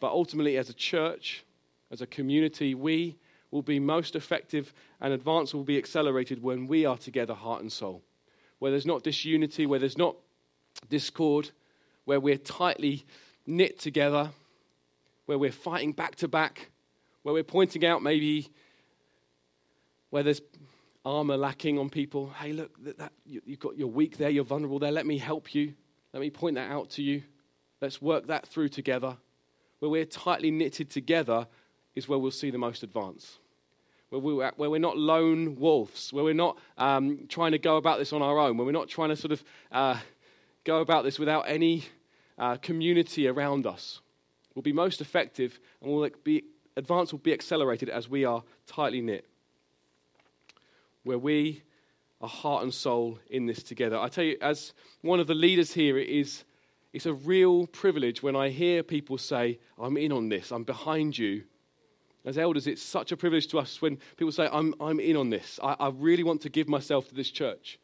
But 0.00 0.10
ultimately, 0.10 0.56
as 0.56 0.70
a 0.70 0.74
church, 0.74 1.44
as 1.90 2.00
a 2.00 2.06
community, 2.06 2.74
we 2.74 3.18
will 3.52 3.62
be 3.62 3.78
most 3.78 4.16
effective 4.16 4.72
and 5.00 5.12
advance 5.12 5.54
will 5.54 5.62
be 5.62 5.78
accelerated 5.78 6.42
when 6.42 6.66
we 6.66 6.84
are 6.84 6.96
together, 6.96 7.34
heart 7.34 7.60
and 7.60 7.70
soul. 7.70 8.02
Where 8.58 8.72
there's 8.72 8.86
not 8.86 9.04
disunity, 9.04 9.66
where 9.66 9.78
there's 9.78 9.98
not 9.98 10.16
discord, 10.88 11.50
where 12.04 12.18
we're 12.18 12.38
tightly 12.38 13.04
knit 13.46 13.78
together, 13.78 14.30
where 15.26 15.38
we're 15.38 15.52
fighting 15.52 15.92
back 15.92 16.16
to 16.16 16.28
back, 16.28 16.70
where 17.22 17.34
we're 17.34 17.44
pointing 17.44 17.84
out 17.84 18.02
maybe 18.02 18.48
where 20.10 20.22
there's 20.22 20.40
armor 21.04 21.36
lacking 21.36 21.78
on 21.78 21.90
people. 21.90 22.30
Hey, 22.30 22.52
look, 22.52 22.82
that, 22.84 22.98
that, 22.98 23.12
you, 23.26 23.42
you've 23.44 23.60
got, 23.60 23.76
you're 23.76 23.86
weak 23.86 24.16
there, 24.16 24.30
you're 24.30 24.44
vulnerable 24.44 24.78
there. 24.78 24.92
Let 24.92 25.06
me 25.06 25.18
help 25.18 25.54
you. 25.54 25.74
Let 26.14 26.20
me 26.20 26.30
point 26.30 26.56
that 26.56 26.70
out 26.70 26.90
to 26.90 27.02
you. 27.02 27.22
Let's 27.80 28.00
work 28.00 28.28
that 28.28 28.46
through 28.46 28.68
together. 28.70 29.16
Where 29.80 29.90
we're 29.90 30.04
tightly 30.04 30.50
knitted 30.50 30.90
together 30.90 31.48
is 31.94 32.08
where 32.08 32.18
we'll 32.18 32.30
see 32.30 32.50
the 32.50 32.58
most 32.58 32.82
advance 32.82 33.38
where, 34.12 34.20
we, 34.20 34.34
where 34.34 34.68
we're 34.68 34.78
not 34.78 34.98
lone 34.98 35.56
wolves, 35.58 36.12
where 36.12 36.22
we're 36.22 36.34
not 36.34 36.58
um, 36.76 37.20
trying 37.30 37.52
to 37.52 37.58
go 37.58 37.78
about 37.78 37.98
this 37.98 38.12
on 38.12 38.20
our 38.20 38.38
own, 38.38 38.58
where 38.58 38.66
we're 38.66 38.72
not 38.72 38.88
trying 38.88 39.08
to 39.08 39.16
sort 39.16 39.32
of 39.32 39.42
uh, 39.72 39.96
go 40.64 40.80
about 40.82 41.02
this 41.02 41.18
without 41.18 41.44
any 41.48 41.84
uh, 42.36 42.56
community 42.56 43.26
around 43.26 43.66
us. 43.66 44.02
We'll 44.54 44.62
be 44.62 44.74
most 44.74 45.00
effective 45.00 45.58
and 45.80 45.90
will 45.90 46.06
be, 46.24 46.44
advance 46.76 47.10
will 47.10 47.20
be 47.20 47.32
accelerated 47.32 47.88
as 47.88 48.06
we 48.06 48.26
are 48.26 48.42
tightly 48.66 49.00
knit. 49.00 49.26
Where 51.04 51.18
we 51.18 51.62
are 52.20 52.28
heart 52.28 52.64
and 52.64 52.74
soul 52.74 53.18
in 53.30 53.46
this 53.46 53.62
together. 53.62 53.98
I 53.98 54.08
tell 54.08 54.24
you, 54.24 54.36
as 54.42 54.74
one 55.00 55.20
of 55.20 55.26
the 55.26 55.34
leaders 55.34 55.72
here, 55.72 55.96
it 55.96 56.10
is 56.10 56.44
it's 56.92 57.06
a 57.06 57.14
real 57.14 57.66
privilege 57.66 58.22
when 58.22 58.36
I 58.36 58.50
hear 58.50 58.82
people 58.82 59.16
say, 59.16 59.58
I'm 59.78 59.96
in 59.96 60.12
on 60.12 60.28
this, 60.28 60.50
I'm 60.50 60.64
behind 60.64 61.16
you, 61.16 61.44
as 62.24 62.38
elders, 62.38 62.66
it's 62.66 62.82
such 62.82 63.12
a 63.12 63.16
privilege 63.16 63.48
to 63.48 63.58
us 63.58 63.82
when 63.82 63.98
people 64.16 64.32
say, 64.32 64.48
I'm, 64.52 64.74
I'm 64.80 65.00
in 65.00 65.16
on 65.16 65.30
this. 65.30 65.58
I, 65.62 65.76
I 65.78 65.88
really 65.88 66.22
want 66.22 66.42
to 66.42 66.48
give 66.48 66.68
myself 66.68 67.08
to 67.08 67.14
this 67.14 67.30
church. 67.30 67.78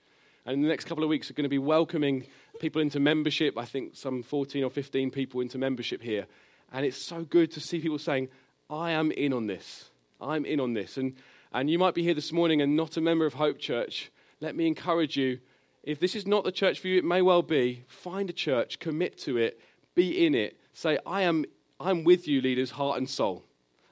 And 0.46 0.54
in 0.54 0.62
the 0.62 0.68
next 0.68 0.84
couple 0.84 1.04
of 1.04 1.10
weeks, 1.10 1.28
we're 1.28 1.34
going 1.34 1.44
to 1.44 1.48
be 1.48 1.58
welcoming 1.58 2.26
people 2.60 2.80
into 2.80 3.00
membership. 3.00 3.58
I 3.58 3.64
think 3.64 3.96
some 3.96 4.22
14 4.22 4.64
or 4.64 4.70
15 4.70 5.10
people 5.10 5.40
into 5.40 5.58
membership 5.58 6.02
here. 6.02 6.26
And 6.72 6.86
it's 6.86 6.96
so 6.96 7.24
good 7.24 7.50
to 7.52 7.60
see 7.60 7.80
people 7.80 7.98
saying, 7.98 8.28
I 8.70 8.92
am 8.92 9.10
in 9.10 9.32
on 9.32 9.46
this. 9.46 9.90
I'm 10.20 10.44
in 10.44 10.60
on 10.60 10.74
this. 10.74 10.96
And, 10.96 11.16
and 11.52 11.68
you 11.68 11.78
might 11.78 11.94
be 11.94 12.02
here 12.02 12.14
this 12.14 12.32
morning 12.32 12.62
and 12.62 12.76
not 12.76 12.96
a 12.96 13.00
member 13.00 13.26
of 13.26 13.34
Hope 13.34 13.58
Church. 13.58 14.10
Let 14.40 14.54
me 14.54 14.66
encourage 14.66 15.16
you 15.16 15.40
if 15.82 16.00
this 16.00 16.14
is 16.14 16.26
not 16.26 16.44
the 16.44 16.52
church 16.52 16.80
for 16.80 16.88
you, 16.88 16.98
it 16.98 17.04
may 17.04 17.22
well 17.22 17.42
be. 17.42 17.84
Find 17.86 18.28
a 18.28 18.32
church, 18.32 18.78
commit 18.78 19.16
to 19.18 19.38
it, 19.38 19.60
be 19.94 20.26
in 20.26 20.34
it. 20.34 20.58
Say, 20.74 20.98
I 21.06 21.22
am 21.22 21.46
I'm 21.80 22.04
with 22.04 22.26
you, 22.26 22.40
leaders, 22.40 22.72
heart 22.72 22.98
and 22.98 23.08
soul. 23.08 23.44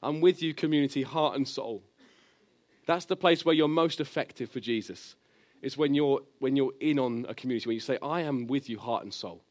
I'm 0.02 0.20
with 0.20 0.42
you, 0.42 0.54
community, 0.54 1.02
heart 1.02 1.36
and 1.36 1.46
soul. 1.46 1.82
That's 2.86 3.06
the 3.06 3.16
place 3.16 3.44
where 3.44 3.54
you're 3.54 3.68
most 3.68 4.00
effective 4.00 4.50
for 4.50 4.60
Jesus. 4.60 5.16
Is 5.62 5.76
when 5.76 5.94
you're, 5.94 6.20
when 6.38 6.54
you're 6.54 6.74
in 6.80 6.98
on 6.98 7.26
a 7.28 7.34
community, 7.34 7.66
when 7.66 7.74
you 7.74 7.80
say, 7.80 7.98
I 8.02 8.20
am 8.20 8.46
with 8.46 8.68
you, 8.68 8.78
heart 8.78 9.02
and 9.02 9.12
soul. 9.12 9.42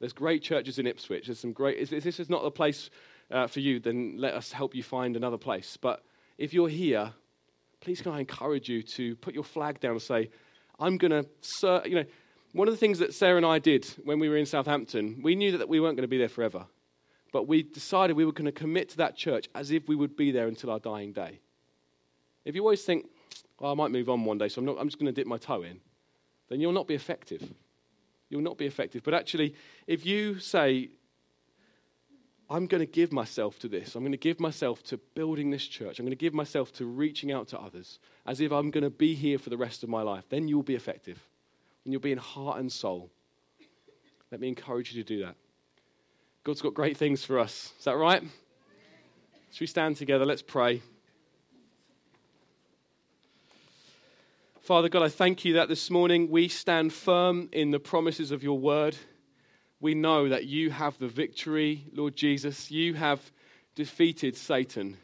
There's 0.00 0.12
great 0.12 0.42
churches 0.42 0.78
in 0.78 0.86
Ipswich. 0.86 1.26
There's 1.26 1.38
some 1.38 1.52
great, 1.52 1.78
if 1.78 2.02
this 2.02 2.18
is 2.18 2.28
not 2.28 2.42
the 2.42 2.50
place 2.50 2.90
uh, 3.30 3.46
for 3.46 3.60
you, 3.60 3.78
then 3.78 4.16
let 4.18 4.34
us 4.34 4.52
help 4.52 4.74
you 4.74 4.82
find 4.82 5.16
another 5.16 5.38
place. 5.38 5.78
But 5.80 6.02
if 6.36 6.52
you're 6.52 6.68
here, 6.68 7.12
please 7.80 8.02
can 8.02 8.12
I 8.12 8.20
encourage 8.20 8.68
you 8.68 8.82
to 8.82 9.14
put 9.16 9.34
your 9.34 9.44
flag 9.44 9.80
down 9.80 9.92
and 9.92 10.02
say, 10.02 10.30
I'm 10.78 10.98
going 10.98 11.10
to, 11.12 11.82
you 11.88 11.96
know, 11.96 12.04
one 12.52 12.66
of 12.66 12.74
the 12.74 12.78
things 12.78 12.98
that 12.98 13.14
Sarah 13.14 13.36
and 13.36 13.46
I 13.46 13.58
did 13.58 13.86
when 14.04 14.18
we 14.18 14.28
were 14.28 14.36
in 14.36 14.46
Southampton, 14.46 15.20
we 15.22 15.36
knew 15.36 15.56
that 15.56 15.68
we 15.68 15.78
weren't 15.78 15.96
going 15.96 16.02
to 16.02 16.08
be 16.08 16.18
there 16.18 16.28
forever. 16.28 16.66
But 17.32 17.46
we 17.46 17.62
decided 17.62 18.16
we 18.16 18.24
were 18.24 18.32
going 18.32 18.46
to 18.46 18.52
commit 18.52 18.88
to 18.90 18.96
that 18.98 19.16
church 19.16 19.48
as 19.54 19.70
if 19.70 19.88
we 19.88 19.94
would 19.94 20.16
be 20.16 20.30
there 20.30 20.48
until 20.48 20.70
our 20.70 20.80
dying 20.80 21.12
day. 21.12 21.40
If 22.44 22.54
you 22.54 22.62
always 22.62 22.82
think, 22.82 23.06
oh, 23.60 23.70
I 23.70 23.74
might 23.74 23.90
move 23.90 24.08
on 24.08 24.24
one 24.24 24.38
day, 24.38 24.48
so 24.48 24.60
I'm, 24.60 24.64
not, 24.64 24.76
I'm 24.80 24.88
just 24.88 24.98
going 24.98 25.12
to 25.12 25.12
dip 25.12 25.26
my 25.26 25.38
toe 25.38 25.62
in, 25.62 25.80
then 26.48 26.60
you'll 26.60 26.72
not 26.72 26.88
be 26.88 26.94
effective. 26.94 27.52
You'll 28.28 28.42
not 28.42 28.58
be 28.58 28.66
effective. 28.66 29.02
But 29.02 29.14
actually, 29.14 29.54
if 29.86 30.04
you 30.04 30.38
say, 30.38 30.88
I'm 32.48 32.66
going 32.66 32.80
to 32.80 32.86
give 32.86 33.12
myself 33.12 33.58
to 33.60 33.68
this, 33.68 33.94
I'm 33.94 34.02
going 34.02 34.12
to 34.12 34.18
give 34.18 34.40
myself 34.40 34.82
to 34.84 34.98
building 35.14 35.50
this 35.50 35.66
church, 35.66 35.98
I'm 35.98 36.04
going 36.04 36.16
to 36.16 36.16
give 36.16 36.34
myself 36.34 36.72
to 36.74 36.86
reaching 36.86 37.30
out 37.30 37.48
to 37.48 37.60
others, 37.60 38.00
as 38.26 38.40
if 38.40 38.50
I'm 38.50 38.70
going 38.70 38.84
to 38.84 38.90
be 38.90 39.14
here 39.14 39.38
for 39.38 39.50
the 39.50 39.56
rest 39.56 39.84
of 39.84 39.88
my 39.88 40.02
life, 40.02 40.24
then 40.30 40.48
you'll 40.48 40.62
be 40.62 40.74
effective. 40.74 41.20
And 41.84 41.92
you'll 41.92 42.02
be 42.02 42.12
in 42.12 42.18
heart 42.18 42.58
and 42.58 42.70
soul. 42.70 43.10
Let 44.30 44.40
me 44.40 44.48
encourage 44.48 44.92
you 44.92 45.02
to 45.02 45.06
do 45.06 45.24
that. 45.24 45.36
God's 46.42 46.62
got 46.62 46.72
great 46.72 46.96
things 46.96 47.22
for 47.22 47.38
us. 47.38 47.74
Is 47.78 47.84
that 47.84 47.96
right? 47.96 48.22
Should 49.52 49.60
we 49.60 49.66
stand 49.66 49.96
together? 49.96 50.24
Let's 50.24 50.40
pray. 50.40 50.80
Father 54.62 54.88
God, 54.88 55.02
I 55.02 55.10
thank 55.10 55.44
you 55.44 55.54
that 55.54 55.68
this 55.68 55.90
morning 55.90 56.30
we 56.30 56.48
stand 56.48 56.94
firm 56.94 57.50
in 57.52 57.72
the 57.72 57.78
promises 57.78 58.30
of 58.30 58.42
your 58.42 58.58
word. 58.58 58.96
We 59.80 59.94
know 59.94 60.30
that 60.30 60.46
you 60.46 60.70
have 60.70 60.98
the 60.98 61.08
victory, 61.08 61.84
Lord 61.92 62.16
Jesus. 62.16 62.70
You 62.70 62.94
have 62.94 63.20
defeated 63.74 64.34
Satan. 64.34 64.96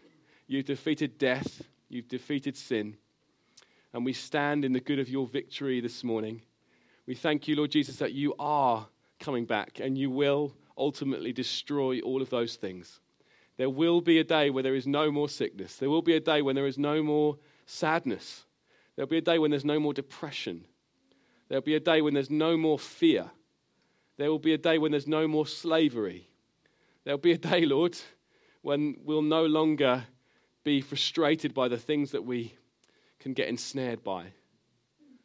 You've 0.46 0.64
defeated 0.64 1.18
death. 1.18 1.62
You've 1.90 2.08
defeated 2.08 2.56
sin. 2.56 2.96
And 3.92 4.06
we 4.06 4.14
stand 4.14 4.64
in 4.64 4.72
the 4.72 4.80
good 4.80 4.98
of 4.98 5.08
your 5.10 5.26
victory 5.26 5.80
this 5.80 6.02
morning. 6.02 6.40
We 7.06 7.14
thank 7.14 7.46
you, 7.46 7.56
Lord 7.56 7.72
Jesus, 7.72 7.96
that 7.96 8.12
you 8.12 8.34
are 8.38 8.86
coming 9.20 9.44
back 9.44 9.80
and 9.80 9.98
you 9.98 10.10
will 10.10 10.54
ultimately 10.76 11.32
destroy 11.32 12.00
all 12.00 12.22
of 12.22 12.30
those 12.30 12.56
things. 12.56 13.00
There 13.56 13.70
will 13.70 14.00
be 14.00 14.18
a 14.18 14.24
day 14.24 14.50
where 14.50 14.62
there 14.62 14.74
is 14.74 14.86
no 14.86 15.10
more 15.10 15.28
sickness. 15.28 15.76
There 15.76 15.88
will 15.88 16.02
be 16.02 16.14
a 16.14 16.20
day 16.20 16.42
when 16.42 16.56
there 16.56 16.66
is 16.66 16.78
no 16.78 17.02
more 17.02 17.38
sadness. 17.64 18.44
There'll 18.94 19.08
be 19.08 19.18
a 19.18 19.22
day 19.22 19.38
when 19.38 19.50
there's 19.50 19.64
no 19.64 19.80
more 19.80 19.94
depression. 19.94 20.64
There'll 21.48 21.62
be 21.62 21.74
a 21.74 21.80
day 21.80 22.02
when 22.02 22.14
there's 22.14 22.30
no 22.30 22.56
more 22.56 22.78
fear. 22.78 23.30
There 24.18 24.30
will 24.30 24.38
be 24.38 24.54
a 24.54 24.58
day 24.58 24.78
when 24.78 24.90
there's 24.90 25.06
no 25.06 25.28
more 25.28 25.46
slavery. 25.46 26.28
There'll 27.04 27.18
be 27.18 27.32
a 27.32 27.38
day, 27.38 27.64
Lord, 27.64 27.96
when 28.62 28.96
we'll 29.04 29.22
no 29.22 29.46
longer 29.46 30.04
be 30.64 30.80
frustrated 30.80 31.54
by 31.54 31.68
the 31.68 31.78
things 31.78 32.10
that 32.10 32.24
we 32.24 32.54
can 33.20 33.32
get 33.32 33.48
ensnared 33.48 34.02
by. 34.02 34.32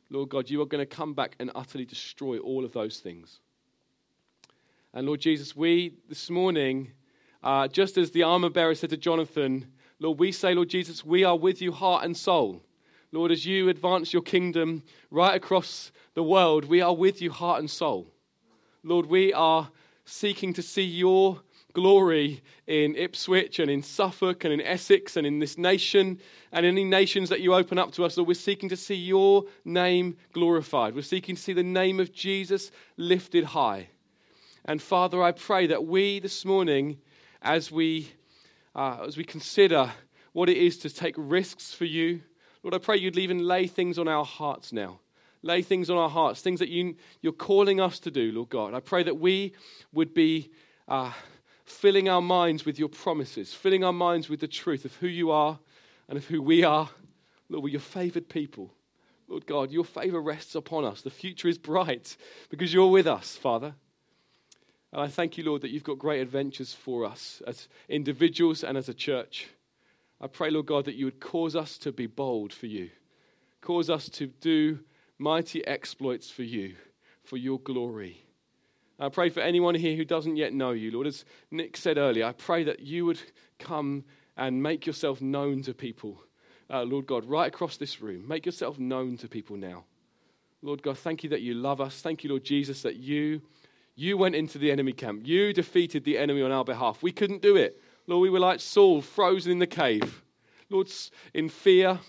Lord 0.09 0.29
God, 0.29 0.49
you 0.49 0.61
are 0.61 0.65
going 0.65 0.85
to 0.85 0.95
come 0.95 1.13
back 1.13 1.35
and 1.39 1.49
utterly 1.55 1.85
destroy 1.85 2.37
all 2.37 2.65
of 2.65 2.73
those 2.73 2.99
things. 2.99 3.39
And 4.93 5.07
Lord 5.07 5.21
Jesus, 5.21 5.55
we 5.55 5.93
this 6.09 6.29
morning, 6.29 6.91
uh, 7.41 7.69
just 7.69 7.97
as 7.97 8.11
the 8.11 8.23
armor 8.23 8.49
bearer 8.49 8.75
said 8.75 8.89
to 8.89 8.97
Jonathan, 8.97 9.67
Lord, 9.99 10.19
we 10.19 10.33
say, 10.33 10.53
Lord 10.53 10.67
Jesus, 10.67 11.05
we 11.05 11.23
are 11.23 11.37
with 11.37 11.61
you 11.61 11.71
heart 11.71 12.03
and 12.03 12.17
soul. 12.17 12.61
Lord, 13.13 13.31
as 13.31 13.45
you 13.45 13.69
advance 13.69 14.11
your 14.11 14.21
kingdom 14.21 14.83
right 15.09 15.33
across 15.33 15.93
the 16.13 16.23
world, 16.23 16.65
we 16.65 16.81
are 16.81 16.93
with 16.93 17.21
you 17.21 17.31
heart 17.31 17.59
and 17.59 17.69
soul. 17.69 18.07
Lord, 18.83 19.05
we 19.05 19.31
are 19.31 19.69
seeking 20.03 20.53
to 20.53 20.61
see 20.61 20.83
your 20.83 21.41
glory 21.71 22.43
in 22.67 22.95
Ipswich 22.97 23.59
and 23.59 23.71
in 23.71 23.83
Suffolk 23.83 24.43
and 24.43 24.53
in 24.53 24.59
Essex 24.59 25.15
and 25.15 25.25
in 25.25 25.39
this 25.39 25.57
nation 25.57 26.19
and 26.51 26.65
any 26.65 26.83
nations 26.83 27.29
that 27.29 27.39
you 27.39 27.53
open 27.53 27.77
up 27.77 27.93
to 27.93 28.03
us. 28.03 28.17
Lord, 28.17 28.27
we're 28.27 28.33
seeking 28.33 28.67
to 28.67 28.75
see 28.75 28.95
your 28.95 29.45
name 29.63 30.17
glorified. 30.33 30.95
We're 30.95 31.01
seeking 31.01 31.37
to 31.37 31.41
see 31.41 31.53
the 31.53 31.63
name 31.63 32.01
of 32.01 32.11
Jesus 32.11 32.71
lifted 32.97 33.45
high. 33.45 33.87
And 34.65 34.81
Father, 34.81 35.23
I 35.23 35.31
pray 35.31 35.67
that 35.67 35.85
we 35.85 36.19
this 36.19 36.45
morning, 36.45 36.99
as 37.41 37.71
we, 37.71 38.11
uh, 38.75 39.03
as 39.07 39.17
we 39.17 39.23
consider 39.23 39.91
what 40.33 40.49
it 40.49 40.57
is 40.57 40.77
to 40.79 40.89
take 40.89 41.15
risks 41.17 41.73
for 41.73 41.85
you, 41.85 42.21
Lord, 42.63 42.75
I 42.75 42.77
pray 42.77 42.97
you'd 42.97 43.17
even 43.17 43.39
lay 43.39 43.65
things 43.65 43.97
on 43.97 44.07
our 44.07 44.23
hearts 44.23 44.71
now. 44.71 44.99
Lay 45.41 45.63
things 45.63 45.89
on 45.89 45.97
our 45.97 46.09
hearts, 46.09 46.41
things 46.41 46.59
that 46.59 46.69
you, 46.69 46.95
you're 47.21 47.33
calling 47.33 47.81
us 47.81 47.97
to 47.99 48.11
do, 48.11 48.31
Lord 48.31 48.49
God. 48.49 48.75
I 48.75 48.79
pray 48.79 49.01
that 49.01 49.17
we 49.17 49.53
would 49.91 50.13
be 50.13 50.51
uh, 50.87 51.11
filling 51.65 52.07
our 52.07 52.21
minds 52.21 52.63
with 52.63 52.77
your 52.77 52.89
promises, 52.89 53.51
filling 53.51 53.83
our 53.83 53.93
minds 53.93 54.29
with 54.29 54.39
the 54.39 54.47
truth 54.47 54.85
of 54.85 54.93
who 54.97 55.07
you 55.07 55.31
are 55.31 55.57
and 56.07 56.19
of 56.19 56.25
who 56.25 56.39
we 56.43 56.63
are. 56.63 56.91
Lord, 57.49 57.63
we're 57.63 57.69
your 57.69 57.79
favored 57.79 58.29
people. 58.29 58.71
Lord 59.27 59.47
God, 59.47 59.71
your 59.71 59.85
favor 59.85 60.21
rests 60.21 60.53
upon 60.53 60.85
us. 60.85 61.01
The 61.01 61.09
future 61.09 61.47
is 61.47 61.57
bright 61.57 62.15
because 62.51 62.71
you're 62.71 62.91
with 62.91 63.07
us, 63.07 63.35
Father. 63.35 63.73
And 64.91 65.01
I 65.01 65.07
thank 65.07 65.37
you, 65.37 65.43
Lord, 65.43 65.61
that 65.61 65.71
you've 65.71 65.83
got 65.83 65.99
great 65.99 66.21
adventures 66.21 66.73
for 66.73 67.05
us 67.05 67.41
as 67.47 67.67
individuals 67.87 68.63
and 68.63 68.77
as 68.77 68.89
a 68.89 68.93
church. 68.93 69.47
I 70.19 70.27
pray, 70.27 70.51
Lord 70.51 70.65
God, 70.65 70.85
that 70.85 70.95
you 70.95 71.05
would 71.05 71.19
cause 71.19 71.55
us 71.55 71.77
to 71.79 71.91
be 71.91 72.07
bold 72.07 72.53
for 72.53 72.67
you, 72.67 72.89
cause 73.61 73.89
us 73.89 74.09
to 74.09 74.27
do 74.27 74.79
mighty 75.17 75.65
exploits 75.65 76.29
for 76.29 76.43
you, 76.43 76.75
for 77.23 77.37
your 77.37 77.59
glory. 77.59 78.25
I 78.99 79.09
pray 79.09 79.29
for 79.29 79.39
anyone 79.39 79.73
here 79.73 79.95
who 79.95 80.05
doesn't 80.05 80.35
yet 80.35 80.53
know 80.53 80.71
you, 80.71 80.91
Lord. 80.91 81.07
As 81.07 81.25
Nick 81.49 81.75
said 81.75 81.97
earlier, 81.97 82.25
I 82.25 82.33
pray 82.33 82.63
that 82.65 82.81
you 82.81 83.05
would 83.05 83.19
come 83.57 84.03
and 84.37 84.61
make 84.61 84.85
yourself 84.85 85.21
known 85.21 85.63
to 85.63 85.73
people. 85.73 86.21
Uh, 86.69 86.83
Lord 86.83 87.07
God, 87.07 87.25
right 87.25 87.47
across 87.47 87.77
this 87.77 88.01
room, 88.01 88.27
make 88.27 88.45
yourself 88.45 88.77
known 88.77 89.17
to 89.17 89.27
people 89.27 89.57
now. 89.57 89.85
Lord 90.61 90.83
God, 90.83 90.97
thank 90.99 91.23
you 91.23 91.29
that 91.31 91.41
you 91.41 91.55
love 91.55 91.81
us. 91.81 92.01
Thank 92.01 92.23
you, 92.23 92.29
Lord 92.29 92.43
Jesus, 92.43 92.83
that 92.83 92.97
you 92.97 93.41
you 93.95 94.17
went 94.17 94.35
into 94.35 94.57
the 94.57 94.71
enemy 94.71 94.93
camp. 94.93 95.21
You 95.25 95.53
defeated 95.53 96.03
the 96.03 96.17
enemy 96.17 96.41
on 96.41 96.51
our 96.51 96.63
behalf. 96.63 97.03
We 97.03 97.11
couldn't 97.11 97.41
do 97.41 97.55
it. 97.55 97.79
Lord, 98.07 98.21
we 98.21 98.29
were 98.29 98.39
like 98.39 98.59
Saul, 98.59 99.01
frozen 99.01 99.51
in 99.51 99.59
the 99.59 99.67
cave. 99.67 100.21
Lord, 100.69 100.91
in 101.33 101.49
fear 101.49 101.99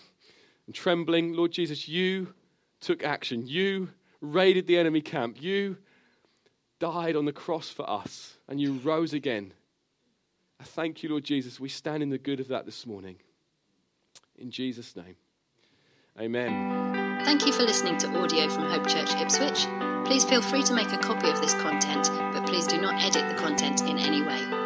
and 0.66 0.74
trembling. 0.74 1.34
Lord 1.34 1.52
Jesus, 1.52 1.88
you 1.88 2.34
took 2.80 3.04
action. 3.04 3.46
You 3.46 3.90
raided 4.20 4.66
the 4.66 4.78
enemy 4.78 5.00
camp. 5.00 5.42
You 5.42 5.76
died 6.78 7.16
on 7.16 7.24
the 7.24 7.32
cross 7.32 7.70
for 7.70 7.88
us, 7.88 8.36
and 8.48 8.60
you 8.60 8.74
rose 8.82 9.12
again. 9.12 9.52
I 10.60 10.64
thank 10.64 11.02
you, 11.02 11.10
Lord 11.10 11.24
Jesus. 11.24 11.60
We 11.60 11.68
stand 11.68 12.02
in 12.02 12.10
the 12.10 12.18
good 12.18 12.40
of 12.40 12.48
that 12.48 12.66
this 12.66 12.86
morning. 12.86 13.16
In 14.38 14.50
Jesus' 14.50 14.96
name, 14.96 15.16
amen. 16.20 17.22
Thank 17.24 17.46
you 17.46 17.52
for 17.52 17.62
listening 17.62 17.98
to 17.98 18.20
audio 18.20 18.48
from 18.48 18.64
Hope 18.64 18.88
Church 18.88 19.14
Ipswich. 19.14 19.66
Please 20.04 20.24
feel 20.24 20.42
free 20.42 20.62
to 20.64 20.74
make 20.74 20.92
a 20.92 20.98
copy 20.98 21.28
of 21.30 21.40
this 21.40 21.54
content, 21.54 22.10
but 22.32 22.46
please 22.46 22.66
do 22.66 22.80
not 22.80 23.02
edit 23.02 23.28
the 23.28 23.40
content 23.40 23.82
in 23.82 23.98
any 23.98 24.22
way. 24.22 24.61